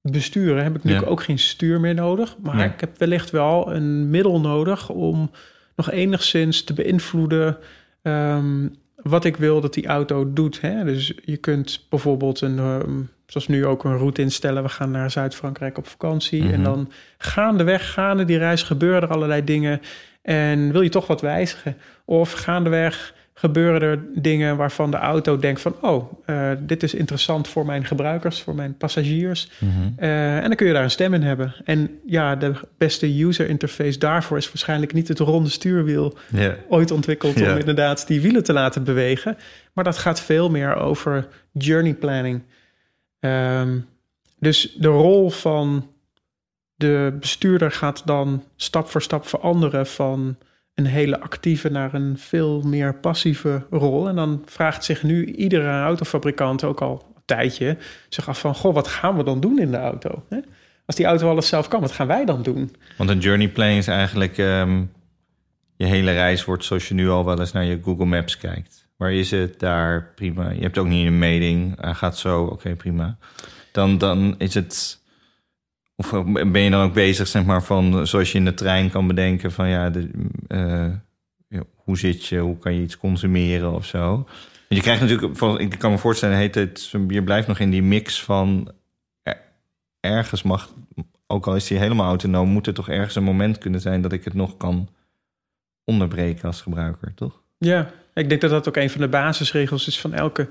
besturen, 0.01 0.63
heb 0.63 0.75
ik 0.75 0.83
nu 0.83 0.93
Ja. 0.93 0.99
ook 1.01 1.23
geen 1.23 1.39
stuur 1.39 1.79
meer 1.79 1.93
nodig. 1.93 2.35
Maar 2.43 2.55
Nee. 2.55 2.67
ik 2.69 2.79
heb 2.79 2.97
wellicht 2.97 3.29
wel 3.29 3.73
een 3.75 4.09
middel 4.09 4.39
nodig 4.39 4.89
om 4.89 5.31
nog 5.75 5.91
enigszins 5.91 6.63
te 6.63 6.73
beïnvloeden... 6.73 7.57
ehm, 8.01 8.67
wat 8.95 9.25
ik 9.25 9.35
wil 9.38 9.61
dat 9.61 9.73
die 9.73 9.88
auto 9.88 10.33
doet. 10.33 10.61
Hè? 10.61 10.83
Dus 10.83 11.13
je 11.23 11.38
kunt 11.38 11.85
bijvoorbeeld 11.89 12.41
een... 12.41 12.59
ehm, 12.59 13.01
Zoals 13.25 13.47
nu 13.47 13.65
ook 13.65 13.83
een 13.83 13.97
route 13.97 14.21
instellen. 14.21 14.63
We 14.63 14.69
gaan 14.69 14.91
naar 14.91 15.11
Zuid-Frankrijk 15.11 15.77
op 15.77 15.88
vakantie. 15.88 16.43
Mhm. 16.43 16.53
En 16.53 16.63
dan 16.63 16.91
gaandeweg, 17.17 17.93
gaande 17.93 18.25
die 18.25 18.38
reis 18.38 18.63
gebeuren 18.63 19.01
er 19.01 19.15
allerlei 19.15 19.43
dingen. 19.43 19.81
En 20.21 20.71
wil 20.71 20.81
je 20.81 20.89
toch 20.89 21.07
wat 21.07 21.21
wijzigen? 21.21 21.77
Of 22.05 22.31
gaandeweg 22.31 23.13
gebeuren 23.37 23.81
er 23.81 24.03
dingen 24.21 24.57
waarvan 24.57 24.91
de 24.91 24.97
auto 24.97 25.37
denkt 25.37 25.61
van... 25.61 25.75
oh, 25.81 26.13
eh, 26.25 26.51
dit 26.59 26.83
is 26.83 26.93
interessant 26.93 27.47
voor 27.47 27.65
mijn 27.65 27.85
gebruikers, 27.85 28.41
voor 28.41 28.55
mijn 28.55 28.77
passagiers. 28.77 29.49
Eh, 29.95 30.35
en 30.35 30.41
dan 30.41 30.55
kun 30.55 30.67
je 30.67 30.73
daar 30.73 30.83
een 30.83 30.91
stem 30.91 31.13
in 31.13 31.21
hebben. 31.21 31.55
En 31.65 31.99
ja, 32.05 32.35
de 32.35 32.53
beste 32.77 33.23
user 33.23 33.49
interface 33.49 33.99
daarvoor 33.99 34.37
is 34.37 34.47
waarschijnlijk 34.47 34.93
niet 34.93 35.07
het 35.07 35.19
ronde 35.19 35.49
stuurwiel 35.49 36.17
Ja. 36.31 36.55
ooit 36.69 36.91
ontwikkeld 36.91 37.41
om 37.41 37.57
inderdaad 37.57 38.07
die 38.07 38.21
wielen 38.21 38.43
te 38.43 38.53
laten 38.53 38.83
bewegen. 38.83 39.37
Maar 39.73 39.83
dat 39.83 39.97
gaat 39.97 40.21
veel 40.21 40.49
meer 40.49 40.75
over 40.75 41.27
journey 41.51 41.93
planning. 41.93 42.43
Ehm, 43.19 43.77
dus 44.39 44.75
de 44.77 44.87
rol 44.87 45.29
van 45.29 45.89
de 46.75 47.17
bestuurder 47.19 47.71
gaat 47.71 48.01
dan 48.05 48.43
stap 48.55 48.89
voor 48.89 49.01
stap 49.01 49.27
veranderen 49.27 49.87
van 49.87 50.37
een 50.75 50.85
hele 50.85 51.19
actieve 51.19 51.69
naar 51.69 51.93
een 51.93 52.17
veel 52.17 52.61
meer 52.61 52.95
passieve 52.95 53.65
rol. 53.69 54.07
En 54.07 54.15
dan 54.15 54.41
vraagt 54.45 54.83
zich 54.83 55.03
nu 55.03 55.25
iedere 55.25 55.81
autofabrikant 55.81 56.63
ook 56.63 56.81
al 56.81 57.11
een 57.15 57.21
tijdje 57.25 57.77
zich 58.09 58.29
af 58.29 58.39
van, 58.39 58.55
goh, 58.55 58.73
wat 58.73 58.88
gaan 58.88 59.17
we 59.17 59.23
dan 59.23 59.39
doen 59.39 59.59
in 59.59 59.71
de 59.71 59.77
auto? 59.77 60.23
Hè? 60.29 60.38
Als 60.85 60.95
die 60.95 61.05
auto 61.05 61.29
alles 61.29 61.47
zelf 61.47 61.67
kan, 61.67 61.81
wat 61.81 61.91
gaan 61.91 62.07
wij 62.07 62.25
dan 62.25 62.43
doen? 62.43 62.75
Want 62.97 63.09
een 63.09 63.19
journey 63.19 63.49
planning 63.49 63.79
is 63.79 63.88
eigenlijk... 63.88 64.38
ehm, 64.38 64.83
je 65.77 65.85
hele 65.85 66.11
reis 66.11 66.45
wordt 66.45 66.65
zoals 66.65 66.88
je 66.88 66.93
nu 66.93 67.09
al 67.09 67.25
wel 67.25 67.39
eens 67.39 67.51
naar 67.51 67.63
je 67.63 67.79
Google 67.83 68.05
Maps 68.05 68.38
kijkt. 68.38 68.88
Waar 68.97 69.13
is 69.13 69.31
het? 69.31 69.59
Daar, 69.59 70.11
prima. 70.15 70.49
Je 70.49 70.61
hebt 70.61 70.77
ook 70.77 70.88
niet 70.88 71.07
een 71.07 71.19
meting. 71.19 71.77
Gaat 71.81 72.17
zo, 72.17 72.43
oké, 72.43 72.75
prima. 72.75 73.17
Dan, 73.71 73.97
dan 73.97 74.35
is 74.38 74.53
het... 74.53 75.03
Of 75.95 76.23
ben 76.51 76.62
je 76.62 76.69
dan 76.69 76.84
ook 76.84 76.93
bezig, 76.93 77.28
zeg 77.28 77.45
maar, 77.45 77.63
van... 77.63 78.07
Zoals 78.07 78.32
je 78.32 78.38
in 78.38 78.45
de 78.45 78.53
trein 78.53 78.89
kan 78.89 79.07
bedenken 79.07 79.51
van... 79.51 79.67
Ja, 79.69 79.89
de, 79.89 80.09
eh, 80.47 80.91
hoe 81.76 81.97
zit 81.97 82.26
je? 82.26 82.39
Hoe 82.39 82.57
kan 82.57 82.74
je 82.74 82.82
iets 82.82 82.97
consumeren 82.97 83.74
of 83.74 83.86
zo? 83.86 84.28
Je 84.69 84.82
krijgt 84.82 85.01
natuurlijk... 85.01 85.61
Ik 85.61 85.80
kan 85.80 85.91
me 85.91 85.97
voorstellen, 85.97 86.38
heet 86.38 86.55
het, 86.55 86.93
je 87.07 87.24
blijft 87.24 87.47
nog 87.47 87.59
in 87.59 87.69
die 87.69 87.84
mix 87.84 88.24
van... 88.24 88.72
er- 89.24 89.41
Ergens 89.99 90.43
mag, 90.43 90.74
ook 91.28 91.47
al 91.47 91.55
is 91.55 91.67
die 91.67 91.78
helemaal 91.78 92.07
autonoom... 92.07 92.49
moet 92.49 92.67
er 92.67 92.74
toch 92.74 92.89
ergens 92.89 93.15
een 93.15 93.24
moment 93.24 93.57
kunnen 93.57 93.82
zijn... 93.82 94.01
dat 94.01 94.13
ik 94.13 94.24
het 94.24 94.34
nog 94.34 94.57
kan 94.57 94.89
onderbreken 95.84 96.47
als 96.47 96.61
gebruiker, 96.61 97.13
toch? 97.13 97.41
Ja, 97.57 97.91
ik 98.13 98.30
denk 98.30 98.41
dat 98.41 98.49
dat 98.49 98.67
ook 98.67 98.76
een 98.76 98.89
van 98.89 99.01
de 99.01 99.07
basisregels 99.07 99.88
is 99.88 99.99
van 99.99 100.13
elke 100.13 100.49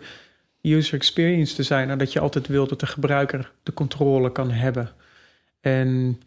user 0.63 0.95
experience 0.95 1.57
designer. 1.57 1.99
Dat 1.99 2.13
je 2.13 2.21
altijd 2.21 2.47
wil 2.47 2.67
dat 2.67 2.81
de 2.81 2.87
gebruiker 2.87 3.53
de 3.63 3.73
controle 3.73 4.33
kan 4.33 4.51
hebben. 4.51 4.91
En 5.65 6.21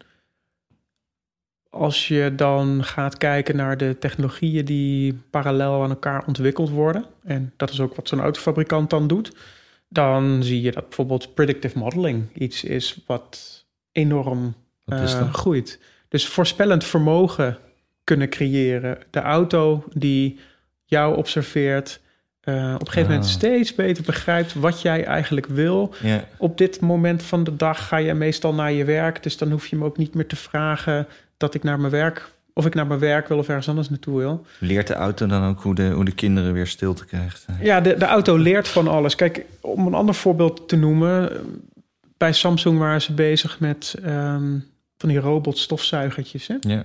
als 1.70 2.08
je 2.08 2.32
dan 2.36 2.84
gaat 2.84 3.16
kijken 3.16 3.56
naar 3.56 3.76
de 3.76 3.96
technologieën 3.98 4.64
die 4.64 5.14
parallel 5.30 5.82
aan 5.82 5.90
elkaar 5.90 6.26
ontwikkeld 6.26 6.70
worden, 6.70 7.04
en 7.24 7.52
dat 7.56 7.70
is 7.70 7.80
ook 7.80 7.94
wat 7.94 8.08
zo'n 8.08 8.20
autofabrikant 8.20 8.90
dan 8.90 9.06
doet, 9.06 9.36
dan 9.88 10.42
zie 10.42 10.62
je 10.62 10.72
dat 10.72 10.84
bijvoorbeeld 10.84 11.34
predictive 11.34 11.78
modeling 11.78 12.24
iets 12.34 12.64
is 12.64 13.00
wat 13.06 13.64
enorm 13.92 14.54
Wat 14.84 15.00
is 15.00 15.14
eh, 15.14 15.34
groeit. 15.34 15.80
Dus 16.08 16.26
voorspellend 16.28 16.84
vermogen 16.84 17.58
kunnen 18.04 18.28
creëren. 18.28 18.98
De 19.10 19.20
auto 19.20 19.84
die 19.92 20.38
jou 20.84 21.16
observeert, 21.16 22.00
op 22.44 22.54
een 22.54 22.86
gegeven 22.86 23.02
moment 23.10 23.24
Ah. 23.24 23.30
steeds 23.30 23.74
beter 23.74 24.04
begrijpt 24.04 24.54
wat 24.54 24.82
jij 24.82 25.04
eigenlijk 25.04 25.46
wil. 25.46 25.94
Op 26.36 26.58
dit 26.58 26.80
moment 26.80 27.22
van 27.22 27.44
de 27.44 27.56
dag 27.56 27.86
ga 27.88 27.96
je 27.96 28.14
meestal 28.14 28.54
naar 28.54 28.72
je 28.72 28.84
werk, 28.84 29.22
dus 29.22 29.36
dan 29.36 29.50
hoef 29.50 29.66
je 29.66 29.76
me 29.76 29.84
ook 29.84 29.96
niet 29.96 30.14
meer 30.14 30.26
te 30.26 30.36
vragen 30.36 31.06
dat 31.36 31.54
ik 31.54 31.62
naar 31.62 31.80
mijn 31.80 31.92
werk, 31.92 32.30
of 32.52 32.66
ik 32.66 32.74
naar 32.74 32.86
mijn 32.86 33.00
werk 33.00 33.28
wil 33.28 33.38
of 33.38 33.48
ergens 33.48 33.68
anders 33.68 33.88
naartoe 33.88 34.18
wil. 34.18 34.46
Leert 34.58 34.86
de 34.86 34.94
auto 34.94 35.26
dan 35.26 35.44
ook 35.48 35.62
hoe 35.62 35.74
de, 35.74 35.90
hoe 35.90 36.04
de 36.04 36.12
kinderen 36.14 36.52
weer 36.52 36.66
stilte 36.66 37.04
krijgt? 37.04 37.46
Ja, 37.60 37.80
de, 37.80 37.96
de 37.96 38.04
auto 38.04 38.36
leert 38.36 38.68
van 38.68 38.88
alles. 38.88 39.14
Kijk, 39.14 39.44
om 39.60 39.86
een 39.86 39.94
ander 39.94 40.14
voorbeeld 40.14 40.68
te 40.68 40.76
noemen. 40.76 41.30
Bij 42.16 42.32
Samsung 42.32 42.78
waren 42.78 43.02
ze 43.02 43.12
bezig 43.12 43.60
met 43.60 43.94
ehm, 44.04 44.58
van 44.96 45.08
die 45.08 45.18
robotstofzuigertjes. 45.18 46.46
Hè? 46.46 46.54
Ja. 46.60 46.84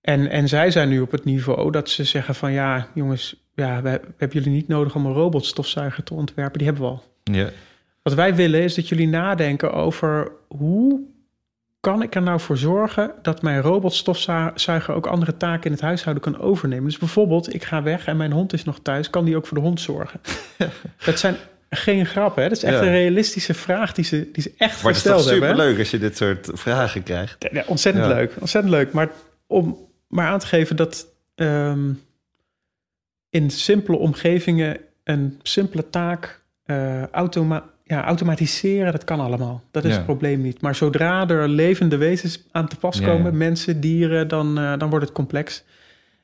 En, 0.00 0.30
en 0.30 0.48
zij 0.48 0.70
zijn 0.70 0.88
nu 0.88 1.00
op 1.00 1.10
het 1.10 1.24
niveau 1.24 1.70
dat 1.70 1.88
ze 1.90 2.04
zeggen 2.04 2.34
van... 2.34 2.52
ja, 2.52 2.88
jongens, 2.94 3.43
ja, 3.54 3.82
we, 3.82 3.90
we 3.90 4.00
hebben 4.16 4.38
jullie 4.38 4.52
niet 4.52 4.68
nodig 4.68 4.94
om 4.94 5.06
een 5.06 5.12
robotstofzuiger 5.12 6.04
te 6.04 6.14
ontwerpen. 6.14 6.58
Die 6.58 6.66
hebben 6.66 6.84
we 6.84 6.90
al. 6.90 7.02
Ja. 7.24 7.48
Wat 8.02 8.14
wij 8.14 8.34
willen 8.34 8.60
is 8.62 8.74
dat 8.74 8.88
jullie 8.88 9.08
nadenken 9.08 9.72
over... 9.72 10.30
hoe 10.48 11.00
kan 11.80 12.02
ik 12.02 12.14
er 12.14 12.22
nou 12.22 12.40
voor 12.40 12.56
zorgen 12.56 13.10
dat 13.22 13.42
mijn 13.42 13.60
robotstofzuiger... 13.60 14.94
ook 14.94 15.06
andere 15.06 15.36
taken 15.36 15.64
in 15.64 15.72
het 15.72 15.80
huishouden 15.80 16.22
kan 16.22 16.38
overnemen. 16.40 16.84
Dus 16.84 16.98
bijvoorbeeld, 16.98 17.54
ik 17.54 17.64
ga 17.64 17.82
weg 17.82 18.06
en 18.06 18.16
mijn 18.16 18.32
hond 18.32 18.52
is 18.52 18.64
nog 18.64 18.78
thuis... 18.82 19.10
kan 19.10 19.24
die 19.24 19.36
ook 19.36 19.46
voor 19.46 19.56
de 19.56 19.62
hond 19.64 19.80
zorgen? 19.80 20.20
dat 21.04 21.18
zijn 21.18 21.36
geen 21.70 22.06
grappen, 22.06 22.42
hè? 22.42 22.48
Dat 22.48 22.58
is 22.58 22.64
echt 22.64 22.74
Ja. 22.74 22.82
een 22.82 22.90
realistische 22.92 23.54
vraag 23.54 23.92
die 23.92 24.04
ze, 24.04 24.28
die 24.32 24.42
ze 24.42 24.52
echt 24.58 24.82
Maar 24.82 24.92
het 24.92 25.04
is 25.04 25.10
gesteld 25.10 25.24
hebben. 25.30 25.48
hè? 25.48 25.54
superleuk 25.54 25.78
als 25.78 25.90
je 25.90 25.98
dit 25.98 26.16
soort 26.16 26.48
vragen 26.52 27.02
krijgt. 27.02 27.46
Ja, 27.52 27.64
ontzettend 27.66 28.04
Ja. 28.06 28.12
leuk, 28.14 28.32
ontzettend 28.40 28.74
leuk. 28.74 28.92
Maar 28.92 29.08
om 29.46 29.78
maar 30.08 30.26
aan 30.28 30.38
te 30.38 30.46
geven 30.46 30.76
dat 30.76 31.06
ehm, 31.34 31.90
in 33.34 33.50
simpele 33.50 33.96
omgevingen 33.96 34.76
een 35.04 35.38
simpele 35.42 35.90
taak 35.90 36.42
eh, 36.64 37.06
automa 37.06 37.64
ja, 37.84 38.04
automatiseren, 38.04 38.92
dat 38.92 39.04
kan 39.04 39.20
allemaal. 39.20 39.62
Dat 39.70 39.84
is 39.84 39.90
Ja. 39.90 39.96
het 39.96 40.04
probleem 40.06 40.40
niet. 40.42 40.60
Maar 40.60 40.74
zodra 40.74 41.28
er 41.28 41.48
levende 41.48 41.96
wezens 41.96 42.42
aan 42.52 42.68
te 42.68 42.76
pas 42.76 43.00
komen, 43.00 43.30
ja. 43.32 43.36
mensen, 43.38 43.80
dieren, 43.80 44.28
dan, 44.28 44.58
eh, 44.58 44.78
dan 44.78 44.90
wordt 44.90 45.04
het 45.04 45.14
complex. 45.14 45.64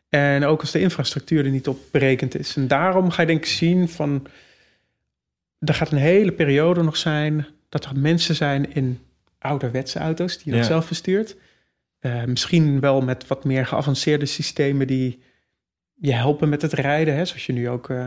En 0.09 0.45
ook 0.45 0.61
als 0.61 0.71
de 0.71 0.81
infrastructuur 0.81 1.45
er 1.45 1.51
niet 1.51 1.69
op 1.69 1.79
berekend 1.91 2.39
is. 2.39 2.57
En 2.57 2.69
daarom 2.69 3.11
ga 3.11 3.21
je 3.21 3.27
denk 3.29 3.39
ik 3.39 3.47
zien 3.47 3.89
van... 3.89 4.27
Er 5.59 5.75
gaat 5.75 5.91
een 5.93 5.99
hele 5.99 6.33
periode 6.33 6.83
nog 6.83 6.97
zijn 6.97 7.47
dat 7.69 7.85
er 7.85 7.99
mensen 7.99 8.35
zijn 8.35 8.75
in 8.75 8.99
ouderwetse 9.39 9.99
auto's 9.99 10.39
die 10.43 10.53
je 10.53 10.59
Ja. 10.59 10.65
zelf 10.65 10.89
bestuurt. 10.89 11.37
Eh, 12.01 12.25
misschien 12.25 12.81
wel 12.81 13.01
met 13.01 13.27
wat 13.27 13.45
meer 13.45 13.67
geavanceerde 13.67 14.27
systemen 14.27 14.87
die 14.87 15.23
je 16.01 16.13
helpen 16.13 16.49
met 16.49 16.63
het 16.63 16.73
rijden. 16.73 17.15
Hè? 17.15 17.25
Zoals 17.25 17.47
je 17.47 17.53
nu 17.53 17.69
ook 17.69 17.91
eh, 17.91 18.07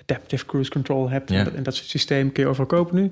adaptive 0.00 0.46
cruise 0.46 0.70
control 0.70 1.10
hebt. 1.10 1.30
Ja. 1.30 1.38
En, 1.38 1.44
dat, 1.44 1.54
en 1.54 1.62
dat 1.62 1.74
soort 1.74 1.88
systemen 1.88 2.32
kun 2.32 2.42
je 2.42 2.48
overal 2.48 2.66
kopen 2.66 2.94
nu. 2.94 3.10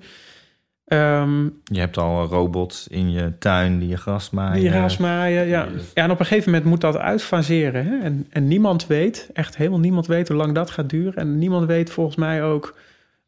Ehm 0.87 1.45
Je 1.65 1.79
hebt 1.79 1.97
al 1.97 2.27
robots 2.27 2.89
in 2.89 3.11
je 3.11 3.39
tuin 3.39 3.79
die 3.79 3.89
je 3.89 3.97
gras 3.97 4.31
maaien. 4.31 4.61
die 4.61 4.71
raas 4.71 4.97
maaien, 4.97 5.47
ja. 5.47 5.69
ja. 5.95 6.03
En 6.03 6.11
op 6.11 6.21
een 6.21 6.27
gegeven 6.27 6.51
moment 6.51 6.69
moet 6.69 6.81
dat 6.81 6.97
uitfaseren. 6.97 7.87
Hè? 7.87 7.99
En, 7.99 8.27
en 8.31 8.49
niemand 8.49 8.87
weet, 8.87 9.31
echt 9.33 9.57
helemaal 9.57 9.79
niemand 9.79 10.07
weet 10.07 10.29
hoe 10.29 10.37
lang 10.37 10.55
dat 10.55 10.71
gaat 10.71 10.91
duren. 10.91 11.15
En 11.15 11.39
niemand 11.39 11.67
weet 11.67 11.91
volgens 11.91 12.17
mij 12.17 12.43
ook 12.43 12.79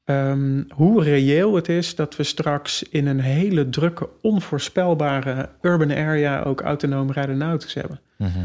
ehm, 0.05 0.63
hoe 0.69 1.03
reëel 1.03 1.55
het 1.55 1.69
is 1.69 1.95
dat 1.95 2.17
we 2.17 2.23
straks 2.23 2.83
in 2.83 3.07
een 3.07 3.21
hele 3.21 3.69
drukke, 3.69 4.09
onvoorspelbare 4.21 5.49
urban 5.61 5.91
area 5.91 6.43
ook 6.43 6.61
autonoom 6.61 7.13
auto's 7.13 7.75
hebben. 7.75 8.01
Mhm. 8.17 8.39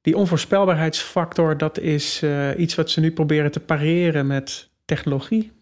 Die 0.00 0.16
onvoorspelbaarheidsfactor, 0.16 1.56
dat 1.56 1.78
is 1.78 2.22
eh, 2.22 2.58
iets 2.58 2.74
wat 2.74 2.90
ze 2.90 3.00
nu 3.00 3.12
proberen 3.12 3.50
te 3.50 3.60
pareren 3.60 4.26
met 4.26 4.68
technologie. 4.84 5.52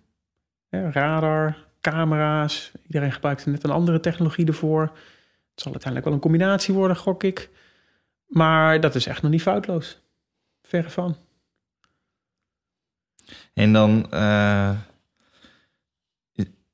Radar, 0.70 1.56
camera's. 1.80 2.72
Iedereen 2.86 3.12
gebruikt 3.12 3.46
net 3.46 3.64
een 3.64 3.70
andere 3.70 4.00
technologie 4.00 4.46
ervoor. 4.46 4.80
Het 5.50 5.60
zal 5.60 5.72
uiteindelijk 5.72 6.04
wel 6.04 6.14
een 6.14 6.20
combinatie 6.20 6.74
worden, 6.74 6.96
gok 6.96 7.22
ik. 7.22 7.50
Maar 8.26 8.80
dat 8.80 8.94
is 8.94 9.06
echt 9.06 9.22
nog 9.22 9.30
niet 9.30 9.42
foutloos. 9.42 10.00
Verre 10.62 10.90
van. 10.90 11.16
En 13.54 13.72
dan, 13.72 14.10
eh, 14.10 14.76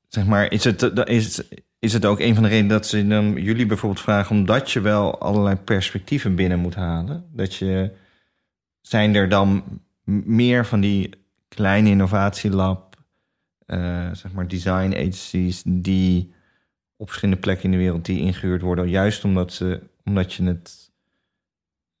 zeg 0.07 0.25
maar, 0.25 0.51
is 0.51 0.63
het, 0.63 1.07
is, 1.09 1.41
is 1.85 1.93
het 1.93 2.05
ook 2.05 2.19
een 2.19 2.33
van 2.33 2.43
de 2.43 2.49
redenen 2.49 2.69
dat 2.69 2.87
ze 2.87 3.07
dan 3.07 3.33
jullie 3.33 3.65
bijvoorbeeld 3.65 4.01
vragen, 4.01 4.35
omdat 4.35 4.71
je 4.71 4.81
wel 4.81 5.19
allerlei 5.19 5.55
perspectieven 5.55 6.35
binnen 6.35 6.59
moet 6.59 6.75
halen? 6.75 7.25
Dat 7.33 7.55
je, 7.55 7.91
zijn 8.81 9.15
er 9.15 9.29
dan 9.29 9.63
meer 10.25 10.65
van 10.65 10.79
die 10.79 11.09
kleine 11.47 11.89
innovatielab, 11.89 12.95
eh, 13.65 14.09
zeg 14.13 14.31
maar 14.31 14.47
design 14.47 14.93
agencies, 14.93 15.63
die 15.65 16.33
op 16.97 17.07
verschillende 17.07 17.41
plekken 17.41 17.65
in 17.65 17.71
de 17.71 17.77
wereld 17.77 18.05
die 18.05 18.19
ingehuurd 18.19 18.61
worden, 18.61 18.89
juist 18.89 19.23
omdat, 19.23 19.53
ze, 19.53 19.81
omdat 20.03 20.33
je 20.33 20.43
het. 20.43 20.91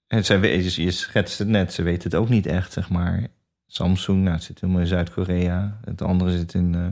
En 0.07 0.25
zij, 0.25 0.39
we- 0.39 0.81
je 0.81 0.91
schetst 0.91 1.39
het 1.39 1.47
net, 1.47 1.73
ze 1.73 1.83
weten 1.83 2.03
het 2.03 2.19
ook 2.19 2.29
niet 2.29 2.45
echt, 2.45 2.71
zeg 2.73 2.89
maar. 2.89 3.27
Samsung, 3.67 4.21
nou, 4.23 4.35
het 4.35 4.43
zit 4.43 4.59
helemaal 4.61 4.81
in 4.81 4.87
Zuid-Korea. 4.87 5.79
Het 5.85 6.01
andere 6.01 6.31
zit 6.31 6.53
in 6.53 6.75
eh, 6.75 6.87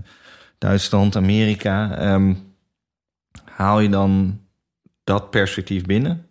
Duitsland, 0.57 1.15
Amerika. 1.15 1.97
Ehm, 1.97 2.33
haal 3.55 3.79
je 3.79 3.89
dan 3.89 4.39
dat 5.03 5.29
perspectief 5.29 5.85
binnen? 5.85 6.27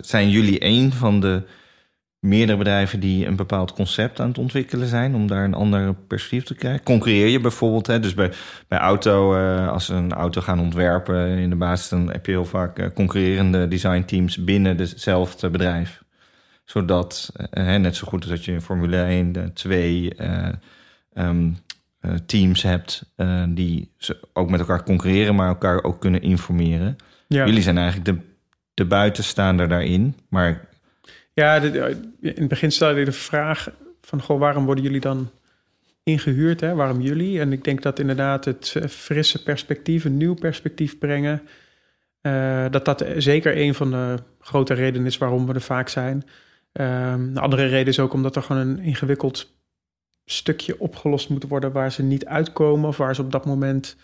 Zijn 0.00 0.30
jullie 0.30 0.64
een 0.64 0.92
van 0.92 1.20
de 1.20 1.42
meerdere 2.18 2.58
bedrijven 2.58 3.00
die 3.00 3.26
een 3.26 3.36
bepaald 3.36 3.72
concept 3.72 4.20
aan 4.20 4.28
het 4.28 4.38
ontwikkelen 4.38 4.88
zijn 4.88 5.14
om 5.14 5.26
daar 5.26 5.44
een 5.44 5.54
ander 5.54 5.94
perspectief 5.94 6.44
te 6.44 6.54
krijgen? 6.54 6.82
Concurreer 6.82 7.28
je 7.28 7.40
bijvoorbeeld, 7.40 7.86
hè? 7.86 8.00
dus 8.00 8.14
bij, 8.14 8.32
bij 8.68 8.78
auto, 8.78 9.34
eh, 9.34 9.68
als 9.68 9.86
ze 9.86 9.94
een 9.94 10.12
auto 10.12 10.40
gaan 10.40 10.60
ontwerpen 10.60 11.28
in 11.28 11.50
de 11.50 11.56
basis, 11.56 11.88
dan 11.88 12.10
heb 12.10 12.26
je 12.26 12.32
heel 12.32 12.44
vaak 12.44 12.78
eh, 12.78 12.86
concurrerende 12.94 13.68
designteams 13.68 14.44
binnen 14.44 14.76
hetzelfde 14.76 15.50
bedrijf 15.50 16.02
zodat, 16.68 17.30
eh, 17.34 17.64
hè, 17.64 17.78
net 17.78 17.96
zo 17.96 18.06
goed 18.06 18.20
als 18.20 18.30
dat 18.30 18.44
je 18.44 18.52
in 18.52 18.60
Formule 18.60 19.02
1 19.02 19.32
de 19.32 19.52
twee 19.52 20.14
eh, 20.14 20.48
ehm, 21.12 21.46
eh, 21.46 21.67
teams 22.26 22.62
hebt 22.62 23.12
eh, 23.16 23.44
die 23.48 23.92
ze 23.96 24.20
ook 24.32 24.50
met 24.50 24.60
elkaar 24.60 24.82
concurreren, 24.82 25.34
maar 25.34 25.48
elkaar 25.48 25.82
ook 25.82 26.00
kunnen 26.00 26.22
informeren. 26.22 26.96
Ja, 27.28 27.46
Jullie 27.46 27.62
zijn 27.62 27.78
eigenlijk 27.78 28.06
de, 28.18 28.26
de 28.74 28.84
buitenstaander 28.84 29.68
daarin, 29.68 30.16
maar 30.28 30.68
ja 31.32 31.60
de- 31.60 31.70
de- 31.70 31.96
in 32.20 32.34
het 32.40 32.48
begin 32.48 32.72
stelde 32.72 32.98
je 32.98 33.04
de 33.04 33.12
vraag 33.12 33.70
van... 34.00 34.22
Goh, 34.22 34.38
waarom 34.38 34.64
worden 34.64 34.84
jullie 34.84 35.00
dan 35.00 35.30
ingehuurd? 36.02 36.60
Hè? 36.60 36.74
Waarom 36.74 37.00
jullie? 37.00 37.40
En 37.40 37.52
ik 37.52 37.64
denk 37.64 37.82
dat 37.82 37.98
inderdaad 37.98 38.44
het 38.44 38.74
eh, 38.76 38.88
frisse 38.88 39.42
perspectief, 39.42 40.04
een 40.04 40.16
nieuw 40.16 40.34
perspectief 40.34 40.98
brengen... 40.98 41.42
eh, 42.20 42.64
dat 42.70 42.84
dat 42.84 43.04
zeker 43.16 43.56
een 43.58 43.74
van 43.74 43.90
de 43.90 44.14
grote 44.40 44.74
redenen 44.74 45.06
is 45.06 45.18
waarom 45.18 45.46
we 45.46 45.52
er 45.54 45.60
vaak 45.60 45.88
zijn. 45.88 46.24
Ehm, 46.72 47.32
de 47.32 47.40
andere 47.40 47.66
reden 47.66 47.86
is 47.88 48.00
ook 48.00 48.12
omdat 48.12 48.36
er 48.36 48.42
gewoon 48.42 48.66
een 48.68 48.78
ingewikkeld 48.78 49.56
stukje 50.32 50.80
opgelost 50.80 51.28
moet 51.28 51.48
worden 51.48 51.72
waar 51.72 51.92
ze 51.92 52.02
niet 52.02 52.26
uitkomen 52.26 52.88
of 52.88 52.96
waar 52.96 53.14
ze 53.14 53.22
op 53.22 53.32
dat 53.32 53.46
moment 53.46 53.96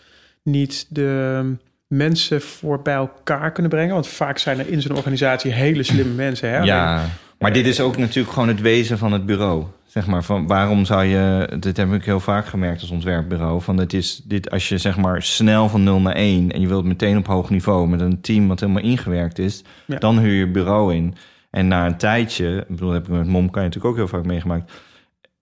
niet 0.43 0.85
de 0.89 1.53
mensen 1.87 2.41
voor 2.41 2.81
bij 2.81 2.93
elkaar 2.93 3.51
kunnen 3.51 3.71
brengen. 3.71 3.93
Want 3.93 4.07
vaak 4.07 4.37
zijn 4.37 4.59
er 4.59 4.69
in 4.69 4.81
zo'n 4.81 4.95
organisatie 4.95 5.51
hele 5.51 5.83
slimme 5.83 6.13
mensen. 6.25 6.49
Hè? 6.49 6.57
ja, 6.59 7.05
maar 7.39 7.53
dit 7.53 7.65
is 7.65 7.79
ook 7.79 7.97
natuurlijk 7.97 8.33
gewoon 8.33 8.47
het 8.47 8.61
wezen 8.61 8.97
van 8.97 9.11
het 9.11 9.25
bureau. 9.25 9.63
Zeg 9.85 10.07
maar, 10.07 10.23
van 10.23 10.47
waarom 10.47 10.85
zou 10.85 11.03
je, 11.03 11.49
dit 11.59 11.77
heb 11.77 11.93
ik 11.93 12.05
heel 12.05 12.19
vaak 12.19 12.45
gemerkt 12.45 12.81
als 12.81 12.89
ontwerpbureau, 12.89 13.61
van 13.61 13.77
het 13.77 13.93
is 13.93 14.21
dit, 14.23 14.51
als 14.51 14.69
je 14.69 14.77
zeg 14.77 14.97
maar 14.97 15.21
snel 15.23 15.69
van 15.69 15.83
0 15.83 16.01
naar 16.01 16.15
1 16.15 16.51
en 16.51 16.61
je 16.61 16.67
wilt 16.67 16.85
meteen 16.85 17.17
op 17.17 17.27
hoog 17.27 17.49
niveau 17.49 17.87
met 17.87 18.01
een 18.01 18.21
team 18.21 18.47
wat 18.47 18.59
helemaal 18.59 18.83
ingewerkt 18.83 19.39
is, 19.39 19.63
Ja. 19.85 19.97
dan 19.97 20.19
huur 20.19 20.33
je 20.33 20.47
bureau 20.51 20.93
in. 20.95 21.15
En 21.49 21.67
na 21.67 21.85
een 21.85 21.97
tijdje, 21.97 22.57
ik 22.57 22.67
bedoel, 22.67 22.91
heb 22.91 23.03
ik 23.03 23.09
met 23.09 23.27
Mom 23.27 23.49
kan 23.49 23.61
je 23.61 23.67
natuurlijk 23.67 23.85
ook 23.85 23.95
heel 23.95 24.07
vaak 24.19 24.25
meegemaakt. 24.25 24.71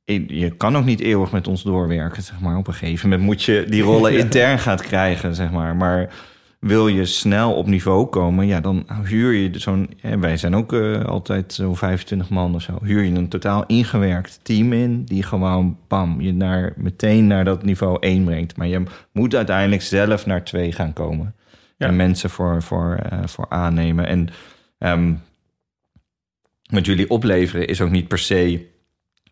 Je 0.06 0.54
kan 0.58 0.78
ook 0.78 0.86
niet 0.86 1.00
eeuwig 1.00 1.32
met 1.32 1.48
ons 1.48 1.64
doorwerken, 1.64 2.24
zeg 2.24 2.40
maar. 2.40 2.58
Op 2.58 2.68
een 2.68 2.74
gegeven 2.74 3.10
moment 3.10 3.28
moet 3.28 3.44
je 3.44 3.66
die 3.70 3.82
rollen 3.82 4.18
intern 4.24 4.60
gaat 4.60 4.82
krijgen, 4.82 5.36
zeg 5.36 5.52
maar. 5.52 5.76
Maar 5.76 6.14
wil 6.60 6.88
je 6.88 7.06
snel 7.06 7.54
op 7.54 7.68
niveau 7.68 8.06
komen, 8.06 8.48
ja, 8.48 8.60
dan 8.60 8.88
huur 9.04 9.34
je 9.34 9.60
zo'n... 9.60 9.90
Wij 10.20 10.38
zijn 10.38 10.56
ook 10.56 10.74
eh, 10.74 11.06
altijd 11.06 11.54
zo'n 11.54 11.78
25 11.78 12.30
man 12.30 12.56
of 12.56 12.62
zo. 12.62 12.78
Huur 12.84 13.04
je 13.04 13.12
een 13.12 13.28
totaal 13.28 13.66
ingewerkt 13.66 14.40
team 14.44 14.74
in... 14.74 15.04
die 15.04 15.24
gewoon, 15.24 15.78
bam, 15.88 16.22
je 16.22 16.34
naar, 16.34 16.74
meteen 16.76 17.28
naar 17.28 17.46
dat 17.46 17.64
niveau 17.64 17.98
1 18.00 18.24
brengt. 18.24 18.58
Maar 18.58 18.68
je 18.68 18.84
moet 19.12 19.36
uiteindelijk 19.36 19.82
zelf 19.82 20.26
naar 20.26 20.44
2 20.44 20.72
gaan 20.72 20.94
komen. 20.94 21.36
Ja. 21.78 21.88
En 21.88 21.96
mensen 21.96 22.30
voor, 22.30 22.62
voor, 22.62 22.96
eh, 23.10 23.20
voor 23.26 23.46
aannemen. 23.50 24.08
En... 24.08 24.30
ehm, 24.78 25.14
wat 26.64 26.86
jullie 26.86 27.10
opleveren 27.10 27.68
is 27.68 27.82
ook 27.82 27.90
niet 27.90 28.08
per 28.08 28.18
se 28.18 28.73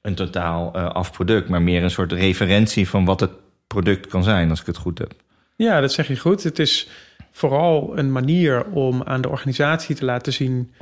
een 0.02 0.16
totaal 0.16 0.72
uh, 0.76 0.90
af 0.90 1.12
product, 1.12 1.50
maar 1.50 1.62
meer 1.62 1.84
een 1.84 1.92
soort 1.92 2.12
referentie 2.12 2.90
van 2.90 3.06
wat 3.06 3.20
het 3.20 3.32
product 3.68 4.08
kan 4.08 4.24
zijn, 4.24 4.50
als 4.50 4.60
ik 4.60 4.66
het 4.66 4.78
goed 4.78 4.98
heb. 4.98 5.14
Ja, 5.56 5.82
dat 5.82 5.94
zeg 5.94 6.08
je 6.08 6.18
goed. 6.18 6.44
Het 6.44 6.60
is 6.60 6.90
vooral 7.32 7.98
een 7.98 8.12
manier 8.12 8.66
om 8.66 9.04
aan 9.04 9.22
de 9.22 9.30
organisatie 9.30 9.96
te 9.96 10.06
laten 10.06 10.34
zien 10.34 10.74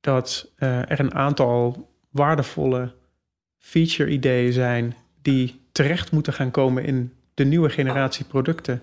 dat 0.00 0.52
uh, 0.58 0.78
er 0.78 1.00
een 1.00 1.14
aantal 1.14 1.88
waardevolle 2.10 2.92
feature-ideeën 3.58 4.52
zijn 4.52 4.94
die 5.22 5.60
terecht 5.72 6.12
moeten 6.12 6.32
gaan 6.32 6.50
komen 6.50 6.84
in 6.84 7.12
de 7.34 7.44
nieuwe 7.44 7.70
generatie 7.70 8.24
producten. 8.24 8.82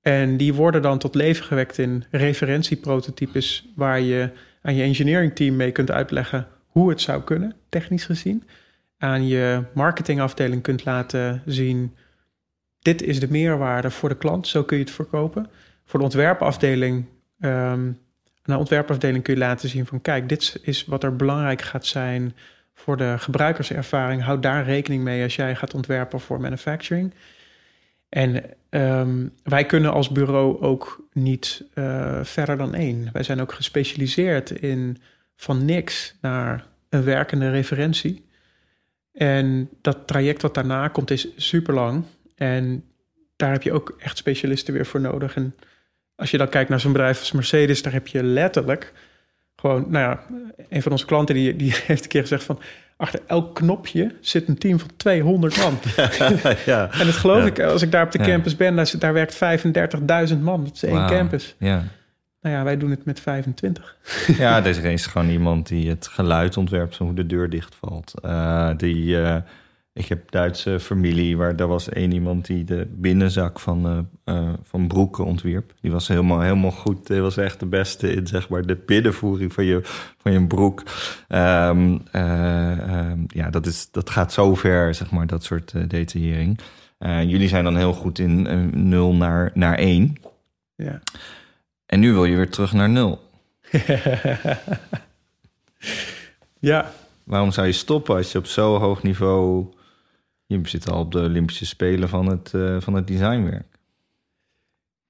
En 0.00 0.36
die 0.36 0.54
worden 0.54 0.82
dan 0.82 0.98
tot 0.98 1.14
leven 1.14 1.44
gewekt 1.44 1.78
in 1.78 2.04
referentieprototypes 2.10 3.68
waar 3.74 4.00
je 4.00 4.30
aan 4.62 4.74
je 4.74 4.82
engineering 4.82 5.34
team 5.34 5.56
mee 5.56 5.72
kunt 5.72 5.90
uitleggen 5.90 6.46
hoe 6.66 6.88
het 6.88 7.00
zou 7.00 7.22
kunnen, 7.22 7.54
technisch 7.68 8.04
gezien. 8.04 8.44
Aan 8.98 9.26
je 9.26 9.62
marketingafdeling 9.74 10.62
kunt 10.62 10.84
laten 10.84 11.42
zien, 11.46 11.96
dit 12.78 13.02
is 13.02 13.20
de 13.20 13.30
meerwaarde 13.30 13.90
voor 13.90 14.08
de 14.08 14.16
klant, 14.16 14.46
zo 14.46 14.64
kun 14.64 14.76
je 14.76 14.82
het 14.82 14.92
verkopen. 14.92 15.50
Voor 15.84 15.98
de 15.98 16.04
ontwerpafdeling, 16.04 17.04
um, 17.40 17.50
aan 17.50 17.98
de 18.42 18.56
ontwerpafdeling 18.56 19.24
kun 19.24 19.34
je 19.34 19.40
laten 19.40 19.68
zien 19.68 19.86
van, 19.86 20.00
kijk, 20.00 20.28
dit 20.28 20.58
is 20.62 20.84
wat 20.84 21.02
er 21.02 21.16
belangrijk 21.16 21.62
gaat 21.62 21.86
zijn 21.86 22.34
voor 22.74 22.96
de 22.96 23.14
gebruikerservaring. 23.18 24.22
Houd 24.22 24.42
daar 24.42 24.64
rekening 24.64 25.02
mee 25.02 25.22
als 25.22 25.36
jij 25.36 25.56
gaat 25.56 25.74
ontwerpen 25.74 26.20
voor 26.20 26.40
manufacturing. 26.40 27.14
En 28.08 28.44
um, 28.70 29.32
wij 29.42 29.64
kunnen 29.64 29.92
als 29.92 30.10
bureau 30.10 30.60
ook 30.60 31.04
niet 31.12 31.64
uh, 31.74 32.18
verder 32.22 32.56
dan 32.56 32.74
één. 32.74 33.08
Wij 33.12 33.22
zijn 33.22 33.40
ook 33.40 33.52
gespecialiseerd 33.52 34.50
in 34.50 34.98
van 35.36 35.64
niks 35.64 36.14
naar 36.20 36.66
een 36.88 37.04
werkende 37.04 37.50
referentie. 37.50 38.25
En 39.16 39.68
dat 39.80 40.06
traject 40.06 40.42
wat 40.42 40.54
daarna 40.54 40.88
komt 40.88 41.10
is 41.10 41.28
super 41.36 41.74
lang. 41.74 42.04
En 42.34 42.84
daar 43.36 43.52
heb 43.52 43.62
je 43.62 43.72
ook 43.72 43.96
echt 43.98 44.16
specialisten 44.16 44.74
weer 44.74 44.86
voor 44.86 45.00
nodig. 45.00 45.34
En 45.34 45.54
als 46.14 46.30
je 46.30 46.38
dan 46.38 46.48
kijkt 46.48 46.70
naar 46.70 46.80
zo'n 46.80 46.92
bedrijf 46.92 47.18
als 47.18 47.32
Mercedes, 47.32 47.82
daar 47.82 47.92
heb 47.92 48.06
je 48.06 48.22
letterlijk 48.22 48.92
gewoon, 49.56 49.86
nou 49.88 50.04
ja, 50.04 50.22
een 50.68 50.82
van 50.82 50.92
onze 50.92 51.06
klanten 51.06 51.34
die, 51.34 51.56
die 51.56 51.74
heeft 51.86 52.02
een 52.02 52.08
keer 52.08 52.20
gezegd 52.20 52.44
van 52.44 52.60
achter 52.96 53.20
elk 53.26 53.54
knopje 53.54 54.14
zit 54.20 54.48
een 54.48 54.58
team 54.58 54.78
van 54.78 54.90
200 54.96 55.56
man. 55.56 55.78
ja. 56.66 56.90
En 56.92 57.06
dat 57.06 57.14
geloof 57.14 57.46
ik, 57.46 57.60
als 57.60 57.82
ik 57.82 57.90
daar 57.90 58.04
op 58.04 58.12
de 58.12 58.18
campus 58.18 58.56
ben, 58.56 58.76
daar, 58.76 58.92
daar 58.98 59.12
werkt 59.12 59.34
35.000 60.34 60.38
man. 60.40 60.64
Dat 60.64 60.74
is 60.74 60.82
één 60.82 61.06
campus. 61.06 61.54
Ja. 61.58 61.84
Nou 62.46 62.58
ja, 62.58 62.64
wij 62.64 62.76
doen 62.76 62.90
het 62.90 63.04
met 63.04 63.20
25. 63.20 63.96
ja, 64.38 64.64
er 64.64 64.84
is 64.84 65.06
gewoon 65.06 65.28
iemand 65.28 65.68
die 65.68 65.88
het 65.88 66.06
geluid 66.06 66.56
ontwerpt, 66.56 66.96
hoe 66.96 67.14
de 67.14 67.26
deur 67.26 67.50
dichtvalt. 67.50 68.14
Uh, 68.24 68.70
die, 68.76 69.04
uh, 69.04 69.36
ik 69.92 70.06
heb 70.06 70.30
Duitse 70.30 70.80
familie 70.80 71.36
waar 71.36 71.56
daar 71.56 71.66
was 71.66 71.88
één 71.88 72.12
iemand 72.12 72.46
die 72.46 72.64
de 72.64 72.86
binnenzak 72.90 73.60
van, 73.60 74.06
uh, 74.24 74.52
van 74.62 74.86
broeken 74.88 75.24
ontwierp. 75.24 75.72
Die 75.80 75.90
was 75.92 76.08
helemaal, 76.08 76.40
helemaal 76.40 76.70
goed. 76.70 77.06
Die 77.06 77.20
was 77.20 77.36
echt 77.36 77.60
de 77.60 77.66
beste 77.66 78.12
in 78.12 78.26
zeg 78.26 78.48
maar 78.48 78.62
de 78.62 78.76
binnenvoering 78.76 79.52
van 79.52 79.64
je, 79.64 79.80
van 80.18 80.32
je 80.32 80.46
broek. 80.46 80.82
Um, 81.28 82.02
um, 82.12 83.24
ja, 83.26 83.50
dat, 83.50 83.66
is, 83.66 83.90
dat 83.90 84.10
gaat 84.10 84.32
zo 84.32 84.54
ver, 84.54 84.94
zeg 84.94 85.10
maar, 85.10 85.26
dat 85.26 85.44
soort 85.44 85.90
detaillering. 85.90 86.60
jullie 86.98 87.48
zijn 87.48 87.64
dan 87.64 87.76
heel 87.76 87.92
goed 87.92 88.18
in 88.18 88.70
0 88.88 89.14
naar, 89.14 89.50
naar 89.54 89.78
1. 89.78 90.16
Ja. 90.74 91.00
En 91.86 92.00
nu 92.00 92.12
wil 92.12 92.24
je 92.24 92.36
weer 92.36 92.50
terug 92.50 92.72
naar 92.72 92.88
nul. 92.88 93.30
ja. 96.58 96.92
Waarom 97.24 97.52
zou 97.52 97.66
je 97.66 97.72
stoppen 97.72 98.16
als 98.16 98.32
je 98.32 98.38
op 98.38 98.46
zo 98.46 98.78
hoog 98.78 99.02
niveau... 99.02 99.74
Je 100.46 100.60
zit 100.62 100.90
al 100.90 101.00
op 101.00 101.12
de 101.12 101.18
Olympische 101.18 101.66
Spelen 101.66 102.08
van 102.08 102.26
het, 102.26 102.52
uh, 102.52 102.80
van 102.80 102.94
het 102.94 103.06
designwerk. 103.06 103.76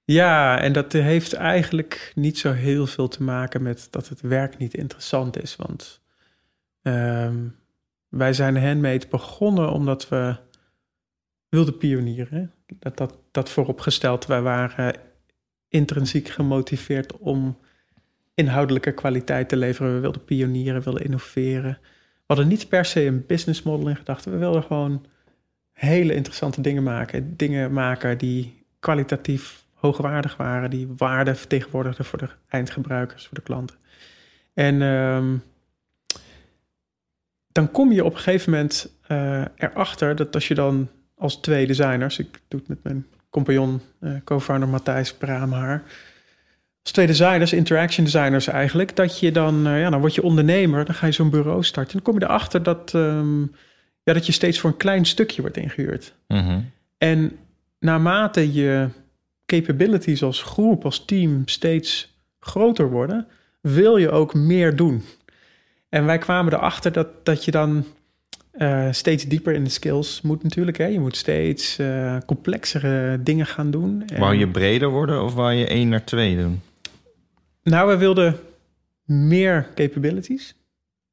Ja, 0.05 0.59
en 0.61 0.73
dat 0.73 0.93
heeft 0.93 1.33
eigenlijk 1.33 2.13
niet 2.15 2.39
zo 2.39 2.53
heel 2.53 2.87
veel 2.87 3.09
te 3.09 3.23
maken 3.23 3.63
met 3.63 3.89
dat 3.91 4.09
het 4.09 4.21
werk 4.21 4.59
niet 4.59 4.75
interessant 4.75 5.43
is. 5.43 5.57
Want 5.57 6.01
um, 6.83 7.57
wij 8.09 8.33
zijn 8.33 8.57
handmade 8.57 9.07
begonnen 9.11 9.71
omdat 9.71 10.09
we 10.09 10.37
wilden 11.49 11.79
pionieren. 11.79 12.53
Dat, 12.67 12.97
dat, 12.97 13.19
dat 13.31 13.51
vooropgesteld. 13.51 14.27
Wij 14.27 14.43
waren 14.43 14.95
intrinsiek 15.77 16.29
gemotiveerd 16.29 17.17
om 17.19 17.59
inhoudelijke 18.35 18.93
kwaliteit 18.93 19.49
te 19.49 19.57
leveren. 19.57 19.95
We 19.95 20.01
wilden 20.01 20.25
pionieren, 20.25 20.83
wilden 20.83 21.05
innoveren. 21.05 21.79
We 21.83 22.35
hadden 22.35 22.49
niet 22.49 22.69
per 22.69 22.85
se 22.85 23.05
een 23.05 23.25
business 23.27 23.63
model 23.63 23.89
in 23.89 23.97
gedachten. 23.97 24.33
We 24.33 24.39
wilden 24.39 24.63
gewoon 24.63 25.07
hele 25.73 26.15
interessante 26.15 26.61
dingen 26.61 26.83
maken. 26.83 27.37
Dingen 27.37 27.73
maken 27.73 28.19
die 28.19 28.65
kwalitatief 28.79 29.65
hoogwaardig 29.75 30.37
waren, 30.37 30.71
die 30.71 30.89
waarde 30.97 31.35
vertegenwoordigden 31.35 32.05
voor 32.05 32.19
de 32.19 32.29
eindgebruikers, 32.49 33.27
voor 33.27 33.35
de 33.35 33.43
klanten. 33.43 33.77
En 34.55 34.83
um, 34.83 35.43
dan 37.53 37.71
kom 37.71 37.93
je 37.93 38.05
op 38.05 38.13
een 38.13 38.19
gegeven 38.19 38.53
moment 38.53 38.97
uh, 39.09 39.45
erachter 39.57 40.17
dat 40.17 40.35
als 40.35 40.49
je 40.49 40.55
dan 40.55 40.89
als 41.15 41.37
twee 41.37 41.67
designers, 41.67 42.19
ik 42.19 42.41
doe 42.49 42.61
het 42.61 42.69
met 42.69 42.83
mijn 42.83 43.07
compagnon, 43.37 43.81
uh, 44.01 44.11
co-founder 44.25 44.69
Matthijs 44.69 45.15
Braamhaar. 45.15 45.83
Als 46.83 46.93
twee 46.93 47.07
designers, 47.07 47.53
interaction 47.53 48.05
designers 48.05 48.47
eigenlijk, 48.47 48.97
dat 48.97 49.21
je 49.21 49.33
dan, 49.33 49.67
uh, 49.67 49.81
ja, 49.81 49.91
dan 49.91 50.01
word 50.01 50.15
je 50.15 50.23
ondernemer, 50.23 50.85
dan 50.85 50.95
ga 50.95 51.07
je 51.07 51.13
zo'n 51.13 51.31
bureau 51.31 51.65
starten. 51.65 51.93
En 51.93 52.01
dan 52.03 52.13
kom 52.13 52.21
je 52.21 52.27
erachter 52.27 52.63
dat, 52.63 52.93
um, 52.95 53.53
ja, 54.03 54.13
dat 54.13 54.27
je 54.27 54.33
steeds 54.33 54.59
voor 54.59 54.71
een 54.71 54.77
klein 54.77 55.05
stukje 55.05 55.41
wordt 55.43 55.57
ingehuurd. 55.57 56.15
Mm 56.29 56.71
En 56.99 57.39
naarmate 57.79 58.53
je 58.53 58.89
capabilities 59.47 60.23
als 60.23 60.43
groep, 60.43 60.85
als 60.85 61.05
team 61.05 61.43
steeds 61.49 62.19
groter 62.41 62.91
worden, 62.91 63.27
wil 63.61 63.97
je 63.97 64.11
ook 64.11 64.35
meer 64.35 64.77
doen. 64.77 65.03
En 65.89 66.07
wij 66.07 66.19
kwamen 66.19 66.53
erachter 66.53 66.93
dat, 66.93 67.09
dat 67.23 67.45
je 67.45 67.51
dan 67.51 67.85
uh, 68.59 68.89
steeds 68.91 69.25
dieper 69.25 69.55
in 69.55 69.65
de 69.65 69.71
skills 69.71 70.21
moet 70.21 70.43
natuurlijk. 70.43 70.77
Hè? 70.79 70.87
Je 70.87 71.01
moet 71.01 71.17
steeds 71.17 71.79
uh, 71.79 72.17
complexere 72.27 73.23
dingen 73.23 73.47
gaan 73.47 73.71
doen. 73.71 74.03
En... 74.07 74.21
Wou 74.21 74.35
je 74.35 74.49
breder 74.49 74.89
worden 74.89 75.23
of 75.23 75.35
wou 75.35 75.53
je 75.53 75.67
één 75.67 75.89
naar 75.89 76.05
twee 76.05 76.37
doen? 76.37 76.61
Nou, 77.63 77.89
we 77.89 77.97
wilden 77.97 78.37
meer 79.05 79.69
capabilities. 79.75 80.55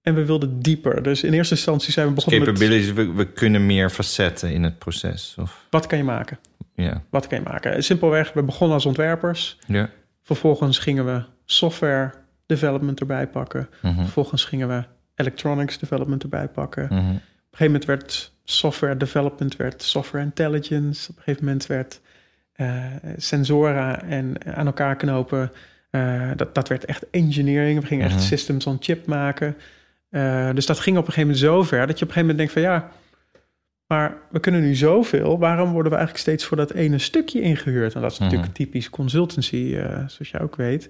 En 0.02 0.16
we 0.16 0.26
wilden 0.26 0.60
dieper. 0.60 1.04
Dus 1.04 1.24
in 1.24 1.34
eerste 1.34 1.54
instantie 1.54 1.92
zijn 1.92 2.08
we 2.08 2.14
begonnen 2.14 2.44
dus 2.44 2.54
capabilities, 2.54 2.94
met... 2.94 3.06
we, 3.06 3.14
we, 3.14 3.26
kunnen 3.26 3.66
meer 3.66 3.90
facetten 3.90 4.52
in 4.52 4.64
het 4.64 4.78
proces. 4.78 5.36
Of... 5.40 5.66
Wat 5.70 5.88
kan 5.88 5.98
je 5.98 6.04
maken? 6.04 6.40
Ja. 6.76 7.02
Wat 7.10 7.28
kan 7.28 7.38
je 7.38 7.44
maken? 7.50 7.84
Simpelweg, 7.84 8.34
we 8.34 8.44
begonnen 8.44 8.76
als 8.76 8.86
ontwerpers. 8.86 9.58
Ja. 9.68 9.90
Vervolgens 10.24 10.78
gingen 10.78 11.06
we 11.06 11.24
software 11.46 12.14
development 12.46 13.00
erbij 13.00 13.28
pakken. 13.28 13.70
Mm 13.82 13.94
-hmm. 13.94 14.04
Vervolgens 14.04 14.46
gingen 14.46 14.68
we 14.68 14.84
electronics 15.16 15.80
development 15.80 16.24
erbij 16.24 16.48
pakken. 16.48 16.88
Mm 16.92 16.98
-hmm. 16.98 17.22
Op 17.54 17.60
een 17.60 17.66
gegeven 17.66 17.72
moment 17.72 17.86
werd 17.86 18.32
software 18.44 18.98
development, 18.98 19.56
werd 19.56 19.84
software 19.84 20.24
intelligence. 20.24 21.10
Op 21.12 21.18
een 21.18 21.24
gegeven 21.24 21.46
moment 21.46 21.66
werd 21.68 22.02
uh, 22.56 22.86
sensora 23.18 24.02
en 24.04 24.36
aan 24.56 24.66
elkaar 24.66 24.96
knopen. 24.96 25.52
Uh, 25.92 26.32
dat, 26.36 26.56
dat 26.56 26.68
werd 26.68 26.86
echt 26.86 27.10
engineering. 27.10 27.80
We 27.80 27.86
gingen 27.86 28.06
echt 28.06 28.16
Mhm. 28.16 28.24
systems 28.24 28.66
on 28.66 28.78
chip 28.80 29.06
maken. 29.06 29.56
Uh, 30.12 30.50
dus 30.54 30.66
dat 30.66 30.80
ging 30.80 30.98
op 30.98 31.08
een 31.08 31.14
gegeven 31.14 31.36
moment 31.36 31.46
zo 31.54 31.64
ver 31.64 31.88
dat 31.88 32.00
je 32.00 32.06
op 32.06 32.10
een 32.10 32.16
gegeven 32.16 32.36
moment 32.36 32.38
denkt 32.38 32.54
van 32.54 32.62
ja, 32.62 32.92
maar 33.88 34.18
we 34.32 34.40
kunnen 34.40 34.62
nu 34.62 34.76
zoveel. 34.76 35.40
Waarom 35.40 35.72
worden 35.72 35.92
we 35.92 35.98
eigenlijk 35.98 36.28
steeds 36.28 36.46
voor 36.46 36.58
dat 36.58 36.72
ene 36.72 36.98
stukje 36.98 37.42
ingehuurd? 37.42 37.94
En 37.96 38.02
dat 38.02 38.12
is 38.12 38.18
Mhm. 38.18 38.28
natuurlijk 38.28 38.54
typisch 38.54 38.90
consultancy, 38.90 39.76
zoals 40.08 40.30
je 40.32 40.40
ook 40.40 40.56
weet. 40.56 40.90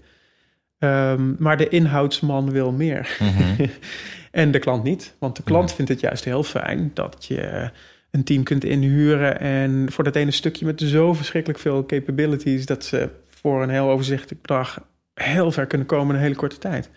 Um, 0.80 1.36
maar 1.40 1.58
de 1.58 1.70
inhoudsman 1.70 2.52
wil 2.52 2.72
meer. 2.72 3.18
Mhm. 3.20 3.66
en 4.34 4.52
de 4.52 4.60
klant 4.60 4.84
niet. 4.84 5.16
Want 5.20 5.36
de 5.36 5.44
klant 5.44 5.70
Ja. 5.70 5.76
vindt 5.76 5.92
het 5.92 6.00
juist 6.00 6.24
heel 6.24 6.44
fijn 6.44 6.92
dat 6.94 7.26
je 7.28 7.70
een 8.12 8.24
team 8.24 8.44
kunt 8.44 8.64
inhuren. 8.64 9.40
En 9.40 9.92
voor 9.92 10.04
dat 10.04 10.16
ene 10.16 10.32
stukje 10.32 10.66
met 10.66 10.82
zo 10.82 11.14
verschrikkelijk 11.14 11.60
veel 11.60 11.86
capabilities. 11.86 12.66
dat 12.66 12.84
ze 12.84 13.10
voor 13.30 13.64
een 13.64 13.70
heel 13.70 13.90
overzichtelijk 13.90 14.42
bedrag 14.42 14.80
heel 15.14 15.52
ver 15.52 15.66
kunnen 15.66 15.88
komen 15.88 16.10
in 16.10 16.16
een 16.16 16.22
hele 16.22 16.36
korte 16.36 16.58
tijd. 16.58 16.90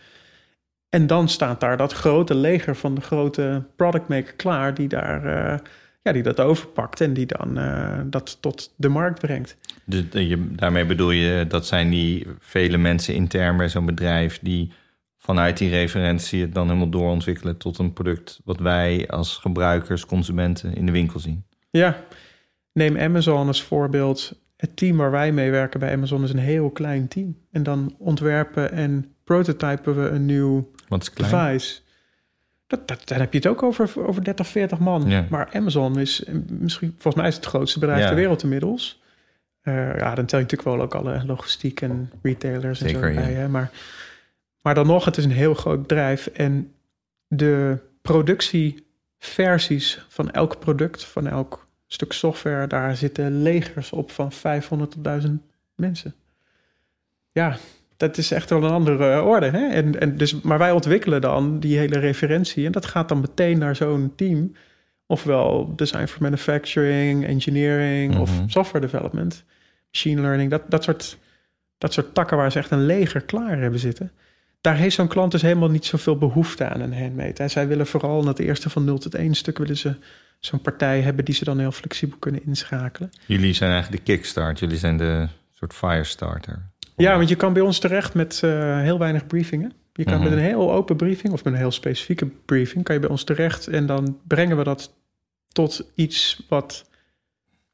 En 0.89 1.07
dan 1.07 1.29
staat 1.29 1.61
daar 1.61 1.77
dat 1.77 1.93
grote 1.93 2.35
leger 2.35 2.77
van 2.77 2.95
de 2.95 3.01
grote 3.01 3.63
productmaker 3.77 4.35
klaar. 4.35 4.75
die, 4.75 4.89
daar, 4.89 5.25
uh, 5.25 5.59
ja, 6.03 6.13
die 6.13 6.23
dat 6.23 6.41
overpakt 6.41 7.01
en 7.01 7.15
die 7.15 7.27
dan 7.27 7.59
uh, 7.59 8.01
dat 8.05 8.39
tot 8.41 8.73
de 8.77 8.89
markt 8.89 9.21
brengt. 9.21 9.57
Dus 9.85 10.03
je, 10.11 10.47
daarmee 10.51 10.87
bedoel 10.87 11.11
je, 11.11 11.47
dat 11.49 11.67
zijn 11.67 11.91
die 11.91 12.27
vele 12.39 12.77
mensen 12.77 13.15
intern 13.15 13.57
bij 13.57 13.69
zo'n 13.69 13.87
bedrijf 13.87 14.39
die 14.43 14.73
vanuit 15.27 15.59
die 15.59 15.71
referentie 15.71 16.41
het 16.41 16.55
dan 16.55 16.67
helemaal 16.67 16.89
doorontwikkelen 16.89 17.57
tot 17.57 17.79
een 17.79 17.93
product 17.93 18.41
wat 18.45 18.59
wij 18.61 19.09
als 19.09 19.37
gebruikers, 19.37 20.07
consumenten 20.07 20.75
in 20.75 20.87
de 20.87 20.93
winkel 20.93 21.21
zien. 21.21 21.45
Ja, 21.71 21.97
neem 22.73 22.99
Amazon 22.99 23.47
als 23.47 23.63
voorbeeld. 23.63 24.41
Het 24.57 24.77
team 24.77 24.97
waar 24.97 25.11
wij 25.11 25.33
mee 25.33 25.51
werken 25.51 25.81
bij 25.81 25.93
Amazon 25.93 26.23
is 26.23 26.31
een 26.31 26.39
heel 26.39 26.71
klein 26.71 27.09
team. 27.09 27.37
En 27.51 27.63
dan 27.63 27.95
ontwerpen 27.99 28.73
en 28.73 29.15
prototypen 29.25 30.03
we 30.03 30.09
een 30.09 30.27
nieuw 30.27 30.71
Wat 30.89 31.03
is 31.03 31.13
klein? 31.13 31.31
device. 31.33 31.81
Dat, 32.67 32.89
dat, 32.89 33.09
dan 33.09 33.19
heb 33.19 33.33
je 33.33 33.39
het 33.39 33.47
ook 33.47 33.63
over, 33.63 34.07
over 34.07 34.25
30, 34.25 34.47
40 34.47 34.79
man. 34.79 35.09
Ja. 35.09 35.27
Maar 35.31 35.49
Amazon 35.53 35.99
is 35.99 36.25
misschien, 36.49 36.91
volgens 36.99 37.15
mij 37.15 37.29
is 37.29 37.35
het, 37.35 37.45
het 37.45 37.55
grootste 37.55 37.79
bedrijf 37.79 38.01
Ja. 38.01 38.07
ter 38.07 38.17
wereld 38.17 38.43
inmiddels. 38.43 39.03
Eh, 39.63 39.75
ja, 39.99 40.15
dan 40.15 40.27
tel 40.27 40.39
je 40.39 40.45
natuurlijk 40.45 40.77
wel 40.77 40.81
ook 40.81 40.95
alle 40.95 41.23
logistiek 41.27 41.81
en 41.81 42.11
retailers 42.23 42.83
en 42.83 42.89
zo 42.89 43.07
ja. 43.07 43.15
bij. 43.15 43.33
Hè? 43.33 43.49
Maar, 43.49 43.71
maar 44.67 44.75
dan 44.75 44.87
nog, 44.87 45.05
het 45.05 45.17
is 45.17 45.25
een 45.25 45.31
heel 45.31 45.55
groot 45.55 45.81
bedrijf. 45.81 46.27
En 46.27 46.73
de 47.29 47.79
productieversies 48.03 50.05
van 50.09 50.31
elk 50.31 50.59
product, 50.59 51.05
van 51.05 51.27
elk 51.27 51.67
stuk 51.87 52.13
software, 52.13 52.67
daar 52.67 52.97
zitten 52.97 53.43
legers 53.43 53.93
op 53.93 54.11
van 54.11 54.33
500 54.33 54.91
tot 54.91 55.05
1000 55.05 55.43
mensen. 55.75 56.15
Ja, 57.31 57.57
dat 57.97 58.19
is 58.19 58.31
echt 58.31 58.51
wel 58.51 58.65
een 58.65 58.71
andere 58.71 59.23
orde. 59.23 59.51
Hè? 59.51 59.69
En, 59.69 60.01
en 60.01 60.17
dus, 60.17 60.41
maar 60.41 60.59
wij 60.59 60.73
ontwikkelen 60.73 61.21
dan 61.21 61.61
die 61.61 61.79
hele 61.79 61.99
referentie 61.99 62.67
en 62.67 62.73
dat 62.73 62.87
gaat 62.87 63.09
dan 63.09 63.21
meteen 63.21 63.59
naar 63.59 63.77
zo'n 63.77 64.13
team. 64.17 64.53
Ofwel 65.07 65.73
design 65.77 66.07
for 66.07 66.23
manufacturing, 66.23 67.27
engineering 67.27 68.19
of 68.19 68.39
Mhm. 68.39 68.49
software 68.49 68.87
development, 68.87 69.45
machine 69.93 70.21
learning. 70.21 70.51
Dat, 70.51 70.63
dat, 70.69 70.85
soort, 70.85 71.19
dat 71.79 71.93
soort 71.93 72.15
takken 72.15 72.37
waar 72.37 72.53
ze 72.53 72.59
echt 72.59 72.71
een 72.71 72.87
leger 72.87 73.21
klaar 73.21 73.59
hebben 73.59 73.81
zitten. 73.81 74.11
Daar 74.61 74.77
heeft 74.77 74.95
zo'n 74.95 75.09
klant 75.09 75.33
dus 75.33 75.43
helemaal 75.43 75.71
niet 75.71 75.85
zoveel 75.85 76.19
behoefte 76.19 76.69
aan 76.69 76.81
een 76.81 76.95
handmade. 76.95 77.43
En 77.43 77.51
zij 77.51 77.69
willen 77.69 77.87
vooral 77.87 78.21
in 78.21 78.27
het 78.27 78.39
eerste 78.39 78.71
van 78.71 78.85
0 78.85 78.99
tot 78.99 79.15
1 79.15 79.35
stuk 79.35 79.59
willen 79.59 79.77
ze 79.77 79.95
zo'n 80.41 80.61
partij 80.61 81.01
hebben 81.01 81.25
die 81.25 81.35
ze 81.35 81.45
dan 81.45 81.59
heel 81.59 81.73
flexibel 81.73 82.19
kunnen 82.19 82.47
inschakelen. 82.47 83.11
Jullie 83.27 83.53
zijn 83.53 83.71
eigenlijk 83.73 84.07
de 84.07 84.13
kickstart. 84.13 84.59
Jullie 84.59 84.77
zijn 84.79 84.97
de 84.97 85.29
soort 85.51 85.73
firestarter. 85.75 86.71
Ja, 86.97 87.17
want 87.17 87.29
je 87.29 87.35
kan 87.37 87.53
bij 87.53 87.63
ons 87.63 87.79
terecht 87.79 88.15
met 88.15 88.41
eh, 88.43 88.81
heel 88.81 88.99
weinig 88.99 89.27
briefingen. 89.27 89.73
Je 89.93 90.05
kan 90.05 90.15
Mhm. 90.15 90.23
met 90.23 90.33
een 90.33 90.39
heel 90.39 90.73
open 90.73 90.97
briefing 90.97 91.33
of 91.33 91.45
met 91.45 91.53
een 91.53 91.59
heel 91.59 91.71
specifieke 91.71 92.27
briefing... 92.27 92.85
kan 92.85 92.95
je 92.95 93.01
bij 93.01 93.11
ons 93.11 93.25
terecht 93.25 93.67
en 93.67 93.87
dan 93.87 94.19
brengen 94.27 94.57
we 94.57 94.65
dat 94.65 94.95
tot 95.53 95.91
iets 95.95 96.43
wat 96.49 96.89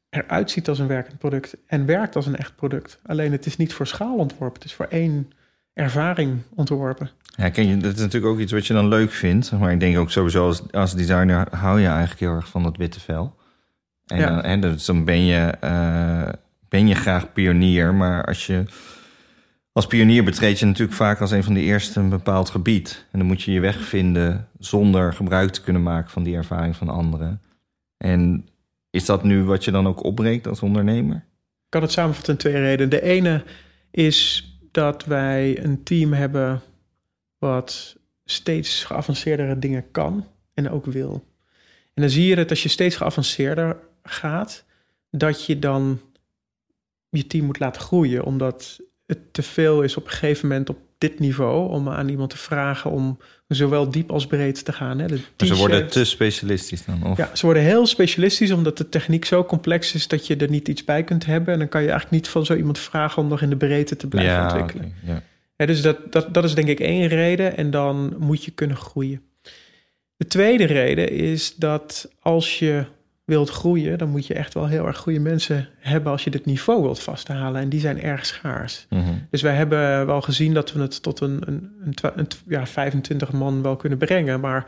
eruit 0.09 0.51
ziet 0.51 0.69
als 0.69 0.79
een 0.79 0.87
werkend 0.87 1.17
product... 1.17 1.57
en 1.67 1.85
werkt 1.85 2.15
als 2.15 2.25
een 2.25 2.35
echt 2.35 2.55
product. 2.55 2.99
Alleen 3.05 3.31
het 3.31 3.45
is 3.45 3.57
niet 3.57 3.73
voor 3.73 3.87
schaal 3.87 4.15
ontworpen. 4.17 4.55
Het 4.61 4.69
is 4.69 4.73
voor 4.73 4.85
één 4.85 5.31
ervaring 5.73 6.41
ontworpen. 6.55 7.09
Ja, 7.35 7.49
ken 7.49 7.67
je, 7.67 7.77
dat 7.77 7.93
is 7.93 7.99
natuurlijk 7.99 8.33
ook 8.33 8.39
iets 8.39 8.51
wat 8.51 8.67
je 8.67 8.73
dan 8.73 8.87
leuk 8.87 9.11
vindt. 9.11 9.51
Maar 9.51 9.71
ik 9.71 9.79
denk 9.79 9.97
ook 9.97 10.11
sowieso 10.11 10.45
als, 10.45 10.71
als 10.71 10.95
designer 10.95 11.47
hou 11.51 11.79
je 11.79 11.87
eigenlijk 11.87 12.19
heel 12.19 12.33
erg 12.35 12.47
van 12.47 12.63
dat 12.63 12.77
witte 12.77 12.99
vel. 12.99 13.35
En, 14.05 14.17
Ja. 14.19 14.27
dan, 14.29 14.41
en 14.41 14.61
dus 14.61 14.85
dan 14.85 15.05
ben 15.05 15.25
je, 15.25 15.39
eh, 15.59 16.29
ben 16.69 16.87
je 16.87 16.95
graag 16.95 17.33
pionier. 17.33 17.93
Maar 17.93 18.25
als 18.25 18.45
je 18.47 18.63
als 19.71 19.87
pionier 19.87 20.23
betreed 20.23 20.59
je 20.59 20.65
natuurlijk 20.65 20.97
vaak 20.97 21.21
als 21.21 21.31
een 21.31 21.43
van 21.43 21.53
de 21.53 21.61
eerste 21.61 21.99
een 21.99 22.09
bepaald 22.09 22.49
gebied. 22.49 23.05
En 23.11 23.19
dan 23.19 23.27
moet 23.27 23.41
je 23.41 23.51
je 23.51 23.59
weg 23.59 23.81
vinden 23.81 24.47
zonder 24.59 25.13
gebruik 25.13 25.51
te 25.51 25.61
kunnen 25.61 25.83
maken 25.83 26.11
van 26.11 26.23
die 26.23 26.35
ervaring 26.35 26.75
van 26.75 26.89
anderen. 26.89 27.41
En 27.97 28.47
is 28.89 29.05
dat 29.05 29.23
nu 29.23 29.43
wat 29.43 29.63
je 29.63 29.71
dan 29.71 29.87
ook 29.87 30.03
opbreekt 30.03 30.47
als 30.47 30.59
ondernemer? 30.61 31.15
Ik 31.15 31.69
kan 31.69 31.81
het 31.81 31.91
samenvatten 31.91 32.33
in 32.33 32.39
twee 32.39 32.53
redenen. 32.53 32.89
De 32.89 33.01
ene 33.01 33.43
is 33.91 34.47
dat 34.73 35.05
wij 35.05 35.63
een 35.63 35.83
team 35.83 36.13
hebben 36.13 36.61
wat 37.37 37.97
steeds 38.25 38.83
geavanceerdere 38.83 39.59
dingen 39.59 39.91
kan 39.91 40.27
en 40.53 40.69
ook 40.69 40.85
wil. 40.85 41.25
En 41.93 42.01
dan 42.01 42.09
zie 42.09 42.25
je 42.25 42.35
dat 42.35 42.49
als 42.49 42.63
je 42.63 42.69
steeds 42.69 42.95
geavanceerder 42.95 43.79
gaat, 44.03 44.65
dat 45.11 45.45
je 45.45 45.59
dan 45.59 46.01
je 47.09 47.27
team 47.27 47.45
moet 47.45 47.59
laten 47.59 47.81
groeien, 47.81 48.23
omdat 48.23 48.81
het 49.05 49.33
te 49.33 49.43
veel 49.43 49.81
is 49.81 49.97
op 49.97 50.03
een 50.03 50.11
gegeven 50.11 50.47
moment 50.47 50.69
op 50.69 50.77
dit 51.09 51.19
niveau 51.19 51.69
om 51.69 51.89
aan 51.89 52.09
iemand 52.09 52.29
te 52.29 52.37
vragen 52.37 52.91
om 52.91 53.17
zowel 53.47 53.89
diep 53.89 54.11
als 54.11 54.27
breed 54.27 54.65
te 54.65 54.73
gaan. 54.73 54.99
Hè. 54.99 55.07
De 55.35 55.45
ze 55.45 55.55
worden 55.55 55.87
te 55.87 56.05
specialistisch 56.05 56.85
dan? 56.85 57.03
Of? 57.03 57.17
ja, 57.17 57.29
ze 57.33 57.45
worden 57.45 57.63
heel 57.63 57.87
specialistisch 57.87 58.51
omdat 58.51 58.77
de 58.77 58.89
techniek 58.89 59.25
zo 59.25 59.43
complex 59.43 59.93
is 59.93 60.07
dat 60.07 60.27
je 60.27 60.35
er 60.35 60.49
niet 60.49 60.67
iets 60.67 60.83
bij 60.83 61.03
kunt 61.03 61.25
hebben. 61.25 61.53
En 61.53 61.59
dan 61.59 61.69
kan 61.69 61.81
je 61.81 61.89
eigenlijk 61.89 62.21
niet 62.21 62.31
van 62.31 62.45
zo 62.45 62.55
iemand 62.55 62.79
vragen 62.79 63.21
om 63.21 63.27
nog 63.27 63.41
in 63.41 63.49
de 63.49 63.57
breedte 63.57 63.95
te 63.95 64.07
blijven 64.07 64.33
ja, 64.33 64.43
ontwikkelen. 64.43 64.93
ja. 65.05 65.23
Ja, 65.57 65.65
dus 65.65 65.81
dat, 65.81 66.11
dat, 66.11 66.33
dat 66.33 66.43
is 66.43 66.55
denk 66.55 66.67
ik 66.67 66.79
één 66.79 67.07
reden 67.07 67.57
en 67.57 67.71
dan 67.71 68.15
moet 68.19 68.43
je 68.43 68.51
kunnen 68.51 68.77
groeien. 68.77 69.21
De 70.15 70.27
tweede 70.27 70.65
reden 70.65 71.09
is 71.09 71.55
dat 71.55 72.09
als 72.19 72.59
je 72.59 72.85
wilt 73.25 73.49
groeien, 73.49 73.97
dan 73.97 74.09
moet 74.09 74.27
je 74.27 74.33
echt 74.33 74.53
wel 74.53 74.67
heel 74.67 74.87
erg 74.87 74.97
goede 74.97 75.19
mensen 75.19 75.69
hebben 75.79 76.11
als 76.11 76.23
je 76.23 76.29
dit 76.29 76.45
niveau 76.45 76.81
wilt 76.81 76.99
vasthalen. 76.99 77.61
En 77.61 77.69
die 77.69 77.79
zijn 77.79 78.01
erg 78.01 78.25
schaars. 78.25 78.85
Mhm. 78.89 79.13
Dus 79.29 79.41
wij 79.41 79.55
hebben 79.55 80.05
wel 80.05 80.21
gezien 80.21 80.53
dat 80.53 80.71
we 80.71 80.81
het 80.81 81.01
tot 81.01 81.19
een, 81.19 81.41
een, 81.45 81.93
een, 82.15 82.27
ja, 82.47 82.65
25 82.65 83.31
man 83.31 83.61
wel 83.61 83.75
kunnen 83.75 83.97
brengen. 83.97 84.39
Maar 84.39 84.65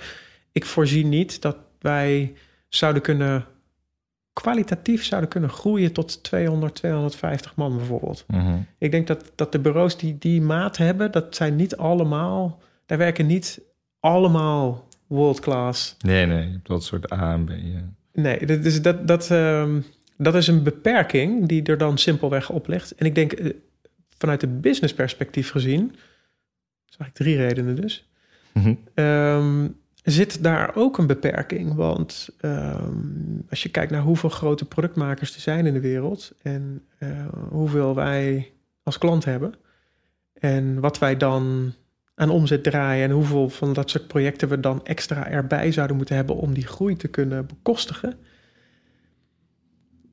ik 0.51 0.65
voorzie 0.65 1.05
niet 1.05 1.41
dat 1.41 1.57
wij 1.79 2.33
zouden 2.69 3.01
kunnen, 3.01 3.45
kwalitatief 4.33 5.03
zouden 5.05 5.29
kunnen 5.29 5.49
groeien 5.49 5.91
tot 5.91 6.23
200, 6.23 6.75
250 6.75 7.55
man 7.55 7.77
bijvoorbeeld. 7.77 8.23
Mhm. 8.27 8.57
Ik 8.77 8.91
denk 8.91 9.07
dat, 9.07 9.31
dat 9.35 9.51
de 9.51 9.59
bureaus 9.59 9.97
die 9.97 10.17
die 10.17 10.41
maat 10.41 10.77
hebben, 10.77 11.11
dat 11.11 11.35
zijn 11.35 11.55
niet 11.55 11.77
allemaal, 11.77 12.61
daar 12.85 12.97
werken 12.97 13.25
niet 13.25 13.61
allemaal 13.99 14.87
world 15.07 15.39
class. 15.39 15.95
Nee, 15.99 16.25
nee, 16.25 16.45
je 16.45 16.51
hebt 16.51 16.67
wel 16.67 16.77
een 16.77 16.83
soort 16.83 17.11
A 17.13 17.33
en 17.33 17.45
B. 17.45 17.49
Ja. 17.49 17.93
Nee, 18.15 18.45
dat, 18.45 18.63
dus 18.63 18.81
dat, 18.81 19.07
dat, 19.07 19.31
ehm, 19.31 19.81
dat 20.17 20.35
is 20.35 20.47
een 20.47 20.63
beperking 20.63 21.47
die 21.47 21.63
er 21.63 21.77
dan 21.77 21.97
simpelweg 21.97 22.49
op 22.49 22.67
ligt. 22.67 22.95
En 22.95 23.05
ik 23.05 23.15
denk 23.15 23.31
eh, 23.31 23.53
vanuit 24.17 24.39
de 24.39 24.47
business 24.47 24.93
perspectief 24.93 25.49
gezien, 25.51 25.91
is 26.89 26.97
eigenlijk 26.97 27.13
drie 27.13 27.35
redenen 27.37 27.75
dus, 27.75 28.09
Mhm. 28.53 28.73
ehm, 28.93 29.67
zit 30.03 30.43
daar 30.43 30.75
ook 30.75 30.97
een 30.97 31.07
beperking. 31.07 31.73
Want 31.73 32.29
ehm, 32.39 32.93
als 33.49 33.63
je 33.63 33.69
kijkt 33.69 33.91
naar 33.91 34.01
hoeveel 34.01 34.29
grote 34.29 34.65
productmakers 34.65 35.35
er 35.35 35.41
zijn 35.41 35.65
in 35.65 35.73
de 35.73 35.79
wereld 35.79 36.33
en 36.41 36.81
eh, 36.97 37.27
hoeveel 37.49 37.95
wij 37.95 38.51
als 38.83 38.97
klant 38.97 39.25
hebben 39.25 39.53
en 40.33 40.79
wat 40.79 40.99
wij 40.99 41.17
dan 41.17 41.73
aan 42.15 42.29
omzet 42.29 42.63
draaien 42.63 43.03
en 43.09 43.15
hoeveel 43.15 43.49
van 43.49 43.73
dat 43.73 43.89
soort 43.89 44.07
projecten 44.07 44.49
we 44.49 44.59
dan 44.59 44.85
extra 44.85 45.27
erbij 45.27 45.71
zouden 45.71 45.95
moeten 45.95 46.15
hebben 46.15 46.35
om 46.35 46.53
die 46.53 46.67
groei 46.67 46.95
te 46.95 47.07
kunnen 47.07 47.45
bekostigen, 47.45 48.17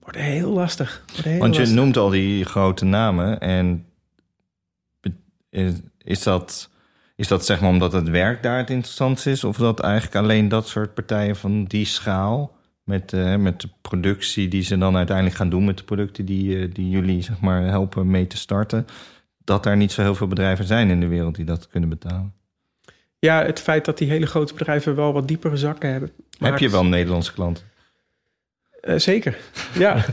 wordt 0.00 0.18
heel 0.18 0.50
lastig. 0.50 1.02
Wordt 1.06 1.24
heel 1.24 1.38
Want 1.38 1.54
je 1.54 1.60
lastig. 1.60 1.78
noemt 1.78 1.96
al 1.96 2.10
die 2.10 2.44
grote 2.44 2.84
namen 2.84 3.40
en 3.40 3.86
is 6.02 6.22
dat, 6.22 6.70
is 7.16 7.28
dat 7.28 7.44
zeg 7.44 7.60
maar 7.60 7.70
omdat 7.70 7.92
het 7.92 8.08
werk 8.08 8.42
daar 8.42 8.58
het 8.58 8.70
interessant 8.70 9.26
is? 9.26 9.44
Of 9.44 9.56
dat 9.56 9.80
eigenlijk 9.80 10.14
alleen 10.14 10.48
dat 10.48 10.68
soort 10.68 10.94
partijen 10.94 11.36
van 11.36 11.64
die 11.64 11.84
schaal... 11.84 12.60
Met, 12.82 13.12
eh, 13.12 13.36
met 13.36 13.60
de 13.60 13.68
productie 13.80 14.48
die 14.48 14.62
ze 14.62 14.78
dan 14.78 14.96
uiteindelijk 14.96 15.36
gaan 15.36 15.48
doen... 15.48 15.64
met 15.64 15.78
de 15.78 15.84
producten 15.84 16.24
die, 16.24 16.58
eh, 16.58 16.68
die 16.72 16.90
jullie 16.90 17.22
zeg 17.22 17.40
maar, 17.40 17.62
helpen 17.62 18.10
mee 18.10 18.26
te 18.26 18.36
starten... 18.36 18.86
dat 19.44 19.62
daar 19.62 19.76
niet 19.76 19.92
zo 19.92 20.02
heel 20.02 20.14
veel 20.14 20.26
bedrijven 20.26 20.64
zijn 20.64 20.90
in 20.90 21.00
de 21.00 21.06
wereld 21.06 21.34
die 21.34 21.44
dat 21.44 21.68
kunnen 21.68 21.88
betalen. 21.88 22.34
Ja, 23.18 23.44
het 23.44 23.60
feit 23.60 23.84
dat 23.84 23.98
die 23.98 24.10
hele 24.10 24.26
grote 24.26 24.54
bedrijven 24.54 24.94
wel 24.94 25.12
wat 25.12 25.28
diepere 25.28 25.56
zakken 25.56 25.90
hebben. 25.90 26.10
Heb 26.38 26.58
je 26.58 26.70
wel 26.70 26.84
Nederlandse 26.84 27.32
klanten? 27.32 27.64
Eh, 28.80 28.98
zeker. 28.98 29.38
Ja. 29.74 29.94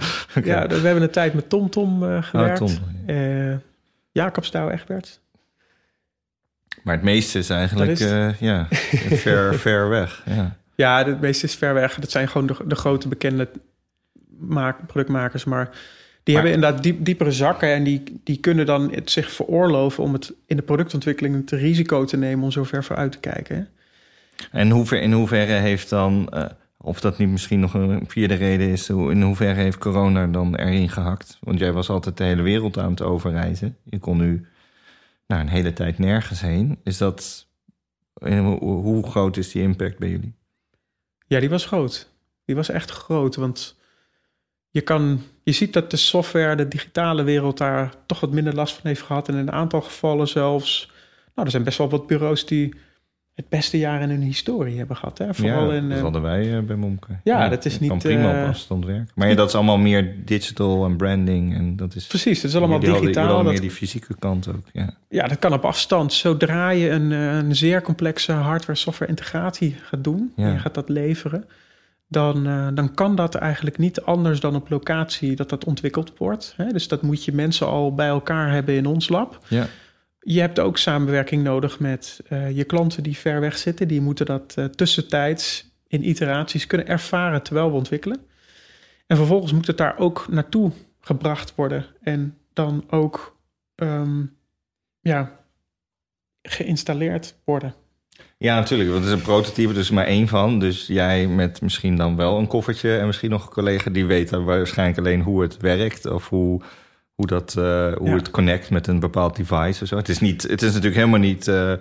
ja, 0.43 0.67
we 0.67 0.75
hebben 0.75 1.03
een 1.03 1.09
tijd 1.09 1.33
met 1.33 1.49
TomTom 1.49 2.03
eh 2.03 2.09
Oh, 2.09 2.23
gewerkt. 2.23 2.57
Tom. 2.57 2.77
Jacobs 4.11 4.51
Douw 4.51 4.69
Egbert. 4.69 5.19
Maar 6.83 6.95
het 6.95 7.03
meeste 7.03 7.39
is 7.39 7.49
eigenlijk 7.49 7.91
is 7.91 8.39
ja, 8.39 8.67
ver, 9.25 9.55
ver 9.55 9.89
weg. 9.89 10.21
Ja. 10.25 10.57
Ja, 10.75 11.05
het 11.05 11.21
meeste 11.21 11.45
is 11.45 11.55
ver 11.55 11.73
weg. 11.73 11.95
Dat 11.95 12.11
zijn 12.11 12.27
gewoon 12.27 12.47
de, 12.47 12.55
de 12.65 12.75
grote 12.75 13.07
bekende 13.07 13.49
maak, 14.37 14.87
productmakers. 14.87 15.43
Maar 15.43 15.69
die 16.29 16.37
hebben 16.37 16.53
inderdaad 16.53 16.83
diep, 16.83 17.05
diepere 17.05 17.31
zakken. 17.31 17.73
En 17.73 17.83
die, 17.83 18.03
die 18.23 18.37
kunnen 18.39 18.65
dan 18.65 18.91
het 18.93 19.11
zich 19.11 19.31
veroorloven 19.31 20.03
om 20.03 20.13
het 20.13 20.33
in 20.45 20.55
de 20.55 20.61
productontwikkeling 20.61 21.35
het 21.35 21.51
risico 21.51 22.05
te 22.05 22.17
nemen 22.17 22.43
om 22.43 22.51
zo 22.51 22.63
ver 22.63 22.83
vooruit 22.83 23.11
te 23.11 23.19
kijken. 23.19 23.67
En 24.51 24.69
hoever, 24.69 25.01
in 25.01 25.11
hoeverre 25.11 25.53
heeft 25.53 25.89
dan, 25.89 26.29
eh, 26.29 26.45
of 26.77 26.99
dat 26.99 27.17
niet 27.17 27.29
misschien 27.29 27.59
nog 27.59 27.73
een 27.73 28.03
vierde 28.07 28.33
reden 28.33 28.67
is, 28.67 28.89
in 28.89 29.21
hoeverre 29.21 29.61
heeft 29.61 29.77
corona 29.77 30.27
dan 30.27 30.55
erin 30.55 30.89
gehakt? 30.89 31.37
Want 31.41 31.59
jij 31.59 31.71
was 31.71 31.89
altijd 31.89 32.17
de 32.17 32.23
hele 32.23 32.41
wereld 32.41 32.77
aan 32.77 32.91
het 32.91 33.01
overreizen. 33.01 33.77
Je 33.83 33.99
kon 33.99 34.17
nu 34.17 34.45
nou, 35.27 35.41
een 35.41 35.49
hele 35.49 35.73
tijd 35.73 35.97
nergens 35.97 36.41
heen. 36.41 36.79
Is 36.83 36.97
dat, 36.97 37.47
hoe 38.59 39.09
groot 39.09 39.37
is 39.37 39.51
die 39.51 39.61
impact 39.61 39.99
bij 39.99 40.09
jullie? 40.09 40.33
Ja, 41.27 41.39
die 41.39 41.49
was 41.49 41.65
groot. 41.65 42.09
Die 42.45 42.55
was 42.55 42.69
echt 42.69 42.91
groot. 42.91 43.35
Want 43.35 43.78
je, 44.69 44.81
kan, 44.81 45.21
je 45.43 45.51
ziet 45.51 45.73
dat 45.73 45.91
de 45.91 45.97
software, 45.97 46.55
de 46.55 46.67
digitale 46.67 47.23
wereld 47.23 47.57
daar 47.57 47.93
toch 48.05 48.19
wat 48.19 48.31
minder 48.31 48.55
last 48.55 48.73
van 48.73 48.81
heeft 48.83 49.01
gehad. 49.01 49.27
En 49.27 49.33
in 49.33 49.39
een 49.39 49.51
aantal 49.51 49.81
gevallen 49.81 50.27
zelfs. 50.27 50.91
Nou, 51.35 51.45
er 51.45 51.51
zijn 51.51 51.63
best 51.63 51.77
wel 51.77 51.89
wat 51.89 52.07
bureaus 52.07 52.45
die 52.45 52.73
het 53.39 53.49
beste 53.49 53.77
jaar 53.77 54.01
in 54.01 54.09
hun 54.09 54.21
historie 54.21 54.77
hebben 54.77 54.95
gehad. 54.95 55.17
Hè? 55.17 55.33
Vooral 55.33 55.71
ja, 55.71 55.77
in, 55.77 55.87
dat 55.89 55.97
eh, 55.97 56.03
hadden 56.03 56.21
wij 56.21 56.57
eh, 56.57 56.63
bij 56.63 56.75
Momke. 56.75 57.19
Ja, 57.23 57.49
dat 57.49 57.65
is 57.65 57.77
kan 57.77 57.87
niet, 57.87 58.03
prima 58.03 58.33
eh, 58.33 58.41
op 58.41 58.47
afstand 58.47 58.85
werken. 58.85 59.07
Maar 59.15 59.29
ja, 59.29 59.35
dat 59.35 59.47
is 59.47 59.55
allemaal 59.55 59.77
meer 59.77 60.15
digital 60.25 60.85
en 60.85 60.97
branding. 60.97 61.55
En 61.55 61.75
dat 61.75 61.95
is, 61.95 62.07
precies, 62.07 62.41
het 62.41 62.51
is 62.51 62.57
allemaal 62.57 62.79
digitaal. 62.79 63.25
hadden 63.25 63.43
Dat, 63.43 63.51
meer 63.51 63.61
die 63.61 63.71
fysieke 63.71 64.15
kant 64.19 64.47
ook. 64.47 64.65
Ja. 64.73 64.93
ja, 65.09 65.27
dat 65.27 65.39
kan 65.39 65.53
op 65.53 65.65
afstand. 65.65 66.13
Zodra 66.13 66.69
je 66.69 66.89
een, 66.89 67.11
eh, 67.11 67.35
een 67.35 67.55
zeer 67.55 67.81
complexe 67.81 68.31
hardware-software 68.31 69.11
integratie 69.11 69.75
gaat 69.81 70.03
doen, 70.03 70.33
en 70.35 70.51
je 70.51 70.59
gaat 70.59 70.73
dat 70.73 70.89
leveren, 70.89 71.45
dan, 72.11 72.47
eh, 72.47 72.67
dan 72.73 72.93
kan 72.93 73.15
dat 73.15 73.35
eigenlijk 73.35 73.77
niet 73.77 74.01
anders 74.01 74.39
dan 74.39 74.55
op 74.55 74.69
locatie 74.69 75.35
dat 75.35 75.49
dat 75.49 75.65
ontwikkeld 75.65 76.17
wordt. 76.17 76.53
Hè? 76.57 76.67
Dus 76.67 76.87
dat 76.87 77.01
moet 77.01 77.25
je 77.25 77.33
mensen 77.33 77.67
al 77.67 77.95
bij 77.95 78.07
elkaar 78.07 78.51
hebben 78.51 78.75
in 78.75 78.85
ons 78.85 79.09
lab. 79.09 79.45
Ja. 79.47 79.67
Je 80.19 80.39
hebt 80.39 80.59
ook 80.59 80.77
samenwerking 80.77 81.43
nodig 81.43 81.79
met 81.79 82.21
eh, 82.27 82.51
je 82.51 82.63
klanten 82.63 83.03
die 83.03 83.17
ver 83.17 83.39
weg 83.39 83.57
zitten. 83.57 83.87
Die 83.87 84.01
moeten 84.01 84.25
dat 84.25 84.53
eh, 84.57 84.65
tussentijds 84.65 85.71
in 85.87 86.09
iteraties 86.09 86.67
kunnen 86.67 86.87
ervaren 86.87 87.43
terwijl 87.43 87.69
we 87.69 87.77
ontwikkelen. 87.77 88.17
En 89.07 89.17
vervolgens 89.17 89.51
moet 89.51 89.67
het 89.67 89.77
daar 89.77 89.97
ook 89.97 90.25
naartoe 90.29 90.71
gebracht 90.99 91.55
worden. 91.55 91.85
En 92.01 92.37
dan 92.53 92.83
ook 92.89 93.37
ehm, 93.75 94.25
ja, 94.99 95.39
geïnstalleerd 96.41 97.35
worden. 97.43 97.73
Ja, 98.41 98.55
natuurlijk. 98.55 98.89
Want 98.89 99.03
het 99.03 99.13
is 99.13 99.19
een 99.19 99.25
prototype, 99.25 99.73
dus 99.73 99.89
maar 99.89 100.05
één 100.05 100.27
van. 100.27 100.59
Dus 100.59 100.87
jij 100.87 101.27
met 101.27 101.61
misschien 101.61 101.95
dan 101.95 102.15
wel 102.15 102.37
een 102.37 102.47
koffertje... 102.47 102.97
en 102.97 103.05
misschien 103.05 103.29
nog 103.29 103.45
een 103.45 103.53
collega 103.53 103.89
die 103.89 104.05
weet 104.05 104.29
dan 104.29 104.43
waarschijnlijk 104.43 104.97
alleen 104.97 105.21
hoe 105.21 105.41
het 105.41 105.57
werkt... 105.57 106.05
of 106.05 106.29
hoe, 106.29 106.61
hoe, 107.13 107.27
dat, 107.27 107.55
eh, 107.57 107.93
hoe 107.93 108.09
Ja. 108.09 108.15
het 108.15 108.31
connect 108.31 108.69
met 108.69 108.87
een 108.87 108.99
bepaald 108.99 109.35
device 109.35 109.83
of 109.83 109.87
zo. 109.87 109.95
Het 109.95 110.09
is, 110.09 110.19
niet, 110.19 110.41
het 110.41 110.61
is 110.61 110.67
natuurlijk 110.67 110.95
helemaal 110.95 111.19
niet 111.19 111.47
eh, 111.47 111.73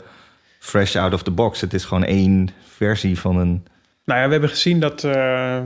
fresh 0.58 0.96
out 0.96 1.12
of 1.12 1.22
the 1.22 1.30
box. 1.30 1.60
Het 1.60 1.74
is 1.74 1.84
gewoon 1.84 2.04
één 2.04 2.48
versie 2.66 3.18
van 3.18 3.36
een... 3.36 3.66
Nou 4.04 4.20
ja, 4.20 4.26
we 4.26 4.32
hebben 4.32 4.50
gezien 4.50 4.80
dat 4.80 5.04
eh, 5.04 5.60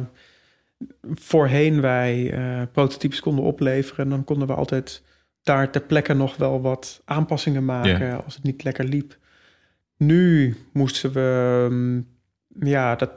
voorheen 1.14 1.80
wij 1.80 2.34
prototypes 2.72 3.20
konden 3.20 3.44
opleveren. 3.44 4.04
En 4.04 4.10
dan 4.10 4.24
konden 4.24 4.46
we 4.46 4.54
altijd 4.54 5.02
daar 5.42 5.70
ter 5.70 5.80
plekke 5.82 6.14
nog 6.14 6.36
wel 6.36 6.60
wat 6.60 7.02
aanpassingen 7.04 7.64
maken 7.64 8.24
als 8.24 8.34
het 8.34 8.44
niet 8.44 8.64
lekker 8.64 8.84
liep. 8.84 9.20
Nu 10.06 10.56
moesten 10.72 11.12
we 11.12 11.66
mm, 11.70 12.06
ja, 12.68 12.96
dat 12.96 13.10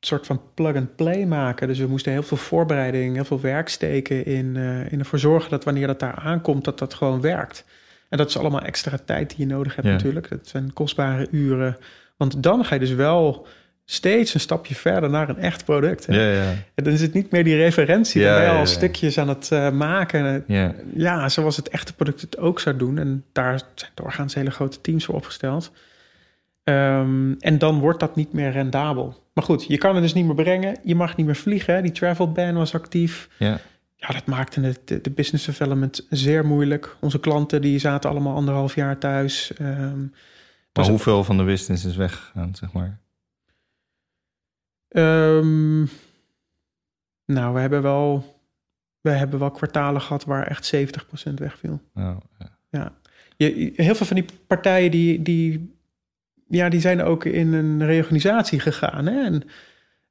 soort 0.00 0.26
van 0.26 0.40
plug-and-play 0.54 1.26
maken. 1.26 1.68
Dus 1.68 1.78
we 1.78 1.86
moesten 1.86 2.12
heel 2.12 2.22
veel 2.22 2.36
voorbereiding, 2.36 3.14
heel 3.14 3.24
veel 3.24 3.40
werk 3.40 3.68
steken 3.68 4.24
in, 4.26 4.56
eh, 4.56 4.92
in 4.92 4.98
ervoor 4.98 5.18
zorgen 5.18 5.50
dat 5.50 5.64
wanneer 5.64 5.86
dat 5.86 6.00
daar 6.00 6.14
aankomt, 6.14 6.64
dat 6.64 6.78
dat 6.78 6.94
gewoon 6.94 7.20
werkt. 7.20 7.64
En 8.08 8.18
dat 8.18 8.28
is 8.28 8.38
allemaal 8.38 8.62
extra 8.62 8.98
tijd 9.04 9.28
die 9.28 9.38
je 9.46 9.54
nodig 9.54 9.74
hebt 9.74 9.86
Ja. 9.86 9.92
natuurlijk. 9.92 10.28
Dat 10.28 10.48
zijn 10.48 10.72
kostbare 10.72 11.28
uren. 11.30 11.76
Want 12.16 12.42
dan 12.42 12.64
ga 12.64 12.74
je 12.74 12.80
dus 12.80 12.92
wel 12.92 13.46
steeds 13.84 14.34
een 14.34 14.40
stapje 14.40 14.74
verder 14.74 15.10
naar 15.10 15.28
een 15.28 15.38
echt 15.38 15.64
product. 15.64 16.06
Ja, 16.08 16.30
ja. 16.30 16.50
En 16.74 16.84
dan 16.84 16.92
is 16.92 17.00
het 17.00 17.12
niet 17.12 17.30
meer 17.30 17.44
die 17.44 17.56
referentie. 17.56 18.20
Ja, 18.20 18.30
dan 18.32 18.40
ben 18.42 18.52
je 18.52 18.58
al 18.58 18.66
stukjes 18.66 19.18
aan 19.18 19.28
het 19.28 19.52
eh, 19.52 19.70
maken. 19.70 20.44
ja. 20.46 20.74
Ja, 20.94 21.28
zoals 21.28 21.56
het 21.56 21.68
echte 21.68 21.94
product 21.94 22.20
het 22.20 22.38
ook 22.38 22.60
zou 22.60 22.76
doen. 22.76 22.98
En 22.98 23.24
daar 23.32 23.60
zijn 23.74 23.90
doorgaans 23.94 24.34
hele 24.34 24.50
grote 24.50 24.80
teams 24.80 25.04
voor 25.04 25.14
opgesteld. 25.14 25.72
Ehm, 26.68 27.32
en 27.38 27.58
dan 27.58 27.78
wordt 27.78 28.00
dat 28.00 28.16
niet 28.16 28.32
meer 28.32 28.50
rendabel. 28.50 29.22
Maar 29.34 29.44
goed, 29.44 29.64
je 29.64 29.78
kan 29.78 29.94
het 29.94 30.02
dus 30.02 30.12
niet 30.14 30.24
meer 30.26 30.34
brengen. 30.34 30.78
Je 30.82 30.94
mag 30.94 31.16
niet 31.16 31.26
meer 31.26 31.36
vliegen. 31.36 31.82
Die 31.82 31.92
travel 31.92 32.32
ban 32.32 32.54
was 32.54 32.74
actief. 32.74 33.28
ja. 33.38 33.58
Ja, 34.00 34.08
dat 34.08 34.26
maakte 34.26 34.60
het, 34.60 34.80
de, 34.84 35.00
de 35.00 35.10
business 35.10 35.46
development 35.46 36.06
zeer 36.10 36.46
moeilijk. 36.46 36.96
Onze 37.00 37.20
klanten 37.20 37.60
die 37.60 37.78
zaten 37.78 38.10
allemaal 38.10 38.34
anderhalf 38.34 38.74
jaar 38.74 38.98
thuis. 38.98 39.52
Ehm, 39.52 40.06
Maar 40.72 40.88
hoeveel 40.88 41.24
van 41.24 41.36
de 41.36 41.44
business 41.44 41.84
is 41.84 41.96
weggegaan, 41.96 42.54
zeg 42.54 42.72
maar? 42.72 42.98
Ehm, 44.88 45.78
nou, 47.24 47.54
we 47.54 47.60
hebben 47.60 47.82
wel, 47.82 48.40
we 49.00 49.10
hebben 49.10 49.38
wel 49.38 49.50
kwartalen 49.50 50.00
gehad 50.00 50.24
waar 50.24 50.46
echt 50.46 50.66
70% 50.66 51.38
wegviel. 51.38 51.80
Nou, 51.94 52.18
ja. 52.70 52.92
Je, 53.36 53.72
heel 53.76 53.94
veel 53.94 54.06
van 54.06 54.16
die 54.16 54.26
partijen 54.46 54.90
die, 54.90 55.22
die, 55.22 55.77
ja, 56.48 56.68
die 56.68 56.80
zijn 56.80 57.02
ook 57.02 57.24
in 57.24 57.52
een 57.52 57.86
reorganisatie 57.86 58.60
gegaan. 58.60 59.06
Hè? 59.06 59.24
En 59.24 59.42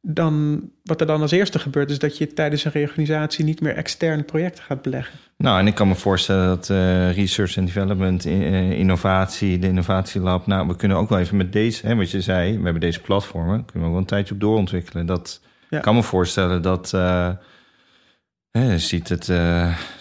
dan, 0.01 0.61
wat 0.83 1.01
er 1.01 1.07
dan 1.07 1.21
als 1.21 1.31
eerste 1.31 1.59
gebeurt, 1.59 1.89
is 1.89 1.99
dat 1.99 2.17
je 2.17 2.33
tijdens 2.33 2.65
een 2.65 2.71
reorganisatie 2.71 3.45
niet 3.45 3.61
meer 3.61 3.75
externe 3.75 4.23
projecten 4.23 4.63
gaat 4.63 4.81
beleggen. 4.81 5.19
Nou, 5.37 5.59
en 5.59 5.67
ik 5.67 5.75
kan 5.75 5.87
me 5.87 5.95
voorstellen 5.95 6.47
dat 6.47 6.69
eh, 6.69 7.11
research 7.15 7.57
en 7.57 7.65
development, 7.65 8.25
eh, 8.25 8.71
innovatie, 8.71 9.59
de 9.59 9.67
innovatielab... 9.67 10.47
Nou, 10.47 10.67
we 10.67 10.75
kunnen 10.75 10.97
ook 10.97 11.09
wel 11.09 11.19
even 11.19 11.37
met 11.37 11.53
deze, 11.53 11.87
hè, 11.87 11.95
wat 11.95 12.11
je 12.11 12.21
zei, 12.21 12.57
we 12.57 12.63
hebben 12.63 12.81
deze 12.81 13.01
platformen... 13.01 13.65
kunnen 13.65 13.73
we 13.81 13.85
ook 13.85 13.91
wel 13.91 13.97
een 14.01 14.05
tijdje 14.05 14.33
op 14.33 14.39
doorontwikkelen. 14.39 15.05
Dat 15.05 15.41
Ja. 15.69 15.79
kan 15.79 15.95
me 15.95 16.03
voorstellen 16.03 16.61
dat... 16.61 16.93
eh, 16.93 17.29
hè, 18.51 18.71
je 18.71 18.79
ziet 18.79 19.09
het 19.09 19.27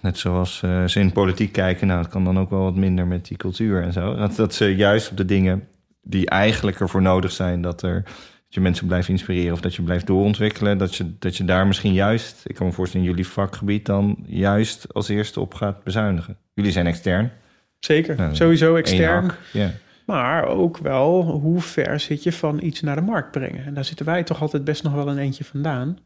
net 0.03 0.19
zoals 0.19 0.59
ze 0.87 1.01
in 1.01 1.13
politiek 1.13 1.53
kijken... 1.53 1.87
nou, 1.87 2.01
het 2.03 2.11
kan 2.11 2.25
dan 2.25 2.39
ook 2.39 2.51
wel 2.51 2.63
wat 2.63 2.77
minder 2.77 3.07
met 3.07 3.27
die 3.27 3.37
cultuur 3.37 3.83
en 3.83 3.93
zo. 3.93 4.15
Dat, 4.17 4.37
dat 4.37 4.55
ze 4.55 4.77
juist 4.77 5.11
op 5.11 5.17
de 5.17 5.25
dingen 5.25 5.69
die 6.09 6.31
eigenlijk 6.31 6.81
ervoor 6.81 7.03
nodig 7.03 7.33
zijn... 7.33 7.63
dat 7.63 7.83
er 7.83 8.03
dat 8.47 8.55
je 8.55 8.61
mensen 8.61 8.87
blijft 8.87 9.09
inspireren 9.09 9.53
of 9.53 9.61
dat 9.61 9.75
je 9.75 9.83
blijft 9.83 10.07
doorontwikkelen... 10.07 10.79
dat 10.79 10.95
je, 10.95 11.19
dat 11.19 11.37
je 11.37 11.45
daar 11.45 11.67
misschien 11.67 11.93
juist, 11.93 12.43
ik 12.45 12.55
kan 12.55 12.67
me 12.67 12.73
voorstellen 12.73 13.07
in 13.07 13.13
jullie 13.13 13.29
vakgebied... 13.29 13.87
dan 13.87 14.17
juist 14.27 14.95
als 14.95 15.09
eerste 15.09 15.41
op 15.41 15.55
gaat 15.55 15.85
bezuinigen. 15.85 16.37
Jullie 16.55 16.73
zijn 16.73 16.87
extern. 16.87 17.33
Zeker, 17.79 18.17
Ja, 18.19 18.35
sowieso 18.35 18.75
extern. 18.75 19.31
Ja. 19.53 19.71
Maar 20.07 20.47
ook 20.47 20.79
wel, 20.79 21.23
hoe 21.23 21.61
ver 21.61 22.01
zit 22.01 22.23
je 22.23 22.33
van 22.33 22.63
iets 22.63 22.81
naar 22.81 22.97
de 22.97 23.03
markt 23.03 23.31
brengen? 23.31 23.65
En 23.65 23.75
daar 23.75 23.85
zitten 23.85 24.07
wij 24.07 24.23
toch 24.23 24.41
altijd 24.41 24.65
best 24.65 24.83
nog 24.83 24.93
wel 24.93 25.09
een 25.09 25.19
eentje 25.19 25.45
vandaan. 25.45 25.99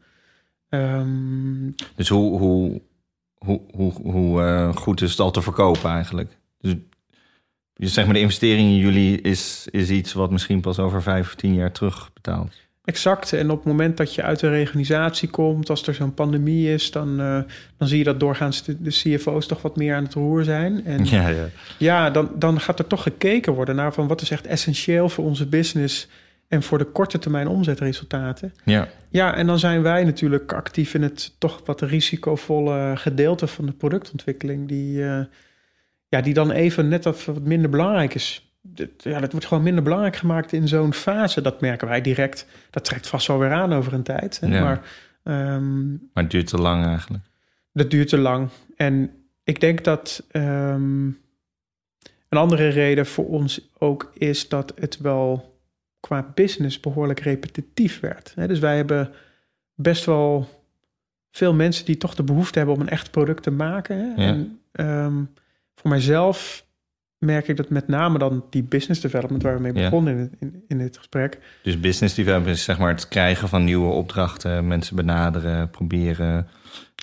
Ehm, 0.69 1.71
Dus 1.95 2.09
hoe, 2.09 2.37
hoe, 2.39 2.81
hoe, 3.37 3.61
hoe, 3.71 3.93
hoe 3.93 4.41
eh, 4.41 4.75
goed 4.75 5.01
is 5.01 5.11
het 5.11 5.19
al 5.19 5.31
te 5.31 5.41
verkopen 5.41 5.89
eigenlijk? 5.89 6.37
Dus 6.59 6.75
dus 7.81 7.93
zeg 7.93 8.05
maar 8.05 8.13
de 8.13 8.19
investering 8.19 8.69
in 8.69 8.77
jullie 8.77 9.21
is, 9.21 9.67
is 9.71 9.89
iets 9.89 10.13
wat 10.13 10.31
misschien 10.31 10.61
pas 10.61 10.79
over 10.79 11.01
vijf 11.01 11.27
of 11.27 11.35
tien 11.35 11.53
jaar 11.53 11.71
terug 11.71 12.13
betaalt. 12.13 12.53
Exact. 12.83 13.33
En 13.33 13.49
op 13.49 13.57
het 13.57 13.65
moment 13.65 13.97
dat 13.97 14.15
je 14.15 14.23
uit 14.23 14.41
een 14.41 14.49
reorganisatie 14.49 15.29
komt, 15.29 15.69
als 15.69 15.87
er 15.87 15.93
zo'n 15.93 16.13
pandemie 16.13 16.73
is, 16.73 16.91
dan, 16.91 17.19
eh, 17.19 17.39
dan 17.77 17.87
zie 17.87 17.97
je 17.97 18.03
dat 18.03 18.19
doorgaans 18.19 18.63
de, 18.63 18.81
de 18.81 18.89
CFO's 18.89 19.47
toch 19.47 19.61
wat 19.61 19.75
meer 19.75 19.95
aan 19.95 20.03
het 20.03 20.13
roer 20.13 20.43
zijn. 20.43 20.85
En 20.85 21.05
ja, 21.09 21.29
Ja, 21.29 21.49
ja. 21.77 22.09
dan, 22.09 22.29
dan 22.35 22.59
gaat 22.59 22.79
er 22.79 22.87
toch 22.87 23.03
gekeken 23.03 23.53
worden 23.53 23.75
naar 23.75 23.93
van 23.93 24.07
wat 24.07 24.21
is 24.21 24.31
echt 24.31 24.47
essentieel 24.47 25.09
voor 25.09 25.25
onze 25.25 25.47
business 25.47 26.07
en 26.47 26.63
voor 26.63 26.77
de 26.77 26.85
korte 26.85 27.19
termijn 27.19 27.47
omzetresultaten. 27.47 28.53
ja. 28.65 28.87
Ja, 29.09 29.35
en 29.35 29.47
dan 29.47 29.59
zijn 29.59 29.81
wij 29.81 30.03
natuurlijk 30.03 30.53
actief 30.53 30.93
in 30.93 31.01
het 31.01 31.33
toch 31.37 31.61
wat 31.65 31.81
risicovolle 31.81 32.93
gedeelte 32.95 33.47
van 33.47 33.65
de 33.65 33.71
productontwikkeling, 33.71 34.67
die, 34.67 35.05
eh, 35.05 35.19
ja, 36.11 36.21
die 36.21 36.33
dan 36.33 36.51
even 36.51 36.87
net 36.87 37.03
wat, 37.03 37.25
wat 37.25 37.41
minder 37.41 37.69
belangrijk 37.69 38.13
is. 38.13 38.51
Ja, 38.97 39.19
dat 39.19 39.31
wordt 39.31 39.45
gewoon 39.45 39.63
minder 39.63 39.83
belangrijk 39.83 40.15
gemaakt 40.15 40.53
in 40.53 40.67
zo'n 40.67 40.93
fase. 40.93 41.41
Dat 41.41 41.61
merken 41.61 41.87
wij 41.87 42.01
direct. 42.01 42.47
Dat 42.69 42.85
trekt 42.85 43.07
vast 43.07 43.27
wel 43.27 43.39
weer 43.39 43.51
aan 43.51 43.73
over 43.73 43.93
een 43.93 44.03
tijd. 44.03 44.39
Hè? 44.39 44.47
Ja. 44.47 44.63
Maar 44.63 44.81
ehm, 45.23 45.89
Maar 45.89 46.23
het 46.23 46.31
duurt 46.31 46.47
te 46.47 46.57
lang 46.57 46.85
eigenlijk. 46.85 47.23
dat 47.73 47.91
duurt 47.91 48.07
te 48.07 48.17
lang. 48.17 48.49
En 48.75 49.11
ik 49.43 49.59
denk 49.59 49.83
dat 49.83 50.23
ehm, 50.31 51.05
een 52.29 52.37
andere 52.37 52.67
reden 52.67 53.05
voor 53.05 53.27
ons 53.27 53.69
ook 53.77 54.11
is 54.13 54.49
dat 54.49 54.73
het 54.79 54.97
wel 54.97 55.59
qua 55.99 56.31
business 56.33 56.79
behoorlijk 56.79 57.19
repetitief 57.19 57.99
werd. 57.99 58.31
Hè, 58.35 58.47
Dus 58.47 58.59
wij 58.59 58.75
hebben 58.75 59.11
best 59.75 60.05
wel 60.05 60.47
veel 61.31 61.53
mensen 61.53 61.85
die 61.85 61.97
toch 61.97 62.15
de 62.15 62.23
behoefte 62.23 62.57
hebben 62.57 62.75
om 62.75 62.81
een 62.81 62.89
echt 62.89 63.11
product 63.11 63.43
te 63.43 63.51
maken. 63.51 63.97
Ja. 63.97 64.15
En 64.15 64.59
ehm, 64.71 65.23
voor 65.81 65.89
mijzelf 65.89 66.65
merk 67.17 67.47
ik 67.47 67.57
dat 67.57 67.69
met 67.69 67.87
name 67.87 68.17
dan 68.17 68.45
die 68.49 68.63
business 68.63 69.01
development 69.01 69.43
waar 69.43 69.55
we 69.55 69.61
mee 69.61 69.73
Ja. 69.73 69.81
begonnen 69.81 70.31
in, 70.39 70.63
in 70.67 70.77
dit 70.77 70.97
gesprek. 70.97 71.39
Dus 71.63 71.79
business 71.79 72.15
development 72.15 72.55
is 72.55 72.63
zeg 72.63 72.79
maar 72.79 72.89
het 72.93 73.07
krijgen 73.07 73.47
van 73.49 73.63
nieuwe 73.63 73.91
opdrachten, 73.91 74.67
mensen 74.67 74.95
benaderen, 74.95 75.69
proberen 75.69 76.47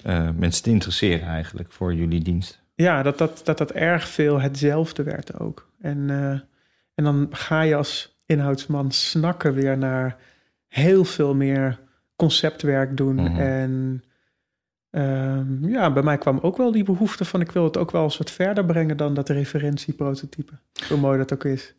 eh, 0.05 0.29
mensen 0.37 0.63
te 0.63 0.71
interesseren 0.71 1.29
eigenlijk 1.29 1.73
voor 1.73 1.95
jullie 1.95 2.23
dienst. 2.23 2.63
Ja, 2.75 3.03
dat 3.03 3.19
dat, 3.19 3.41
dat 3.45 3.59
dat 3.59 3.71
erg 3.71 4.09
veel 4.09 4.41
hetzelfde 4.41 5.03
werd 5.03 5.39
ook. 5.39 5.71
En, 5.81 6.11
eh, 6.11 6.31
en 6.95 7.05
dan 7.05 7.29
ga 7.31 7.61
je 7.63 7.75
als 7.77 8.21
inhoudsman 8.27 8.91
snakken 8.93 9.55
weer 9.55 9.79
naar 9.79 10.17
heel 10.69 11.05
veel 11.05 11.35
meer 11.35 11.79
conceptwerk 12.17 12.97
doen. 12.97 13.15
Mhm. 13.15 13.41
En 13.41 14.03
ehm, 14.91 15.69
ja, 15.69 15.93
bij 15.93 16.03
mij 16.03 16.19
kwam 16.19 16.39
ook 16.39 16.57
wel 16.57 16.73
die 16.73 16.85
behoefte 16.85 17.25
van... 17.25 17.41
ik 17.41 17.51
wil 17.51 17.65
het 17.65 17.77
ook 17.77 17.91
wel 17.91 18.03
eens 18.03 18.19
wat 18.19 18.31
verder 18.31 18.65
brengen 18.65 18.97
dan 18.97 19.15
dat 19.15 19.29
referentieprototype. 19.29 20.53
Hoe 20.89 20.99
mooi 20.99 21.19
dat 21.19 21.33
ook 21.33 21.45
is. 21.45 21.75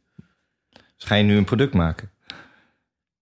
Dus 0.70 1.08
ga 1.08 1.16
je 1.16 1.24
nu 1.24 1.38
een 1.38 1.46
product 1.46 1.74
maken? 1.74 2.12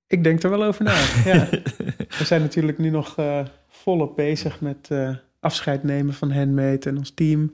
Ik 0.08 0.24
denk 0.24 0.44
er 0.44 0.50
wel 0.50 0.64
over 0.64 0.84
na. 0.84 0.96
ja. 1.26 1.50
We 2.20 2.26
zijn 2.26 2.42
natuurlijk 2.42 2.78
nu 2.78 2.90
nog 2.90 3.18
eh, 3.18 3.46
volop 3.68 4.16
bezig 4.16 4.62
met 4.62 4.88
eh, 4.92 5.16
afscheid 5.40 5.84
nemen 5.84 6.14
van 6.14 6.32
Handmade 6.32 6.90
en 6.90 6.98
ons 6.98 7.12
team. 7.12 7.54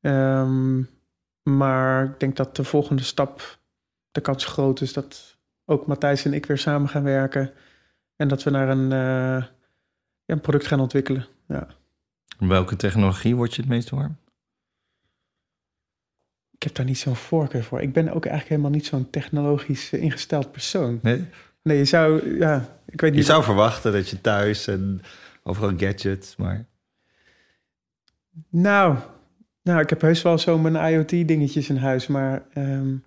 Ehm, 0.00 0.82
maar 1.42 2.04
ik 2.04 2.20
denk 2.20 2.36
dat 2.36 2.56
de 2.56 2.64
volgende 2.64 3.02
stap, 3.02 3.58
de 4.10 4.20
kans 4.20 4.44
groot 4.44 4.80
is 4.80 4.92
dat 4.92 5.38
ook 5.64 5.86
Matthijs 5.86 6.24
en 6.24 6.34
ik 6.34 6.46
weer 6.46 6.58
samen 6.58 6.88
gaan 6.88 7.02
werken. 7.02 7.52
En 8.16 8.28
dat 8.28 8.42
we 8.42 8.50
naar 8.50 8.68
een, 8.68 8.84
uh, 8.84 9.44
ja, 10.24 10.34
een 10.34 10.40
product 10.40 10.66
gaan 10.66 10.80
ontwikkelen. 10.80 11.26
Ja. 11.48 11.66
Welke 12.38 12.76
technologie 12.76 13.36
word 13.36 13.54
je 13.54 13.60
het 13.60 13.70
meest 13.70 13.90
warm? 13.90 14.16
Ik 16.50 16.62
heb 16.62 16.74
daar 16.74 16.86
niet 16.86 16.98
zo'n 16.98 17.16
voorkeur 17.16 17.64
voor. 17.64 17.82
Ik 17.82 17.92
ben 17.92 18.08
ook 18.08 18.24
eigenlijk 18.26 18.48
helemaal 18.48 18.70
niet 18.70 18.86
zo'n 18.86 19.10
technologisch 19.10 19.92
ingesteld 19.92 20.52
persoon. 20.52 20.98
Nee? 21.02 21.24
Nee, 21.62 21.78
je 21.78 21.84
zou, 21.84 22.38
ja, 22.38 22.78
ik 22.86 23.00
weet 23.00 23.10
niet. 23.10 23.20
Je 23.20 23.26
zou 23.26 23.44
verwachten 23.44 23.92
dat 23.92 24.08
je 24.08 24.20
thuis 24.20 24.66
en 24.66 25.00
overal 25.42 25.72
gadgets, 25.76 26.36
maar... 26.36 26.66
Nou, 28.48 28.96
nou, 29.62 29.80
ik 29.80 29.90
heb 29.90 30.00
heus 30.00 30.22
wel 30.22 30.38
zo 30.38 30.58
mijn 30.58 30.92
IoT-dingetjes 30.92 31.68
in 31.68 31.76
huis, 31.76 32.06
maar 32.06 32.46
um, 32.54 33.04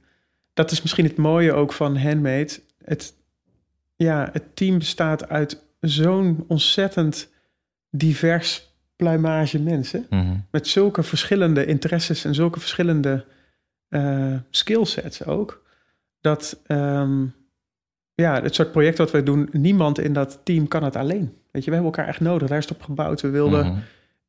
dat 0.53 0.71
is 0.71 0.81
misschien 0.81 1.05
het 1.05 1.17
mooie 1.17 1.53
ook 1.53 1.73
van 1.73 1.97
Handmade. 1.97 2.59
Het, 2.83 3.13
ja, 3.95 4.29
het 4.31 4.55
team 4.55 4.77
bestaat 4.77 5.29
uit 5.29 5.65
zo'n 5.79 6.45
ontzettend 6.47 7.29
divers 7.89 8.73
pluimage 8.95 9.59
mensen. 9.59 10.05
Mhm. 10.09 10.35
Met 10.51 10.67
zulke 10.67 11.03
verschillende 11.03 11.65
interesses 11.65 12.25
en 12.25 12.35
zulke 12.35 12.59
verschillende 12.59 13.25
uh, 13.89 14.35
skillsets 14.49 15.25
ook. 15.25 15.63
Dat 16.21 16.61
um, 16.67 17.33
ja, 18.15 18.41
het 18.41 18.55
soort 18.55 18.71
project 18.71 18.97
wat 18.97 19.11
wij 19.11 19.23
doen, 19.23 19.49
niemand 19.51 19.99
in 19.99 20.13
dat 20.13 20.39
team 20.43 20.67
kan 20.67 20.83
het 20.83 20.95
alleen. 20.95 21.37
Weet 21.51 21.63
je, 21.63 21.69
we 21.69 21.75
hebben 21.75 21.93
elkaar 21.95 22.07
echt 22.07 22.19
nodig. 22.19 22.47
Daar 22.47 22.57
is 22.57 22.65
het 22.67 22.77
op 22.77 22.83
gebouwd. 22.83 23.21
We 23.21 23.29
wilden 23.29 23.65
Mhm. 23.65 23.79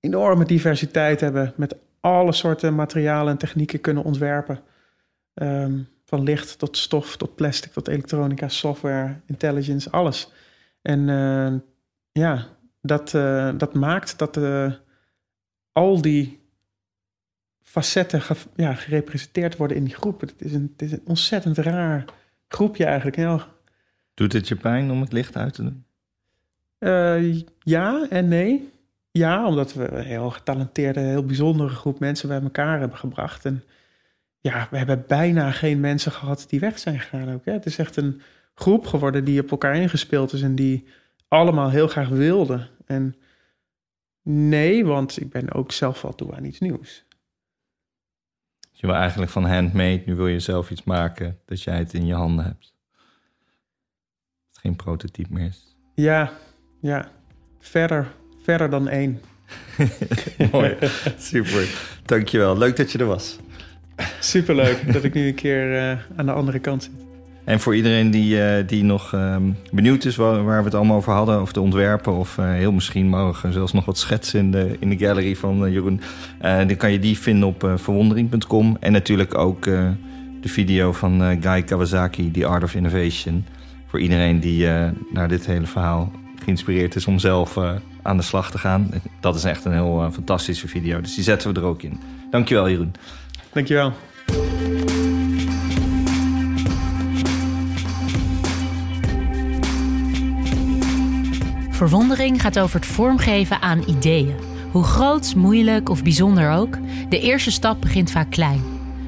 enorme 0.01 0.45
diversiteit 0.45 1.21
hebben. 1.21 1.53
Met 1.57 1.77
alle 2.01 2.33
soorten 2.33 2.75
materialen 2.75 3.33
en 3.33 3.39
technieken 3.39 3.81
kunnen 3.81 4.05
ontwerpen. 4.05 4.61
Ehm, 5.35 5.79
van 6.05 6.23
licht 6.23 6.59
tot 6.59 6.77
stof, 6.77 7.17
tot 7.17 7.35
plastic, 7.35 7.73
tot 7.73 7.89
elektronica, 7.89 8.49
software, 8.49 9.15
intelligence, 9.27 9.91
alles. 9.91 10.33
En 10.83 11.09
uh, 11.09 11.53
ja, 12.13 12.47
dat, 12.81 13.15
uh, 13.15 13.51
dat 13.57 13.75
maakt 13.75 14.19
dat 14.19 14.37
uh, 14.37 14.73
al 15.73 16.03
die 16.03 16.41
facetten 17.63 18.21
ge 18.21 18.35
ja, 18.57 18.75
gerepresenteerd 18.75 19.57
worden 19.57 19.77
in 19.77 19.85
die 19.85 19.95
groep. 19.95 20.21
Het 20.21 20.35
is 20.37 20.53
een, 20.53 20.69
het 20.73 20.83
is 20.83 20.93
een 20.93 21.03
ontzettend 21.05 21.59
raar 21.59 22.05
groepje 22.49 22.85
eigenlijk. 22.85 23.17
Heel, 23.17 23.43
Doet 24.15 24.33
het 24.33 24.49
je 24.49 24.57
pijn 24.57 24.91
om 24.91 25.01
het 25.01 25.13
licht 25.13 25.37
uit 25.37 25.55
te 25.55 25.63
doen? 25.63 25.85
Uh, 26.79 27.43
ja 27.59 28.07
en 28.11 28.29
nee. 28.29 28.73
Ja, 29.11 29.47
omdat 29.47 29.75
we 29.75 29.93
een 29.93 30.05
heel 30.05 30.31
getalenteerde, 30.31 31.01
heel 31.01 31.25
bijzondere 31.25 31.69
groep 31.69 31.99
mensen 31.99 32.29
bij 32.29 32.41
elkaar 32.41 32.79
hebben 32.79 32.99
gebracht. 32.99 33.45
En 33.45 33.63
ja, 34.41 34.69
we 34.71 34.77
hebben 34.77 35.05
bijna 35.07 35.51
geen 35.51 35.81
mensen 35.81 36.13
gehad 36.13 36.45
die 36.49 36.61
weg 36.61 36.79
zijn 36.79 37.01
gegaan 37.01 37.33
ook. 37.33 37.45
Hè. 37.45 37.53
Het 37.53 37.67
is 37.67 37.79
echt 37.79 37.97
een 37.97 38.21
groep 38.55 38.87
geworden 38.87 39.25
die 39.25 39.41
op 39.41 39.51
elkaar 39.51 39.77
ingespeeld 39.77 40.33
is 40.33 40.43
en 40.43 40.55
die 40.55 40.87
allemaal 41.31 41.71
heel 41.71 41.89
graag 41.89 42.09
wilden. 42.09 42.69
En 42.87 43.17
nee, 44.23 44.85
want 44.85 45.21
ik 45.21 45.31
ben 45.31 45.53
ook 45.53 45.73
zelf 45.73 46.03
wel 46.03 46.15
toe 46.15 46.35
aan 46.35 46.45
iets 46.45 46.61
nieuws. 46.61 47.05
Dus 48.71 48.81
je 48.81 48.87
wil 48.87 48.97
eigenlijk 48.97 49.31
van 49.31 49.45
handmade, 49.45 50.03
nu 50.07 50.15
wil 50.15 50.27
je 50.27 50.41
zelf 50.41 50.71
iets 50.71 50.85
maken, 50.85 51.39
dat 51.45 51.63
jij 51.63 51.79
het 51.79 51.95
in 51.95 52.07
je 52.07 52.15
handen 52.15 52.45
hebt. 52.45 52.75
Dat 52.91 54.49
het 54.49 54.59
geen 54.59 54.77
prototype 54.77 55.33
meer 55.33 55.47
is. 55.47 55.77
Ja, 55.95 56.33
ja. 56.81 57.11
Verder, 57.59 58.13
verder 58.43 58.71
dan 58.71 58.89
één. 58.89 59.21
Mooi, 60.53 60.77
super. 61.19 61.69
Dankjewel, 62.05 62.59
leuk 62.59 62.77
dat 62.77 62.93
je 62.93 62.99
er 62.99 63.07
was. 63.07 63.39
Superleuk 64.21 64.93
dat 64.93 65.05
ik 65.05 65.15
nu 65.15 65.27
een 65.27 65.35
keer 65.35 65.73
uh, 65.73 66.01
aan 66.17 66.27
de 66.27 66.33
andere 66.33 66.59
kant 66.59 66.83
zit. 66.83 67.10
En 67.45 67.61
voor 67.61 67.77
iedereen 67.77 68.11
die, 68.11 68.37
uh, 68.37 68.67
die 68.67 68.85
nog 68.85 69.15
uh, 69.15 69.37
benieuwd 69.73 70.05
is 70.05 70.17
waar, 70.17 70.45
we 70.45 70.65
het 70.65 70.75
allemaal 70.75 70.97
over 70.97 71.13
hadden, 71.13 71.41
of 71.41 71.53
de 71.53 71.61
ontwerpen, 71.61 72.13
of 72.13 72.39
uh, 72.39 72.53
heel 72.53 72.73
misschien 72.73 73.09
mogen 73.09 73.53
zelfs 73.53 73.73
nog 73.73 73.85
wat 73.85 73.99
schetsen 73.99 74.41
in 74.41 74.51
de, 74.51 74.77
in 74.81 74.89
de 74.89 74.99
gallery 74.99 75.37
van 75.37 75.73
Jeroen, 75.73 76.01
dan 76.41 76.77
kan 76.77 76.93
je 76.93 76.99
die 76.99 77.19
vinden 77.19 77.49
op 77.49 77.73
verwondering.com. 77.75 78.77
En 78.81 78.93
natuurlijk 78.93 79.39
ook 79.39 79.65
de 80.41 80.49
video 80.49 80.93
van 80.93 81.39
Guy 81.41 81.63
Kawasaki, 81.63 82.31
The 82.31 82.47
Art 82.47 82.63
of 82.63 82.75
Innovation. 82.75 83.45
Voor 83.87 84.01
iedereen 84.01 84.41
die 84.41 84.67
naar 85.13 85.29
dit 85.29 85.47
hele 85.47 85.67
verhaal 85.67 86.13
geïnspireerd 86.45 86.95
is 86.95 87.07
om 87.07 87.19
zelf 87.19 87.59
aan 88.03 88.17
de 88.17 88.23
slag 88.23 88.51
te 88.51 88.59
gaan. 88.59 88.91
Dat 89.21 89.35
is 89.35 89.45
echt 89.45 89.65
een 89.65 89.73
heel 89.73 90.09
fantastische 90.13 90.69
video, 90.69 91.01
dus 91.01 91.15
die 91.15 91.25
zetten 91.25 91.55
we 91.55 91.61
er 91.61 91.67
ook 91.67 91.83
in. 91.83 92.01
Dankjewel, 92.31 92.69
Jeroen. 92.69 92.93
Dankjewel. 93.53 93.93
Verwondering 101.81 102.41
gaat 102.41 102.59
over 102.59 102.81
het 102.81 102.89
vormgeven 102.89 103.63
aan 103.63 103.83
ideeën. 103.87 104.35
Hoe 104.71 104.85
groot, 104.85 105.35
moeilijk 105.35 105.89
of 105.89 106.03
bijzonder 106.03 106.51
ook, 106.51 106.79
de 107.09 107.21
eerste 107.21 107.51
stap 107.51 107.81
begint 107.81 108.11
vaak 108.11 108.31
klein. 108.31 108.63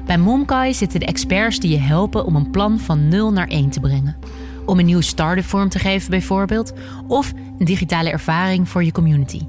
Bij 0.05 0.17
Momkai 0.17 0.73
zitten 0.73 0.99
de 0.99 1.05
experts 1.05 1.59
die 1.59 1.71
je 1.71 1.77
helpen 1.77 2.25
om 2.25 2.35
een 2.35 2.49
plan 2.49 2.79
van 2.79 3.07
0 3.07 3.31
naar 3.31 3.47
1 3.47 3.69
te 3.69 3.79
brengen. 3.79 4.17
Om 4.65 4.79
een 4.79 4.85
nieuwe 4.85 5.01
start-up 5.01 5.45
vorm 5.45 5.69
te 5.69 5.79
geven 5.79 6.09
bijvoorbeeld, 6.09 6.73
of 7.07 7.33
een 7.59 7.65
digitale 7.65 8.09
ervaring 8.09 8.69
voor 8.69 8.83
je 8.83 8.91
community. 8.91 9.41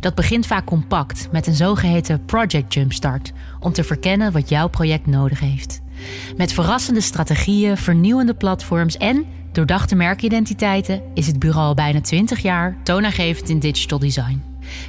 Dat 0.00 0.14
begint 0.14 0.46
vaak 0.46 0.64
compact 0.64 1.28
met 1.32 1.46
een 1.46 1.54
zogeheten 1.54 2.24
Project 2.24 2.74
Jumpstart 2.74 3.32
om 3.60 3.72
te 3.72 3.84
verkennen 3.84 4.32
wat 4.32 4.48
jouw 4.48 4.68
project 4.68 5.06
nodig 5.06 5.40
heeft. 5.40 5.80
Met 6.36 6.52
verrassende 6.52 7.00
strategieën, 7.00 7.76
vernieuwende 7.76 8.34
platforms 8.34 8.96
en 8.96 9.26
doordachte 9.52 9.94
merkidentiteiten 9.94 11.02
is 11.14 11.26
het 11.26 11.38
bureau 11.38 11.66
al 11.66 11.74
bijna 11.74 12.00
20 12.00 12.42
jaar 12.42 12.76
toonaangevend 12.82 13.48
in 13.48 13.58
digital 13.58 13.98
design. 13.98 14.42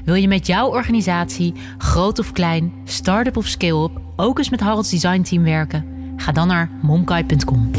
Wil 0.06 0.16
je 0.16 0.28
met 0.28 0.48
jouw 0.48 0.68
organisatie, 0.68 1.54
groot 1.78 2.20
of 2.20 2.32
klein, 2.32 2.74
start-up 2.84 3.38
of 3.38 3.48
scale-up, 3.48 4.02
ook 4.16 4.38
eens 4.38 4.50
met 4.50 4.60
Harolds 4.60 4.90
Design 4.90 5.22
Team 5.22 5.44
werken? 5.44 5.86
Ga 6.16 6.32
dan 6.32 6.48
naar 6.48 6.70
momkai.com. 6.82 7.72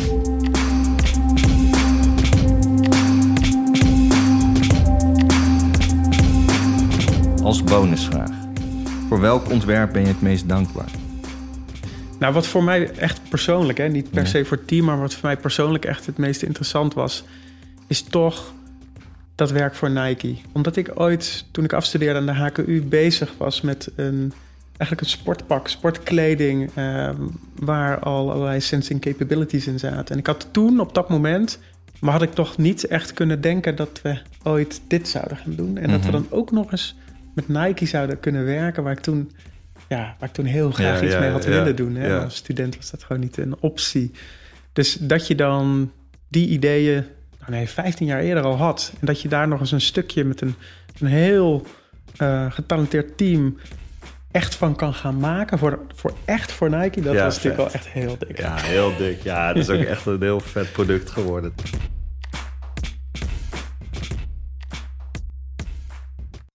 Als 7.42 7.64
bonusvraag. 7.64 8.30
Voor 9.08 9.20
welk 9.20 9.50
ontwerp 9.50 9.92
ben 9.92 10.02
je 10.02 10.08
het 10.08 10.22
meest 10.22 10.48
dankbaar? 10.48 11.03
Nou, 12.24 12.36
wat 12.36 12.46
voor 12.46 12.64
mij 12.64 12.90
echt 12.90 13.20
persoonlijk, 13.28 13.78
hè, 13.78 13.88
niet 13.88 14.10
per 14.10 14.26
se 14.26 14.44
voor 14.44 14.56
het 14.56 14.66
team, 14.66 14.84
maar 14.84 14.98
wat 14.98 15.14
voor 15.14 15.26
mij 15.26 15.36
persoonlijk 15.36 15.84
echt 15.84 16.06
het 16.06 16.18
meest 16.18 16.42
interessant 16.42 16.94
was, 16.94 17.24
is 17.86 18.02
toch 18.02 18.52
dat 19.34 19.50
werk 19.50 19.74
voor 19.74 19.90
Nike. 19.90 20.36
Omdat 20.52 20.76
ik 20.76 20.90
ooit, 20.94 21.44
toen 21.50 21.64
ik 21.64 21.72
afstudeerde 21.72 22.18
aan 22.18 22.26
de 22.26 22.32
HKU, 22.32 22.82
bezig 22.82 23.34
was 23.36 23.60
met 23.60 23.90
een, 23.96 24.32
eigenlijk 24.76 25.00
een 25.00 25.18
sportpak, 25.18 25.68
sportkleding, 25.68 26.70
eh, 26.74 27.10
waar 27.56 27.98
al 27.98 28.32
allerlei 28.32 28.60
sensing 28.60 29.00
capabilities 29.00 29.66
in 29.66 29.78
zaten. 29.78 30.14
En 30.14 30.18
ik 30.18 30.26
had 30.26 30.48
toen 30.50 30.80
op 30.80 30.94
dat 30.94 31.08
moment, 31.08 31.58
maar 32.00 32.12
had 32.12 32.22
ik 32.22 32.34
toch 32.34 32.56
niet 32.56 32.86
echt 32.86 33.12
kunnen 33.12 33.40
denken 33.40 33.76
dat 33.76 34.00
we 34.02 34.18
ooit 34.42 34.80
dit 34.88 35.08
zouden 35.08 35.36
gaan 35.36 35.54
doen. 35.54 35.78
En 35.78 35.90
dat 35.90 36.04
we 36.04 36.10
dan 36.10 36.26
ook 36.30 36.50
nog 36.50 36.70
eens 36.70 36.96
met 37.34 37.48
Nike 37.48 37.86
zouden 37.86 38.20
kunnen 38.20 38.44
werken, 38.44 38.82
waar 38.82 38.92
ik 38.92 39.00
toen 39.00 39.30
ja, 39.96 40.16
waar 40.18 40.28
ik 40.28 40.34
toen 40.34 40.44
heel 40.44 40.70
graag 40.70 40.98
Ja, 40.98 41.04
iets 41.04 41.14
ja, 41.14 41.20
mee 41.20 41.30
had 41.30 41.44
willen 41.44 41.76
doen. 41.76 41.94
Hè? 41.94 42.20
Als 42.20 42.36
student 42.36 42.76
was 42.76 42.90
dat 42.90 43.02
gewoon 43.02 43.22
niet 43.22 43.36
een 43.36 43.56
optie. 43.60 44.10
Dus 44.72 44.94
dat 45.00 45.26
je 45.26 45.34
dan 45.34 45.92
die 46.28 46.48
ideeën, 46.48 47.04
nou 47.38 47.50
nee, 47.50 47.68
15 47.68 48.06
jaar 48.06 48.20
eerder 48.20 48.44
al 48.44 48.56
had. 48.56 48.92
En 49.00 49.06
dat 49.06 49.20
je 49.20 49.28
daar 49.28 49.48
nog 49.48 49.60
eens 49.60 49.72
een 49.72 49.80
stukje 49.80 50.24
met 50.24 50.40
een, 50.40 50.54
een 51.00 51.06
heel 51.06 51.66
eh, 52.16 52.52
getalenteerd 52.52 53.16
team 53.16 53.58
echt 54.30 54.54
van 54.54 54.76
kan 54.76 54.94
gaan 54.94 55.18
maken. 55.18 55.58
Voor, 55.58 55.78
voor 55.94 56.12
echt 56.24 56.52
voor 56.52 56.70
Nike, 56.70 57.00
dat 57.00 57.14
Ja, 57.14 57.24
was 57.24 57.34
natuurlijk 57.34 57.62
wel 57.62 57.72
echt 57.72 57.88
heel 57.88 58.16
dik. 58.18 58.38
Ja, 58.38 58.56
heel 58.56 58.96
dik. 58.96 59.22
Ja, 59.22 59.48
het 59.48 59.56
is 59.56 59.70
ook 59.70 59.82
echt 59.94 60.06
een 60.06 60.22
heel 60.22 60.40
vet 60.40 60.72
product 60.72 61.10
geworden. 61.10 61.54